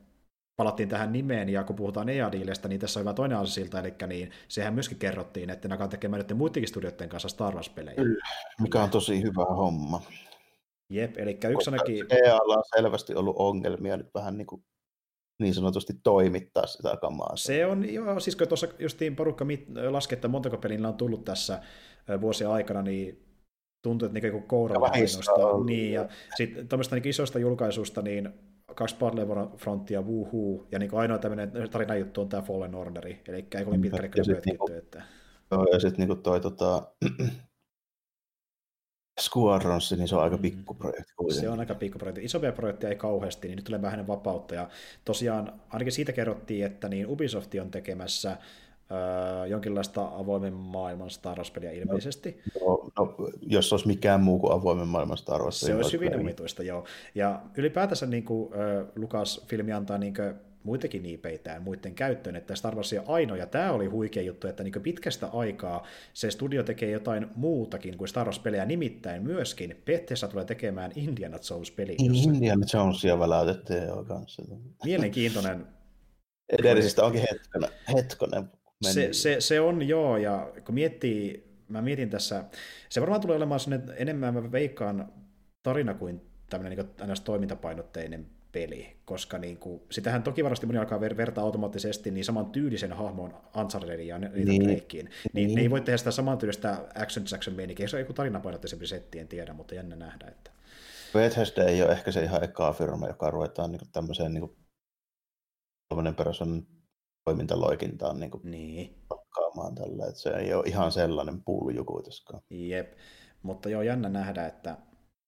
[0.61, 3.95] palattiin tähän nimeen, ja kun puhutaan EA-diilestä, niin tässä on hyvä toinen asia siltä, eli
[4.07, 7.97] niin sehän myöskin kerrottiin, että ne alkaa tekemään näiden muidenkin studioiden kanssa Star Wars-pelejä.
[8.61, 10.03] Mikä on tosi hyvä homma.
[10.91, 14.65] Jep, eli yksi ainakin, EAlla on selvästi ollut ongelmia nyt vähän niin, kuin,
[15.39, 17.37] niin sanotusti toimittaa sitä kamaa.
[17.37, 21.25] se on, joo, siis kun tuossa justiin porukka mit, laski, että montako pelillä on tullut
[21.25, 21.61] tässä
[22.11, 23.27] ö, vuosien aikana, niin
[23.83, 25.65] tuntuu, että niin kuin kouralla Ja.
[25.65, 31.53] Niin, ja sitten tämmöistä niin isoista julkaisuista, niin kaksi Battlefrontia, Woohoo, ja niin ainoa tämmöinen
[31.71, 35.03] tarinajuttu on tämä Fallen Orderi, eli ei kovin pitkälle Ja kyllä pötkitty, niinku- että...
[35.51, 36.83] Joo, ja sitten niin toi tota,
[39.21, 40.43] Squadrons, niin se on aika Mm.
[40.43, 41.41] pikku projekti kuitenkin.
[41.43, 42.25] Se on aika pikkuprojekti.
[42.25, 44.55] Isompia projekteja ei kauheasti, niin nyt tulee vähän vapautta.
[44.55, 44.69] Ja
[45.05, 48.37] tosiaan ainakin siitä kerrottiin, että niin Ubisoft on tekemässä
[48.91, 52.41] öö, jonkinlaista avoimen maailman Star Wars-peliä ilmeisesti.
[52.61, 55.61] No, no, jos olisi mikään muu kuin avoimen maailman Star Wars.
[55.61, 56.85] Se olisi hyvin omituista, joo.
[57.15, 62.75] Ja ylipäätänsä niin kuin, ö, Lukas-filmi antaa niin kuin, muitakin niipeitään muiden käyttöön, että Star
[62.75, 66.91] Wars on ainoa, ja tämä oli huikea juttu, että niin pitkästä aikaa se studio tekee
[66.91, 72.67] jotain muutakin kuin Star Wars-pelejä, nimittäin myöskin Bethesda tulee tekemään Indiana Jones-peli, Niin, jossa Indiana
[72.75, 74.43] Jonesia väläytettiin jo kanssa.
[74.85, 75.67] mielenkiintoinen
[76.59, 78.51] Edellisistä onkin hetkonen, hetkonen
[78.85, 79.17] Se, mennyt.
[79.17, 82.45] se, se on joo, ja kun miettii, mä mietin tässä,
[82.89, 85.13] se varmaan tulee olemaan sinne enemmän, mä veikkaan,
[85.63, 87.21] tarina kuin tämmöinen niin ns.
[87.21, 92.47] toimintapainotteinen peli, koska niin kuin, sitähän toki varmasti moni alkaa ver- vertaa automaattisesti niin saman
[92.47, 94.65] tyylisen hahmon Unchartedin ja Niin.
[94.69, 95.55] Drakeen, niin, Niin.
[95.55, 99.19] ne ei voi tehdä sitä saman tyylistä action jackson meininkiä, se on joku tarinapainotteisempi setti,
[99.19, 100.51] en tiedä, mutta jännä nähdä, että
[101.13, 104.57] Bethesda ei ole ehkä se ihan ekaa firma, joka ruvetaan niin tämmöiseen niin
[105.89, 106.67] kolmannen persoonan
[107.31, 108.95] toimintaloikintaan niin niin.
[109.09, 110.07] pakkaamaan tällä.
[110.07, 112.43] Että se ei ole ihan sellainen pulju kuitenkaan.
[112.51, 112.93] Jep,
[113.43, 114.77] mutta joo, jännä nähdä, että,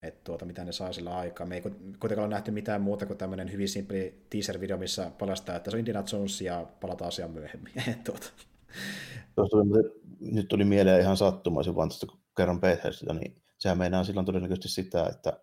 [0.03, 1.47] että tuota, mitä ne saa sillä aikaa.
[1.47, 5.55] Me ei ku- kuitenkaan ole nähty mitään muuta kuin tämmöinen hyvin simpli teaser-video, missä paljastaa,
[5.55, 7.73] että se on Indiana Jones ja palataan asiaan myöhemmin.
[8.05, 8.27] tuota.
[9.37, 14.25] Muuten- nyt tuli mieleen ihan sattumaisin vaan tästä, kun kerran Bethesda, niin sehän meinaa silloin
[14.25, 15.39] todennäköisesti sitä, että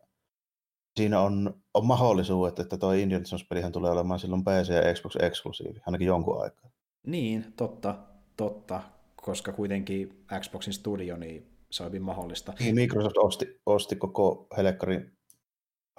[0.96, 5.16] siinä on, on mahdollisuus, että, että tuo Indiana Jones-pelihän tulee olemaan silloin PC ja Xbox
[5.16, 6.70] eksklusiivi, ainakin jonkun aikaa.
[7.06, 7.98] Niin, totta,
[8.36, 8.82] totta,
[9.16, 12.52] koska kuitenkin Xboxin studio, niin se on hyvin mahdollista.
[12.60, 15.12] Niin, Microsoft osti, osti koko helekkarin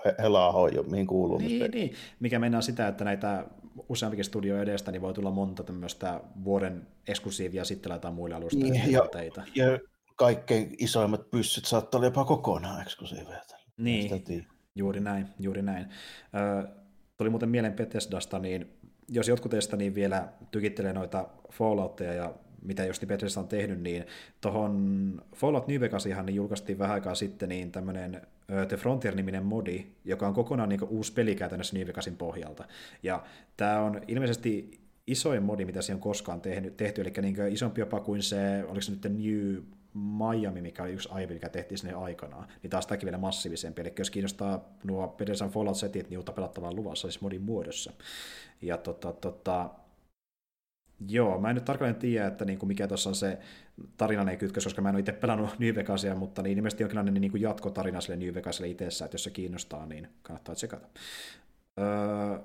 [0.05, 1.37] he, helaa jo, mihin kuuluu.
[1.37, 3.45] Niin, niin, mikä mennään sitä, että näitä
[3.89, 8.91] useampikin studio edestä, niin voi tulla monta tämmöistä vuoden eksklusiivia sitten laitetaan muille alustoille Niin,
[8.91, 9.07] ja-.
[9.55, 9.79] Ja
[10.15, 13.41] kaikkein isoimmat pyssyt saattaa olla jopa kokonaan eksklusiiveja.
[13.77, 14.47] Niin.
[14.75, 15.85] Juuri näin, juuri näin.
[15.85, 16.67] Ö,
[17.17, 18.73] tuli muuten mieleen Bethesdasta, niin
[19.09, 24.05] jos jotkut teistä niin vielä tykittelee noita Falloutteja ja mitä just Bethesda on tehnyt, niin
[24.41, 28.21] tuohon Fallout New Vegasihan niin julkaistiin vähän aikaa sitten niin tämmöinen
[28.67, 32.63] The Frontier-niminen modi, joka on kokonaan niin uusi peli käytännössä New Vegasin pohjalta.
[33.03, 33.23] Ja
[33.57, 37.99] tämä on ilmeisesti isoin modi, mitä se on koskaan tehnyt, tehty, eli niin isompi jopa
[37.99, 42.47] kuin se, oliko se nyt New Miami, mikä oli yksi aiemmin, mikä tehtiin sinne aikanaan,
[42.63, 43.81] niin taas tämäkin vielä massiivisempi.
[43.81, 47.93] Eli jos kiinnostaa nuo Bethesdan Fallout-setit, niin uutta pelattavaa luvassa siis modin muodossa.
[48.61, 49.69] Ja tota, tota,
[51.07, 53.37] Joo, mä en nyt tarkalleen tiedä, että niin kuin mikä tuossa on se
[53.97, 57.31] tarinainen kytkös, koska mä en ole itse pelannut New Vegasia, mutta niin ilmeisesti jonkinlainen niin
[57.31, 60.87] kuin jatkotarina sille New Vegasille itsessä, että jos se kiinnostaa, niin kannattaa tsekata.
[61.79, 62.39] Öö,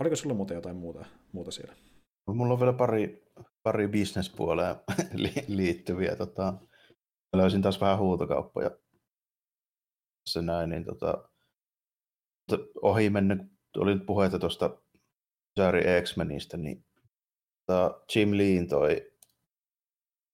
[0.00, 1.74] oliko sulla muuten jotain muuta, muuta siellä?
[2.26, 4.74] Mulla on vielä pari, pari bisnespuoleen
[5.48, 6.16] liittyviä.
[6.16, 6.54] Tota,
[7.36, 8.70] löysin taas vähän huutokauppoja
[10.26, 11.28] se näin, niin tota,
[12.82, 13.36] ohi mennä,
[13.76, 14.78] oli nyt puhetta tuosta
[15.56, 16.84] Sari X-Menistä, niin
[17.66, 19.12] tota, Jim Leen toi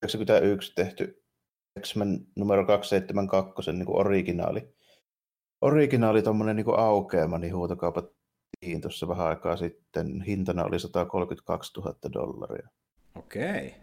[0.02, 1.24] 91 tehty
[1.80, 4.74] X-Men numero 272 niin kuin originaali.
[5.60, 10.22] Originaali tommonen niin aukeama, niin huutokaupatiin tuossa vähän aikaa sitten.
[10.22, 12.68] Hintana oli 132 000 dollaria.
[13.14, 13.74] Okei.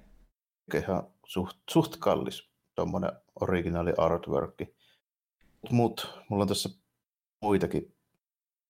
[0.67, 0.81] Okay.
[0.81, 4.55] Ihan suht, suht kallis tuommoinen originaali artwork.
[5.71, 6.69] Mut mulla on tässä
[7.41, 7.95] muitakin.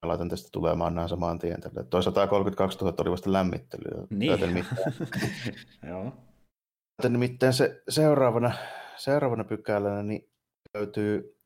[0.05, 1.84] Mä laitan tästä tulemaan nämä samaan tien tälle.
[1.84, 4.07] Toi 132 000 oli vasta lämmittelyä.
[4.09, 4.31] Niin.
[5.89, 6.13] Joo.
[6.99, 8.51] Joten nimittäin se seuraavana,
[8.95, 10.29] seuraavana pykälänä niin
[10.73, 11.38] löytyy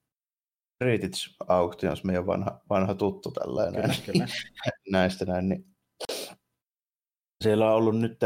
[0.81, 1.17] Heritage
[1.47, 3.81] Auctions, meidän vanha, vanha tuttu tällainen.
[3.81, 4.25] Kyllä, kyllä.
[4.91, 5.65] Näistä näin, niin
[7.43, 8.17] siellä on ollut nyt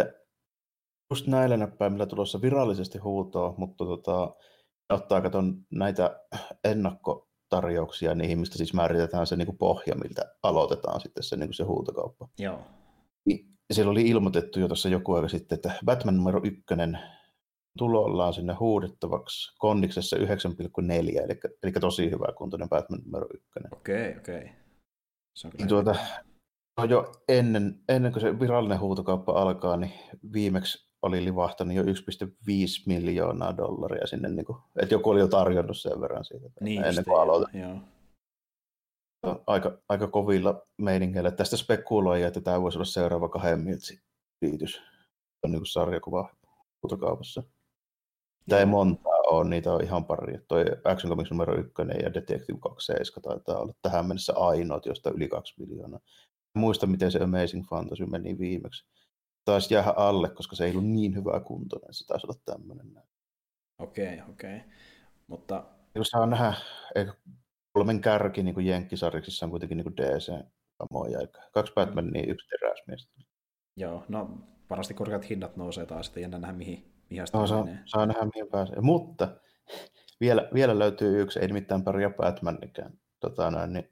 [1.09, 4.35] just näillä näppäimillä tulossa virallisesti huutoa, mutta tota,
[4.89, 6.19] ottaa katon näitä
[6.63, 11.55] ennakkotarjouksia niihin, mistä siis määritetään se niin kuin pohja, miltä aloitetaan sitten se, niin kuin
[11.55, 12.27] se huutokauppa.
[12.39, 12.59] Joo.
[13.25, 16.99] Niin, siellä oli ilmoitettu jo tuossa joku aika sitten, että Batman numero ykkönen
[17.77, 20.23] tulollaan sinne huudettavaksi kondiksessa 9,4,
[21.23, 23.73] eli, eli tosi hyvä kuntoinen Batman numero ykkönen.
[23.73, 24.37] Okei, okay, okei.
[24.37, 24.49] Okay.
[25.35, 25.95] Se on kyllä tuota,
[26.89, 29.93] jo ennen, ennen kuin se virallinen huutokauppa alkaa, niin
[30.33, 31.89] viimeksi oli livahtanut jo 1,5
[32.85, 37.05] miljoonaa dollaria sinne, niin kuin, että joku oli jo tarjonnut sen verran siitä niin ennen
[37.05, 37.61] kuin aloitin.
[37.61, 37.77] Joo.
[39.47, 41.31] Aika, aika kovilla meiningeillä.
[41.31, 44.01] Tästä spekuloija, että tämä voisi olla seuraava kahden miltsi
[44.41, 44.81] liitys
[45.43, 46.29] on niin sarjakuva
[46.83, 47.43] huutokaupassa.
[48.49, 50.39] Tämä ei montaa ole, niitä on ihan pari.
[50.47, 51.73] Toi Action Comics numero 1
[52.03, 55.99] ja Detective 27 taitaa olla tähän mennessä ainoat, josta yli 2 miljoonaa.
[56.55, 58.85] Muista, miten se Amazing Fantasy meni viimeksi
[59.45, 61.93] taisi jäädä alle, koska se ei ollut niin hyvää kuntoinen.
[61.93, 63.03] Se taisi olla tämmöinen.
[63.79, 64.57] Okei, okay, okei.
[64.57, 64.69] Okay.
[65.27, 65.63] Mutta...
[65.93, 66.53] Kun saa nähdä,
[66.95, 67.13] eikö
[67.73, 71.19] kolmen kärki niin kuin Jenkkisarjiksissa on kuitenkin niin DC-kamoja.
[71.51, 73.09] Kaksi Batman, niin yksi teräsmies.
[73.77, 74.29] Joo, no
[74.69, 78.51] varmasti korkeat hinnat nousee taas, että jännä nähdä mihin, mihin no, saa, saa nähdä mihin
[78.51, 78.81] pääsee.
[78.81, 79.37] Mutta
[80.19, 82.99] vielä, vielä löytyy yksi, ei nimittäin paria Batmanikään.
[83.19, 83.89] Tota, noin, niin,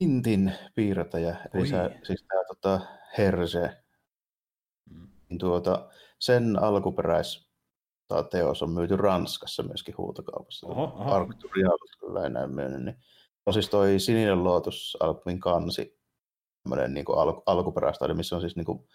[0.00, 2.80] Intin piirtäjä, eli sä, siis tämä tota,
[3.18, 3.82] Herse,
[4.90, 5.08] mm.
[5.28, 5.88] niin tuota,
[6.18, 7.48] sen alkuperäis
[8.30, 10.66] teos on myyty Ranskassa myöskin huutokaupassa.
[10.96, 12.84] Arcturialut kyllä enää myynyt.
[12.84, 12.96] Niin.
[13.46, 15.98] On siis toi Sininen Lotus albumin kansi,
[16.62, 18.88] tämmöinen niin al- alkuperäistä, missä on siis niin kuin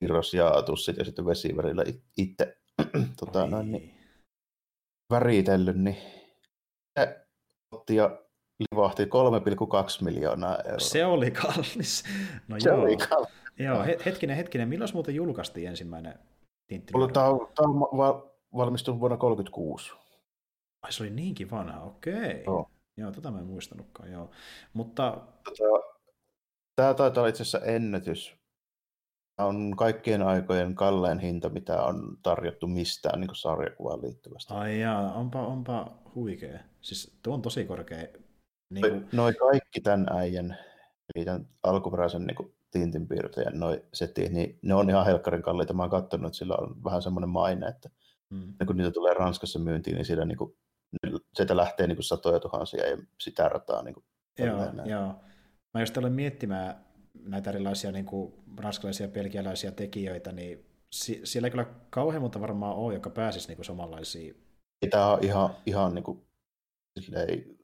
[0.00, 1.84] kirros ja tussit ja sitten vesivärillä
[2.16, 2.56] itse
[3.20, 3.94] tota, noin, niin,
[5.10, 5.96] väritellyt, niin
[6.98, 7.26] se
[7.70, 8.25] otti ja
[8.58, 9.08] livahti 3,2
[10.04, 10.78] miljoonaa euroa.
[10.78, 12.04] Se oli kallis.
[12.48, 12.80] No se joo.
[12.80, 13.30] oli kallis.
[13.58, 14.68] Joo, hetkinen, hetkinen.
[14.68, 16.18] Milloin muuten julkaistiin ensimmäinen
[16.66, 17.12] Tintin?
[17.12, 19.92] Tämä on, tämä on valmistunut vuonna 1936.
[20.82, 22.42] Ai se oli niinkin vanha, okei.
[22.46, 22.70] Joo.
[22.96, 24.30] Joo, tätä mä en muistanutkaan, joo.
[24.72, 25.10] Mutta...
[25.44, 25.94] Tota,
[26.76, 28.36] tämä taitaa olla itse asiassa ennätys.
[29.36, 34.54] Tämä on kaikkien aikojen kallein hinta, mitä on tarjottu mistään niin sarjakuvaan liittyvästä.
[34.54, 36.58] Ai jaa, onpa, onpa huikea.
[36.80, 38.06] Siis tuo on tosi korkea
[38.70, 39.08] niin kuin...
[39.12, 40.58] Noi kaikki tämän äijän,
[41.14, 45.72] eli tämän alkuperäisen niin Tintin piirtäjän noi setit, niin ne on ihan helkkarin kalliita.
[45.72, 47.90] Mä oon katsonut, että sillä on vähän semmoinen maine, että
[48.30, 48.54] mm.
[48.66, 50.56] kun niitä tulee Ranskassa myyntiin, niin siellä niin kuin,
[51.34, 53.82] sieltä lähtee niin kuin satoja tuhansia ja sitä rataa.
[53.82, 54.04] Niin kuin,
[54.38, 55.14] joo, joo.
[55.74, 56.84] Mä just olen miettimään
[57.24, 62.40] näitä erilaisia niin kuin ranskalaisia ja belgialaisia tekijöitä, niin si- siellä ei kyllä kauhean monta
[62.40, 64.42] varmaan ole, joka pääsisi niin kuin samanlaisiin.
[64.90, 66.26] Tämä on ihan, ihan niin kuin,
[67.00, 67.55] silleen,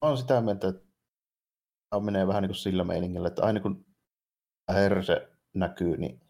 [0.00, 0.82] on sitä mieltä, että
[1.90, 3.86] tämä menee vähän niin kuin sillä meiningillä, että aina kun
[4.68, 6.20] herse näkyy, niin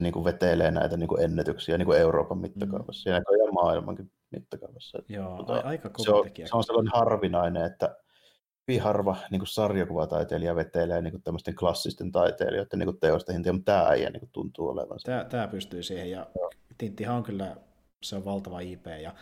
[0.00, 3.14] niin kuin vetelee näitä niin kuin ennätyksiä niin kuin Euroopan mittakaavassa mm.
[3.14, 5.02] ja näköjään maailmankin mittakaavassa.
[5.08, 7.96] Joo, tota, aika se on, se on sellainen harvinainen, että
[8.68, 13.52] hyvin harva niin kuin sarjakuvataiteilija vetelee niin kuin tämmöisten klassisten taiteilijoiden niin kuin teosta hintia,
[13.52, 14.98] mutta tämä äijä niin kuin tuntuu olevan.
[15.04, 16.26] Tämä, tämä pystyy siihen, ja
[16.78, 17.56] Tinttihan on kyllä,
[18.02, 19.14] se on valtava IP, ja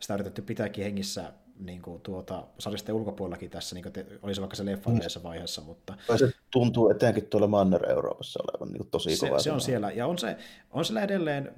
[0.00, 4.34] sitä on yritetty pitääkin hengissä niin kuin tuota, sarjisten ulkopuolellakin tässä, niin kuin te, oli
[4.34, 4.98] se vaikka se leffa mm.
[5.22, 5.94] vaiheessa, mutta...
[6.16, 9.38] Se tuntuu etenkin tuolla Manner-Euroopassa olevan niin kuin tosi se, kova.
[9.38, 10.36] Se on siellä, ja on se,
[10.70, 11.54] on siellä edelleen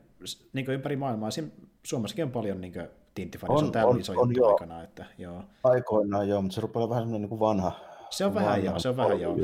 [0.53, 1.31] niin kuin ympäri maailmaa.
[1.31, 1.49] Siinä
[1.83, 2.75] Suomessakin on paljon niin
[3.15, 4.83] tinttifaneja, se on täällä on, iso on, juttu aikana.
[4.83, 5.45] Että, joo.
[5.65, 7.73] Aikoinaan joo, mutta se rupeaa vähän semmoinen niin kuin vanha.
[8.11, 9.37] Se on vähän joo, se on vähän joo.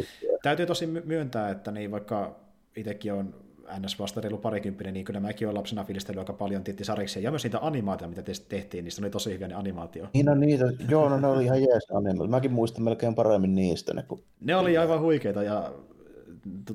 [0.43, 2.37] Täytyy tosi myöntää, että niin vaikka
[2.77, 3.35] itsekin on
[3.81, 3.99] ns.
[3.99, 7.59] vasta reilu parikymppinen, niin kyllä mäkin olen lapsena filistellyt aika paljon sariksia, ja myös niitä
[7.63, 10.09] animaatioita, mitä tehtiin, niistä oli tosi hyviä ne animaatio.
[10.15, 12.31] Niin on niitä, joo, no ne oli ihan jees animaatio.
[12.31, 13.95] Mäkin muistan melkein paremmin niistä.
[13.95, 14.23] Ne, kun...
[14.41, 15.73] ne oli aivan huikeita, ja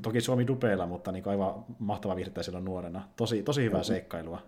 [0.01, 3.09] toki Suomi dupeilla, mutta niin aivan mahtava viihdettä silloin nuorena.
[3.15, 4.41] Tosi, tosi hyvää seikkailua.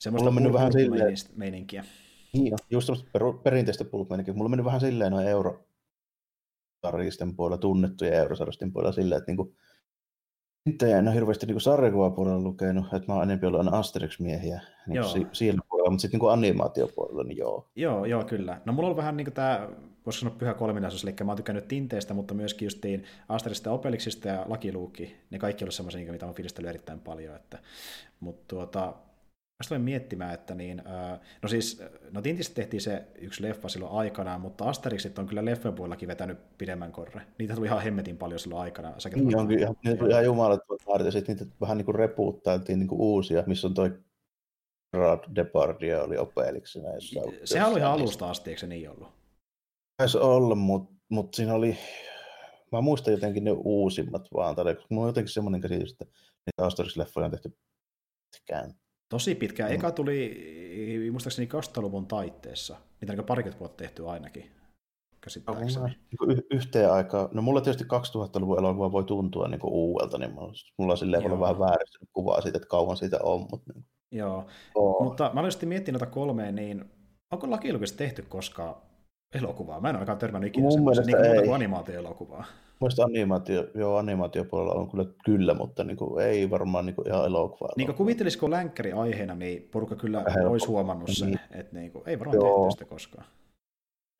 [0.00, 1.16] Semmoista Mulla on vähän silleen...
[1.36, 1.84] meininkiä.
[2.32, 2.90] Niin, just
[3.42, 4.34] perinteistä pulpmeininkiä.
[4.34, 5.66] Mulla on mennyt vähän silleen noin euro
[7.36, 9.54] puolella, tunnettuja eurosarjisten puolella silleen, että niinku,
[10.66, 15.04] itse en ole hirveästi niin sarjakuvapuolella lukenut, että mä oon enemmän ollut aina Asterix-miehiä niin
[15.04, 17.68] si- siellä puolella, mutta sitten niin animaatiopuolella, niin joo.
[17.76, 18.60] Joo, joo, kyllä.
[18.64, 19.68] No mulla on vähän niin tämä,
[20.06, 24.44] voisi sanoa pyhä kolminaisuus, eli mä oon tykännyt Tinteestä, mutta myöskin justiin Asterista, Opeliksista ja
[24.48, 25.16] Lakiluukki.
[25.30, 27.36] Ne kaikki on semmoisia, mitä mä oon erittäin paljon.
[27.36, 27.58] Että,
[28.20, 28.94] mutta tuota,
[29.70, 30.82] Mä miettimään, että niin,
[31.42, 35.74] no siis, no Tintistä tehtiin se yksi leffa silloin aikanaan, mutta Asterixit on kyllä leffan
[35.74, 37.22] puolellakin vetänyt pidemmän korre.
[37.38, 38.94] Niitä tuli ihan hemmetin paljon silloin aikana.
[39.14, 39.76] niin onkin, ihan,
[40.10, 43.98] ihan jumalattomat ja sitten niitä vähän niin kuin repuuttailtiin niin kuin uusia, missä on toi
[44.92, 46.88] Gerard Depardieu oli opeliksena.
[47.44, 49.08] Sehän oli ihan alusta asti, eikö se niin ollut?
[49.96, 51.78] Taisi olla, mutta mut siinä oli,
[52.72, 56.04] mä muistan jotenkin ne uusimmat vaan, tai mulla on jotenkin semmoinen käsitys, että
[56.46, 57.58] niitä Asterix-leffoja on tehty
[58.32, 58.74] pitkään
[59.08, 59.66] Tosi pitkä.
[59.66, 62.76] Eka tuli muistaakseni 2000-luvun taitteessa.
[63.00, 64.50] Niitä on parikymmentä vuotta tehty ainakin.
[65.20, 65.96] Käsittääkseni.
[66.20, 67.28] No, y- yhteen aikaan.
[67.32, 70.30] No mulla tietysti 2000-luvun elokuva voi tuntua niin uudelta, niin
[70.78, 71.40] mulla on silleen Joo.
[71.40, 73.40] vähän vääristynyt kuvaa siitä, että kauan siitä on.
[73.50, 73.72] Mutta...
[73.74, 73.84] Niin.
[74.12, 75.04] Joo, oh.
[75.04, 76.84] mutta mä olisin miettinyt noita kolmea, niin
[77.30, 78.74] onko Lakilukista tehty koskaan
[79.38, 79.80] elokuvaa?
[79.80, 82.44] Mä en ainakaan törmännyt ikinä semmoisen niin muuta kuin animaatioelokuvaa.
[82.80, 87.24] Mielestäni animaatio, joo, animaatiopuolella on kyllä, kyllä mutta niin kuin, ei varmaan niin kuin ihan
[87.26, 87.72] elokuvaa.
[87.76, 90.50] Niin kuin kuvittelisiko länkkäri aiheena, niin porukka kyllä Helppo.
[90.50, 91.40] olisi huomannut sen, niin.
[91.50, 93.24] että niin kuin, ei varmaan tehty sitä koskaan.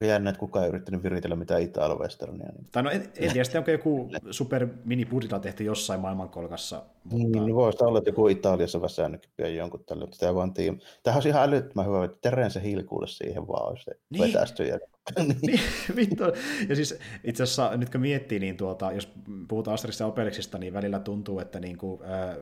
[0.05, 2.53] Jännä, että kukaan ei yrittänyt viritellä mitään Italo-westernia.
[2.53, 2.67] Niin.
[2.73, 5.09] Tai no en, en tiedä, sitten onko joku super mini
[5.43, 6.83] tehty jossain maailmankolkassa.
[7.05, 7.41] Mutta...
[7.41, 10.79] Niin, voisi olla, että joku Italiassa väsännytkin pian jonkun tälle, mutta tämä vaan tiim.
[11.03, 14.23] Tämähän olisi ihan älyttömän hyvä, että Terence Hill kuule siihen vaan olisi niin.
[14.23, 14.65] vetästy.
[14.65, 14.79] Ja...
[15.43, 15.61] niin,
[15.97, 16.25] vittu.
[16.69, 19.13] Ja siis itse asiassa nyt kun miettii, niin tuota, jos
[19.49, 22.37] puhutaan Asterix ja Obelixista, niin välillä tuntuu, että niin kuin, äh,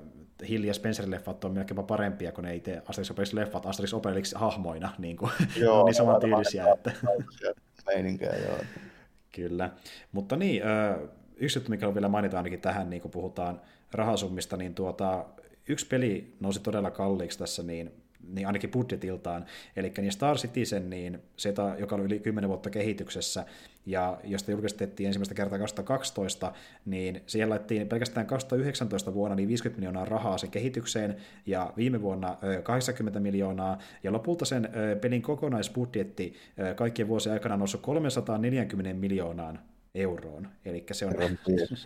[0.48, 5.32] Hill ja Spencer-leffat on melkeinpä parempia kuin ne itse Asterix Obelix-leffat Asterix Obelix-hahmoina, niin, kuin,
[5.56, 6.72] joo, on niin samantyylisiä.
[6.72, 6.92] Että...
[8.48, 8.58] Joo.
[9.32, 9.70] Kyllä,
[10.12, 10.62] mutta niin,
[11.36, 13.60] yksi juttu, mikä on vielä mainita ainakin tähän, niin kun puhutaan
[13.92, 15.24] rahasummista, niin tuota,
[15.68, 19.44] yksi peli nousi todella kalliiksi tässä, niin niin ainakin budjetiltaan.
[19.76, 23.46] Eli niin Star Citizen, niin se, joka oli yli 10 vuotta kehityksessä,
[23.86, 26.52] ja josta julkistettiin ensimmäistä kertaa 2012,
[26.84, 31.16] niin siihen laitettiin pelkästään 2019 vuonna niin 50 miljoonaa rahaa sen kehitykseen,
[31.46, 34.68] ja viime vuonna 80 miljoonaa, ja lopulta sen
[35.00, 36.34] pelin kokonaisbudjetti
[36.76, 39.58] kaikkien vuosien aikana noussut 340 miljoonaan
[39.94, 40.48] euroon.
[40.64, 41.14] Eli se on...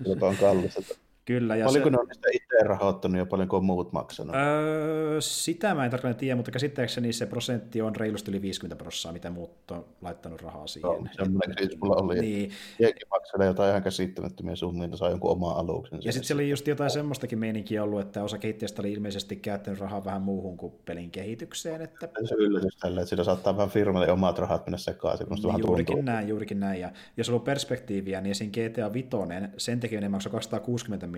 [0.06, 1.07] Joka on kallista.
[1.28, 1.56] Kyllä.
[1.56, 1.90] Ja Paljonko se...
[1.90, 4.34] ne on sitä itse rahoittanut ja paljonko on muut maksanut?
[4.36, 9.12] Öö, sitä mä en tarkalleen tiedä, mutta käsittääkseni se prosentti on reilusti yli 50 prosenttia,
[9.12, 10.90] mitä muut on laittanut rahaa siihen.
[10.90, 12.20] Joo, semmoinen kriisi mulla oli.
[12.20, 12.50] Niin.
[12.78, 16.00] Jenkin maksaa jotain ihan käsittämättömiä summia, että saa jonkun oman aluksen.
[16.02, 19.80] Ja sitten siellä oli just jotain semmoistakin meininkiä ollut, että osa kehittäjistä oli ilmeisesti käyttänyt
[19.80, 21.82] rahaa vähän muuhun kuin pelin kehitykseen.
[21.82, 22.08] Että...
[22.24, 25.26] Se yllätys tällä, että sillä saattaa vähän firmalle omat rahat mennä sekaisin.
[25.30, 26.12] Niin, vähän juurikin tuntuu.
[26.12, 26.80] näin, juurikin näin.
[26.80, 29.08] Ja jos on ollut perspektiiviä, niin siinä GTA 5,
[29.56, 31.17] sen tekeminen maksoi 260 miljoonaa.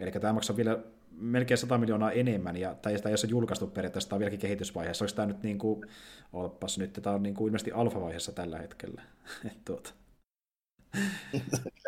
[0.00, 0.78] Eli tämä maksaa vielä
[1.10, 5.04] melkein 100 miljoonaa enemmän, ja tai sitä ei ole julkaistu periaatteessa, tämä on vieläkin kehitysvaiheessa.
[5.04, 5.86] Onko tämä nyt niin kuin,
[6.32, 9.02] olpas nyt, tämä on niin kuin ilmeisesti alfavaiheessa tällä hetkellä.
[9.64, 9.90] tuota.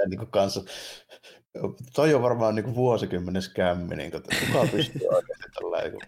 [0.09, 0.65] niin kuin kanssa,
[1.95, 6.01] toi on varmaan niin kuin vuosikymmenen skämmi, niin kuin, kuka pystyy oikeasti tällä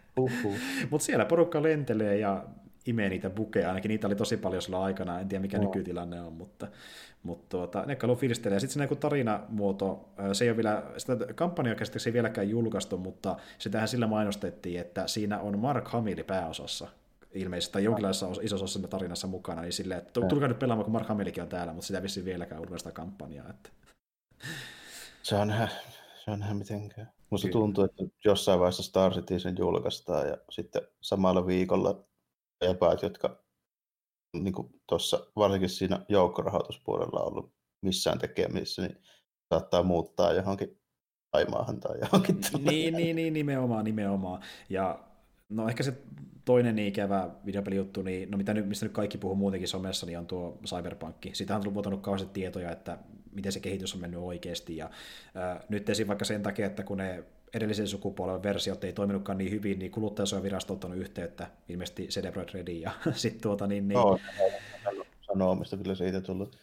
[0.91, 2.45] Mutta siellä porukka lentelee ja
[2.87, 5.65] imee niitä bukeja, ainakin niitä oli tosi paljon sillä aikana, en tiedä mikä no.
[5.65, 6.69] nykytilanne on, mutta,
[7.23, 8.61] mutta tuota, ne haluaa fiilistelee.
[8.61, 13.37] Sitten se niin tarinamuoto, se ei ole vielä, sitä kampanjaa käsittääkseni ei vieläkään julkaistu, mutta
[13.59, 16.89] sitähän sillä mainostettiin, että siinä on Mark Hamill pääosassa,
[17.33, 21.09] ilmeisesti, tai jonkinlaisessa isossa osassa tarinassa mukana, niin silleen, että tulkaa nyt pelaamaan, kun Mark
[21.09, 23.51] Hamillkin on täällä, mutta sitä ei vieläkään ulkoista kampanjaa.
[23.51, 23.71] Että...
[25.23, 25.55] Se on
[26.25, 27.13] se on mitenkään.
[27.31, 27.61] Musta Kyllä.
[27.61, 32.05] tuntuu, että jossain vaiheessa Star Citizen julkaistaan ja sitten samalla viikolla
[32.61, 33.43] epäät, jotka
[34.33, 34.55] niin
[34.89, 37.53] tuossa varsinkin siinä joukkorahoituspuolella ollut
[37.83, 38.97] missään tekemisissä, niin
[39.55, 40.79] saattaa muuttaa johonkin
[41.33, 42.41] Aimaahan tai johonkin.
[42.71, 44.43] Niin, niin, niin, nimenomaan, nimenomaan.
[44.71, 45.05] Ja
[45.49, 45.95] no ehkä se
[46.45, 50.19] toinen niin ikävä videopelijuttu, niin, no mitä nyt, mistä nyt kaikki puhuu muutenkin somessa, niin
[50.19, 51.17] on tuo Cyberpunk.
[51.33, 52.99] Siitä on tullut kauheasti tietoja, että
[53.33, 54.77] miten se kehitys on mennyt oikeasti.
[54.77, 54.91] Ja
[55.35, 56.09] ää, nyt esim.
[56.09, 60.73] vaikka sen takia, että kun ne edellisen sukupolven versiot ei toiminutkaan niin hyvin, niin kuluttajasuojavirasto
[60.73, 63.89] on ottanut yhteyttä, ilmeisesti CD Projekt Red, ja sitten tuota niin...
[63.89, 63.99] niin...
[63.99, 64.19] No,
[65.21, 66.57] sanomista kyllä siitä tullut.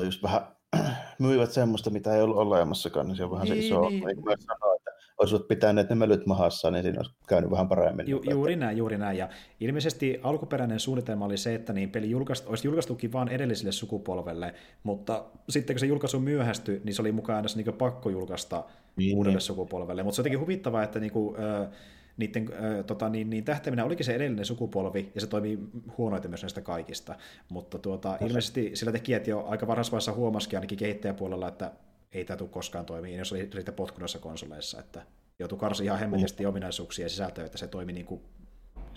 [0.00, 0.42] Just vähän
[1.18, 4.04] myivät semmoista, mitä ei ollut olemassakaan, niin se on vähän niin, se iso, niin.
[4.04, 8.08] niin kuin sanoa, että olisivat pitäneet ne mölyt mahassa, niin siinä olisi käynyt vähän paremmin.
[8.08, 9.18] Ju, juuri näin, juuri näin.
[9.18, 9.28] Ja
[9.60, 15.24] ilmeisesti alkuperäinen suunnitelma oli se, että niin peli julkaist, olisi julkaistukin vain edelliselle sukupolvelle, mutta
[15.48, 18.64] sitten kun se julkaisu myöhästyi, niin se oli mukaan aina niin pakko julkaista
[18.96, 19.40] niin, uudelle niin.
[19.40, 20.02] sukupolvelle.
[20.02, 21.68] Mutta se on jotenkin huvittavaa, että niin kuin, äh,
[22.16, 25.58] niiden äh, tota, niin, niin tähtäiminä olikin se edellinen sukupolvi, ja se toimii
[25.98, 27.14] huonoiten myös näistä kaikista.
[27.48, 31.72] Mutta tuota, ilmeisesti sillä tekijät jo aika varhaisvaiheessa huomasikin ainakin kehittäjäpuolella, että
[32.12, 35.02] ei tämä tule koskaan toimii, jos oli riitä potkunoissa konsoleissa, että
[35.38, 36.48] joutuu karsi ihan hemmetisti mm.
[36.48, 38.20] ominaisuuksia ja sisältöä, että se toimi niin kuin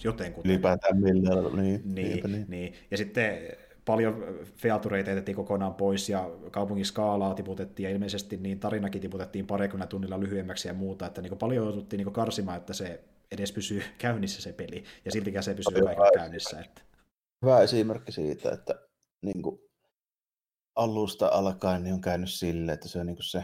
[0.04, 0.42] jotenkin.
[0.46, 2.46] Ylipäätään millään, niin, niin, niin.
[2.48, 2.74] niin.
[2.92, 3.38] Ja sitten
[3.86, 4.26] paljon
[4.56, 10.20] featureita jätettiin kokonaan pois ja kaupungin skaalaa tiputettiin ja ilmeisesti niin tarinakin tiputettiin parikymmentä tunnilla
[10.20, 14.54] lyhyemmäksi ja muuta, että niin paljon joututtiin niin karsimaan, että se edes pysyy käynnissä se
[14.54, 16.60] peli ja siltikään se pysyy kaiken käynnissä.
[16.60, 16.82] Että...
[17.46, 18.88] Hyvä esimerkki siitä, että
[19.26, 19.60] niin kuin
[20.76, 23.44] alusta alkaen niin on käynyt sille, että se on niin kuin se,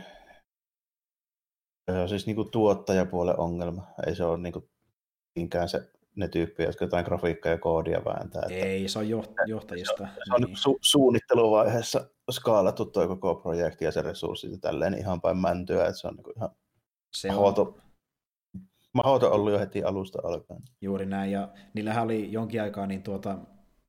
[1.91, 3.87] se on siis niin kuin tuottajapuolen ongelma.
[4.07, 4.69] Ei se ole niin kuin
[5.67, 8.41] se ne tyyppejä, jotka jotain grafiikkaa ja koodia vääntää.
[8.41, 9.09] Että Ei, se on
[9.47, 9.97] johtajista.
[9.97, 10.55] Se on, se on niin.
[10.55, 15.99] su- suunnitteluvaiheessa skaalattu tuo koko projekti ja se resurssit ja tälleen ihan päin mäntyä, että
[15.99, 16.49] se on niin ihan
[17.13, 17.81] se mahoto, on...
[18.93, 20.61] mahoto ollut jo heti alusta alkaen.
[20.81, 23.37] Juuri näin, ja niillähän oli jonkin aikaa niin tuota,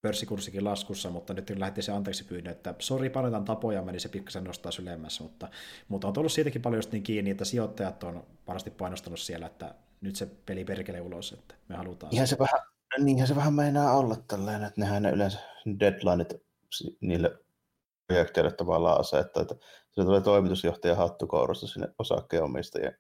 [0.03, 4.45] pörssikurssikin laskussa, mutta nyt lähetti se anteeksi pyynnö, että sori, parantan tapoja, niin se pikkasen
[4.45, 5.49] nostaa sylemmässä, mutta,
[5.89, 10.17] mutta on tullut siitäkin paljon niin kiinni, että sijoittajat on varmasti painostanut siellä, että nyt
[10.17, 12.15] se peli perkele ulos, että me halutaan.
[12.15, 12.61] Ihan se, vähän,
[12.99, 15.39] niinhän se vähän meinaa olla tällainen, että nehän ne yleensä
[15.81, 16.43] deadlineit
[17.01, 17.39] niille
[18.07, 19.55] projekteille tavallaan asettaa, että
[19.91, 22.99] se tulee toimitusjohtaja hattukourasta sinne osakkeenomistajien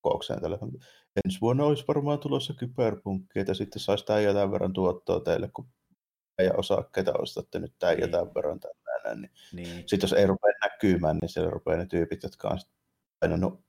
[0.00, 0.40] kokoukseen.
[0.40, 0.58] Tällä.
[1.24, 5.68] Ensi vuonna olisi varmaan tulossa kyberpunkki, että sitten saisi tämän jotain verran tuottoa teille, kun
[6.44, 8.02] ja osakkeita ostatte nyt tämän niin.
[8.02, 9.30] jotain verran tällainen.
[9.52, 9.68] Niin.
[9.68, 9.78] niin.
[9.78, 12.58] Sitten jos ei rupea näkymään, niin siellä rupeaa ne tyypit, jotka on
[13.20, 13.60] painanut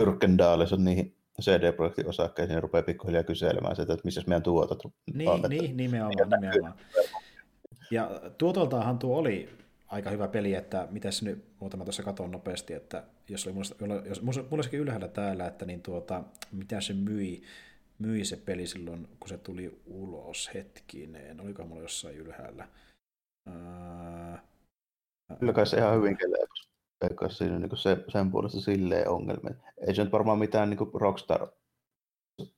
[0.00, 4.82] Yrkendaalissa niihin CD-projektin osakkeisiin ja rupeaa pikkuhiljaa kyselemään sitä, että missä meidän tuotot
[5.14, 5.42] niin, on.
[5.48, 6.74] Niin, nimenomaan, nimenomaan.
[7.90, 9.48] Ja tuotoltaanhan tuo oli
[9.88, 14.22] aika hyvä peli, että mitäs nyt, muutama tuossa katon nopeasti, että jos oli mulla, jos,
[14.22, 16.22] mulla olisikin ylhäällä täällä, että niin tuota,
[16.52, 17.42] mitä se myi,
[17.98, 22.68] myi se peli silloin, kun se tuli ulos hetkinen, oliko mulla jossain ylhäällä?
[25.38, 26.16] Kyllä kai se ihan hyvin
[27.00, 29.54] kelee veikkaa siinä niin se, sen puolesta silleen ongelmia.
[29.86, 31.48] Ei se nyt varmaan mitään niin Rockstar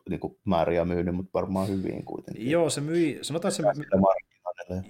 [0.08, 2.50] niin kuin määriä myynyt, mutta varmaan hyvin kuitenkin.
[2.50, 3.62] Joo, se myi, sanotaan, se,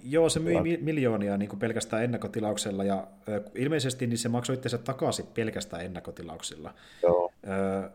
[0.04, 4.78] joo, se myi miljoonia niin kuin pelkästään ennakkotilauksella, ja ö, ilmeisesti niin se maksoi itse
[4.78, 6.74] takaisin pelkästään ennakkotilauksilla.
[7.02, 7.32] Joo.
[7.48, 7.90] Ö,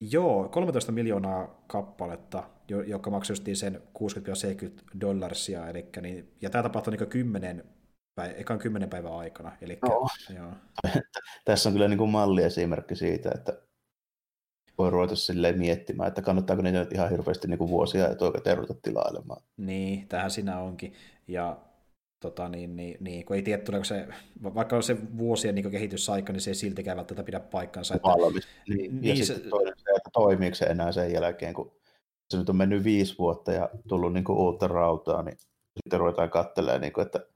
[0.00, 2.50] joo, 13 miljoonaa kappaletta,
[2.86, 7.64] joka maksoi sen 60-70 dollarsia, eli niin, ja tämä tapahtui niin 10
[8.18, 9.52] päivä, ekan kymmenen päivän aikana.
[9.60, 10.06] Eli, no.
[10.36, 10.52] joo.
[11.44, 13.52] Tässä on kyllä niin kuin malliesimerkki siitä, että
[14.78, 18.74] voi ruveta silleen miettimään, että kannattaako niitä nyt ihan hirveästi niin kuin vuosia etukäteen ruveta
[18.82, 19.42] tilailemaan.
[19.56, 20.92] Niin, tähän siinä onkin.
[21.28, 21.58] Ja
[22.20, 24.08] tota, niin, niin, niin, kun ei tiedä, tuleeko se,
[24.42, 27.94] vaikka on se vuosien niin kehitysaika, niin se ei siltikään välttämättä pidä paikkansa.
[27.94, 28.48] Että, Valmis.
[28.68, 31.72] Niin, niin, ja se, sitten toinen se, että toimiiko se enää sen jälkeen, kun
[32.30, 35.36] se nyt on mennyt viisi vuotta ja tullut niin kuin uutta rautaa, niin
[35.82, 37.26] sitten ruvetaan katselemaan, niin kuin, että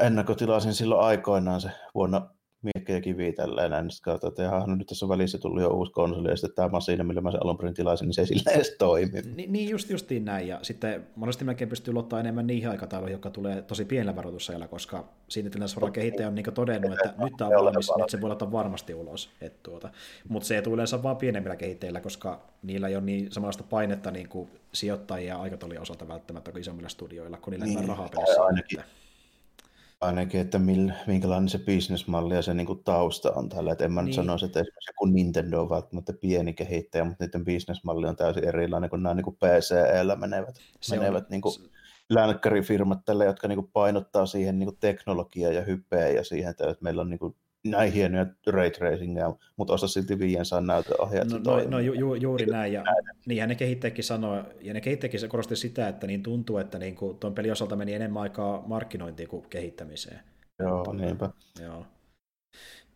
[0.00, 2.30] ennakkotilasin silloin aikoinaan se vuonna
[2.64, 5.68] Miekkä ja Kivi tälleen näin, sitten katsoin, että jaha, no nyt tässä välissä tullut jo
[5.68, 8.26] uusi konsoli, ja sitten tämä masiina, millä mä sen alun perin tilasin, niin se ei
[8.26, 9.22] sillä edes toimi.
[9.34, 13.30] Ni, niin, just justiin näin, ja sitten monesti melkein pystyy luottaa enemmän niihin aikatauluihin, jotka
[13.30, 17.48] tulee tosi pienellä varoitusajalla, koska siinä tilanteessa varmaan kehittäjä on niin todennut, että nyt tämä
[17.48, 19.30] on valmis, nyt se voi ottaa varmasti ulos.
[19.62, 19.90] Tuota.
[20.28, 24.10] Mutta se ei tule yleensä vaan pienemmillä kehittäjillä, koska niillä ei ole niin samanlaista painetta
[24.10, 28.42] niin kuin sijoittajia aikataulujen osalta välttämättä kuin isommilla studioilla, kun niillä niin, rahaa pelissä.
[28.42, 28.80] Ainakin,
[30.00, 33.72] ainakin, että mil, minkälainen se bisnesmalli ja se niin kuin tausta on tällä.
[33.72, 34.06] Et en mä niin.
[34.06, 38.44] nyt sanoisi, että esimerkiksi kun Nintendo on välttämättä pieni kehittäjä, mutta niiden bisnesmalli on täysin
[38.44, 41.54] erilainen kuin nämä niin kuin PCL menevät, se menevät on, niin kuin
[42.10, 46.76] länkkärifirmat tälle, jotka niin kuin painottaa siihen niin kuin teknologiaa ja hypeä ja siihen, että
[46.80, 51.28] meillä on niin kuin näin hienoja ray tracingia, mutta osa silti 500 näytöohjeet.
[51.30, 52.84] No, no, no ju, ju, juuri näin, ja
[53.26, 57.18] niinhän ne kehittäjäkin sanoi, ja ne kehittäjäkin korosti sitä, että niin tuntuu, että niin kuin
[57.18, 60.20] tuon pelin osalta meni enemmän aikaa markkinointiin kuin kehittämiseen.
[60.58, 61.30] Joo, mutta, niinpä.
[61.62, 61.86] Joo.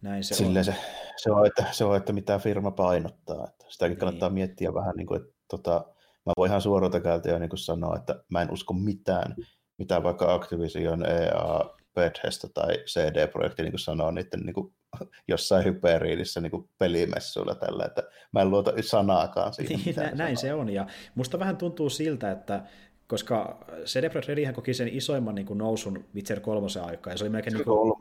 [0.03, 0.65] Näin se Silleen on.
[0.65, 0.75] Se,
[1.17, 3.45] se, on, että, se on, että mitä firma painottaa.
[3.49, 3.99] Että sitäkin niin.
[3.99, 5.85] kannattaa miettiä vähän, niin kuin, että tota,
[6.27, 9.35] mä voin ihan suoralta käältä jo niin sanoa, että mä en usko mitään,
[9.79, 14.75] mitä vaikka Activision, EA, Bethesda tai CD-projekti niin kuin sanoo niiden niin kuin,
[15.29, 18.03] jossain hyperiidissä niin pelimessuilla tällä, että
[18.33, 19.81] mä en luota sanaakaan siihen.
[19.85, 22.63] Niin, nä, näin se on, ja musta vähän tuntuu siltä, että
[23.07, 27.25] koska CD Projekt Redihän koki sen isoimman niin kuin nousun Witcher 3 aikaa, ja se
[27.25, 27.53] oli melkein...
[27.53, 27.95] Se niin kuin...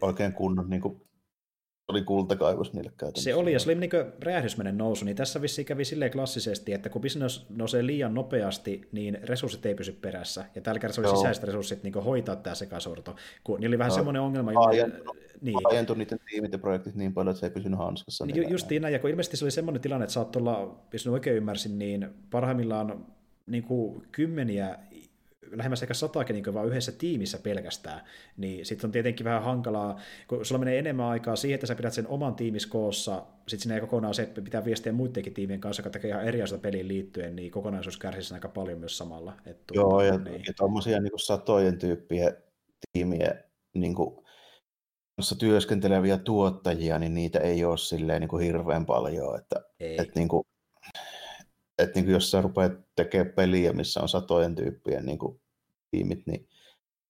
[0.00, 1.02] oikein kunnon niin kuin
[1.90, 3.24] oli kultakaivos niille käytännössä.
[3.24, 3.90] Se oli, ja se oli niin
[4.22, 9.18] räjähdysmäinen nousu, niin tässä vissiin kävi silleen klassisesti, että kun business nousee liian nopeasti, niin
[9.22, 11.16] resurssit ei pysy perässä, ja tällä kertaa se oli Joo.
[11.16, 14.52] sisäiset resurssit niin hoitaa tämä sekasorto, kun niillä oli vähän no, semmoinen ongelma.
[14.54, 15.58] Aajentui, niin.
[15.64, 18.26] aajentui niiden tiimit ja projektit niin paljon, että se ei pysynyt hanskassa.
[18.26, 21.06] Niin, ju, just näin, ja kun ilmeisesti se oli semmoinen tilanne, että saattoi olla, jos
[21.06, 23.06] oikein ymmärsin, niin parhaimmillaan
[23.46, 24.78] niin kuin kymmeniä
[25.52, 28.00] lähemmäs ehkä satakin niin vaan yhdessä tiimissä pelkästään,
[28.36, 31.92] niin sitten on tietenkin vähän hankalaa, kun sulla menee enemmän aikaa siihen, että sä pidät
[31.92, 35.80] sen oman tiimis koossa, sitten sinne ei kokonaan se, että pitää viestiä muidenkin tiimien kanssa,
[35.80, 39.36] joka tekee ihan eri asioita peliin liittyen, niin kokonaisuus kärsii aika paljon myös samalla.
[39.46, 40.42] Että Joo, ja, niin.
[40.46, 42.32] ja tuommoisia niin satojen tyyppiä
[42.92, 43.34] tiimiä
[43.74, 44.24] niin kuin,
[45.38, 49.96] työskenteleviä tuottajia, niin niitä ei ole silleen niin kuin hirveän paljon, että, ei.
[50.00, 50.44] että niin kuin,
[51.82, 55.40] että niin kuin jos sä rupeat tekemään peliä, missä on satojen tyyppien niin kuin
[55.90, 56.48] tiimit, niin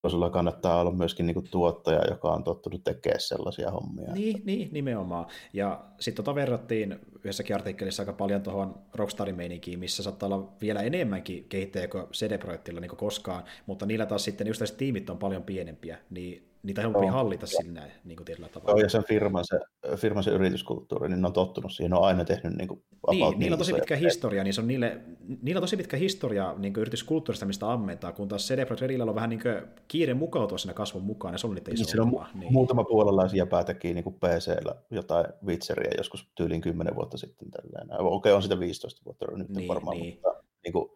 [0.08, 4.12] sulla kannattaa olla myöskin niin kuin tuottaja, joka on tottunut tekemään sellaisia hommia.
[4.12, 5.26] Niin, niin nimenomaan.
[5.52, 10.82] Ja sitten tota verrattiin yhdessäkin artikkelissa aika paljon tuohon Rockstarin meininkiin, missä saattaa olla vielä
[10.82, 15.42] enemmänkin kehittäjä kuin CD-projektilla niin kuin koskaan, mutta niillä taas sitten just tiimit on paljon
[15.42, 17.12] pienempiä, niin niitä helpompi no.
[17.12, 18.70] hallita sinne niin kuin tietyllä tavalla.
[18.70, 19.60] Joo, ja sen firman se,
[19.96, 23.38] firman se yrityskulttuuri, niin ne on tottunut siihen, ne on aina tehnyt niin kuin Niin,
[23.38, 25.00] niillä on tosi pitkä historia, niin se on niille,
[25.42, 29.04] niillä on tosi pitkä historia niin kuin yrityskulttuurista, mistä ammentaa, kun taas CD Projekt Redillä
[29.04, 29.54] on vähän niin kuin
[29.88, 32.52] kiire mukautua siinä kasvun mukaan, ja se on niitä iso niin, on niin.
[32.52, 37.50] muutama puolalaisia teki niin PC-llä jotain Witcheria joskus tyyliin 10 vuotta sitten.
[37.50, 38.00] Tällainen.
[38.00, 40.14] Okei, okay, on sitä 15 vuotta nyt niin, varmaan, niin.
[40.14, 40.90] mutta niin kuin,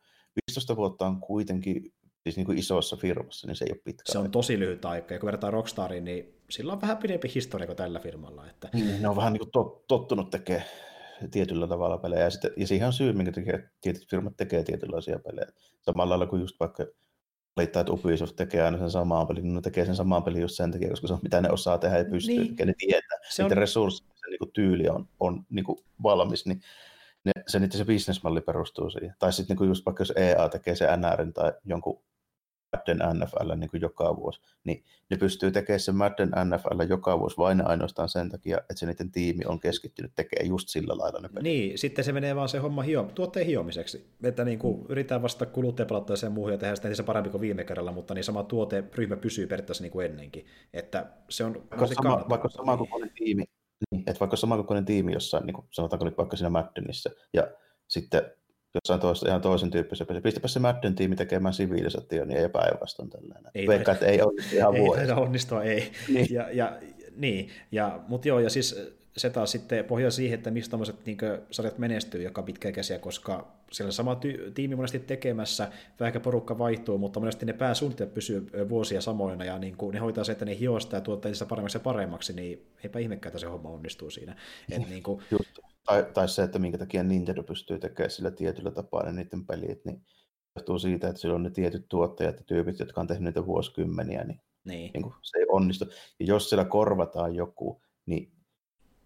[0.49, 1.93] 15 vuotta on kuitenkin
[2.25, 5.15] siis niin kuin isossa firmassa, niin se ei ole pitkä Se on tosi lyhyt aika,
[5.15, 8.49] ja kun verrataan Rockstariin, niin sillä on vähän pidempi historia kuin tällä firmalla.
[8.51, 8.69] Että...
[8.73, 10.65] Niin, ne on vähän niin kuin tottunut tekemään
[11.31, 15.19] tietyllä tavalla pelejä, ja, sitten, ja siihen on syy, minkä tekee, tietyt firmat tekee tietynlaisia
[15.19, 15.47] pelejä.
[15.81, 16.87] Samalla lailla kuin just vaikka
[17.57, 20.55] valittaa, että Ubisoft tekee aina sen samaan pelin, niin ne tekee sen samaan pelin just
[20.55, 22.57] sen takia, koska se on mitä ne osaa tehdä ja pystyy, niin.
[22.67, 23.19] ne tietää.
[23.31, 23.51] Se on...
[23.51, 26.61] resurssit, se niin kuin tyyli on, on niin kuin valmis, niin
[27.25, 29.15] ne, se, se bisnesmalli perustuu siihen.
[29.19, 32.03] Tai sitten niin just vaikka jos EA tekee se NR tai jonkun
[32.75, 37.37] Madden NFL niin kuin joka vuosi, niin ne pystyy tekemään sen Madden NFL joka vuosi
[37.37, 41.29] vain ainoastaan sen takia, että se niiden tiimi on keskittynyt tekemään just sillä lailla ne
[41.29, 41.43] pelit.
[41.43, 44.87] Niin, sitten se menee vaan se homma hio, tuotteen hiomiseksi, että niin kuin mm.
[44.89, 48.43] yritetään vasta kuluttajapalautteeseen muuhun ja tehdä sitä se parempi kuin viime kerralla, mutta niin sama
[48.43, 53.45] tuoteryhmä pysyy periaatteessa niin kuin ennenkin, että se on vaikka sama, vaikka sama kokoinen tiimi,
[53.91, 57.49] niin, että vaikka sama kokoinen tiimi jossain, niin kuin sanotaanko nyt vaikka siinä Maddenissä, ja
[57.89, 58.23] sitten
[58.75, 60.23] jossain toista, ihan toisen tyyppisessä pelissä.
[60.23, 63.51] Pistäpä se Madden tiimi tekemään siviilisationia ja päinvastoin tällainen.
[63.55, 65.15] Ei Veikka, että ei onnistu ihan vuodessa.
[65.15, 65.93] Ei onnistua, ei.
[66.09, 66.27] Niin.
[66.31, 66.79] Ja, ja,
[67.17, 71.19] niin, ja, mutta joo, ja siis se taas sitten pohjaa siihen, että mistä tämmöiset niin
[71.51, 75.71] sarjat menestyy joka pitkäikäisiä, koska siellä on sama ty- tiimi monesti tekemässä,
[76.01, 80.25] vähän porukka vaihtuu, mutta monesti ne pääsuunnitelmat pysyy vuosia samoina, ja niin kuin ne hoitaa
[80.25, 83.47] se, että ne hiostaa ja tuottaa niistä paremmaksi ja paremmaksi, niin eipä ihmekään, että se
[83.47, 84.37] homma onnistuu siinä.
[84.71, 85.23] Et niin kuin...
[85.31, 85.59] Just.
[85.87, 89.85] Tai, tai se, että minkä takia Nintendo pystyy tekemään sillä tietyllä tapaa ne niiden pelit,
[89.85, 90.03] niin
[90.57, 94.25] johtuu siitä, että sillä on ne tietyt tuottajat ja tyypit, jotka on tehnyt niitä vuosikymmeniä,
[94.25, 94.91] niin, niin.
[94.95, 95.85] niin kuin se ei onnistu.
[96.21, 98.34] Ja jos siellä korvataan joku, niin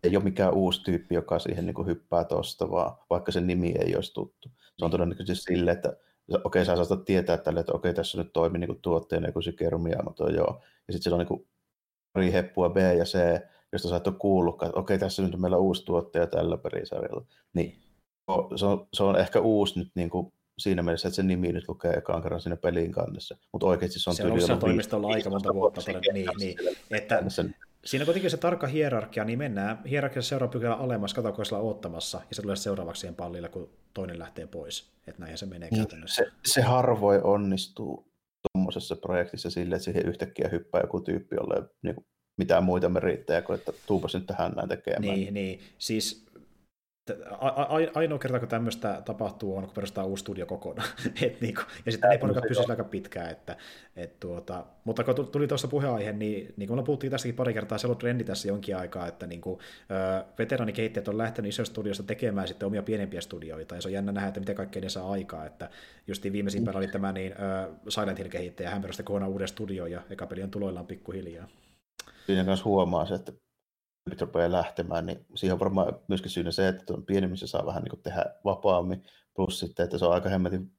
[0.02, 3.74] ei ole mikään uusi tyyppi, joka siihen niin kuin hyppää tuosta, vaan vaikka sen nimi
[3.78, 4.50] ei olisi tuttu.
[4.78, 8.18] Se on todennäköisesti sille, että okei, okay, sä saatat tietää tälle, että okei, okay, tässä
[8.18, 10.62] nyt toimii niin tuotteena joku Shigeru Miyamoto, joo.
[10.88, 11.46] Ja sitten siellä on niin kuin
[12.12, 13.18] pari heppua B ja C,
[13.72, 17.24] josta sä et ole kuullutkaan, että okei, tässä nyt meillä on uusi tuottaja tällä pelisarjalla.
[17.54, 17.78] Niin
[18.56, 21.68] se on, se on ehkä uusi nyt niin kuin siinä mielessä, että se nimi nyt
[21.68, 23.36] lukee ekaan kerran siinä pelin kannessa.
[23.52, 25.80] Mutta oikeasti se on se on ollut toimistolla aika monta vuotta.
[26.12, 26.56] Niin, niin,
[26.90, 27.22] että
[27.84, 32.42] siinä kuitenkin se tarkka hierarkia, niin mennään hierarkiassa seuraava pykälä alemmas, ollaan ottamassa, ja se
[32.42, 34.92] tulee seuraavaksi siihen pallille, kun toinen lähtee pois.
[35.06, 36.24] Että näinhän se menee niin, käytännössä.
[36.24, 38.12] Se, se harvoin onnistuu
[38.52, 41.96] tuommoisessa projektissa sille, että siihen yhtäkkiä hyppää joku tyyppi, jolle niin
[42.38, 45.02] mitään muita merittejä kuin, että tuupas nyt tähän näin tekemään.
[45.02, 45.60] Niin, niin.
[45.78, 46.27] siis
[47.94, 50.89] ainoa kerta, kun tämmöistä tapahtuu, on kun perustaa uusi studio kokonaan.
[51.22, 53.30] et niinku, ja sitten ne porukat pysyisi aika pitkään.
[53.30, 53.56] Että,
[53.97, 57.78] et tuota, mutta kun tuli tuossa puheenaihe, niin, niin kuin me puhuttiin tästäkin pari kertaa,
[57.78, 59.59] se on trendi tässä jonkin aikaa, että niin kuin,
[60.39, 64.28] veteranikehittäjät on lähtenyt isoista studioista tekemään sitten omia pienempiä studioita, ja se on jännä nähdä,
[64.28, 65.47] että miten kaikkea ne saa aikaa.
[65.47, 65.70] Että
[66.06, 67.35] justiin viimeisimpänä oli tämä niin,
[67.89, 71.48] Silent Hill-kehittäjä, hän perusti kokonaan uuden studio, ja eka peli on tuloillaan pikkuhiljaa.
[72.26, 73.32] Siinä kanssa huomaa se, että
[74.09, 77.82] nyt rupeaa lähtemään, niin siihen on varmaan myöskin syynä se, että tuon pienemmissä saa vähän
[77.82, 79.02] niin kuin tehdä vapaammin,
[79.35, 80.72] plus sitten, että se on aika hemmetin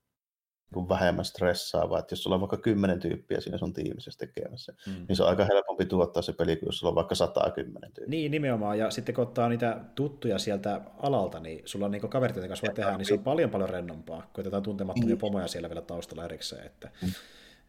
[0.76, 5.06] niin vähemmän stressaavaa, että jos sulla on vaikka kymmenen tyyppiä siinä sun tiimissä tekemässä, mm.
[5.08, 8.10] niin se on aika helpompi tuottaa se peli, kuin jos sulla on vaikka 110 tyyppiä.
[8.10, 12.36] Niin, nimenomaan, ja sitten kun ottaa niitä tuttuja sieltä alalta, niin sulla on niin kaverit,
[12.36, 15.18] joiden kanssa voi tehdä, niin se on paljon paljon rennompaa, kun otetaan tuntemattomia niin.
[15.18, 17.10] pomoja siellä vielä taustalla erikseen, että mm.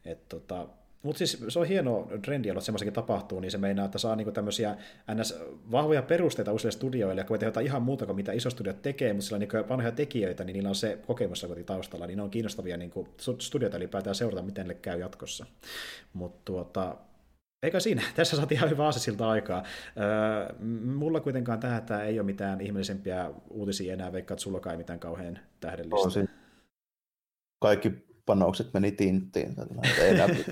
[0.05, 0.69] et, tota,
[1.03, 4.33] mutta siis se on hieno trendi, että semmoisenkin tapahtuu, niin se meinaa, että saa niinku
[4.33, 4.77] tämmöisiä
[5.15, 5.35] ns.
[5.71, 9.37] vahvoja perusteita uusille studioille, ja voi tehdä ihan muuta kuin mitä isostudiot tekee, mutta sillä
[9.37, 13.09] on niinku vanhoja tekijöitä, niin niillä on se kokemus taustalla, niin ne on kiinnostavia niinku
[13.39, 15.47] studioita ylipäätään seurata, miten ne käy jatkossa.
[16.13, 16.97] Mutta tuota,
[17.63, 19.65] eikä siinä, tässä saatiin ihan hyvä siltä aikaa.
[19.99, 20.55] Öö,
[20.85, 26.27] mulla kuitenkaan tähän ei ole mitään ihmeellisempiä uutisia enää, vaikka sulla ei mitään kauhean tähdellistä.
[27.63, 29.55] Kaikki panokset meni tinttiin.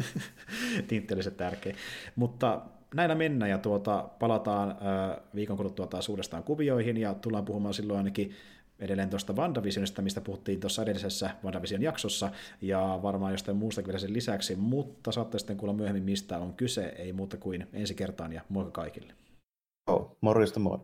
[0.88, 1.74] Tintti oli se tärkeä.
[2.16, 2.60] Mutta
[2.94, 4.76] näillä mennään ja tuota, palataan äh,
[5.34, 8.32] viikon kuluttua taas uudestaan kuvioihin ja tullaan puhumaan silloin ainakin
[8.78, 12.30] edelleen tuosta WandaVisionista, mistä puhuttiin tuossa edellisessä WandaVision jaksossa,
[12.62, 16.86] ja varmaan jostain muusta vielä sen lisäksi, mutta saatte sitten kuulla myöhemmin, mistä on kyse,
[16.86, 19.12] ei muuta kuin ensi kertaan, ja moikka kaikille.
[19.86, 20.78] Oh, morjesta moi.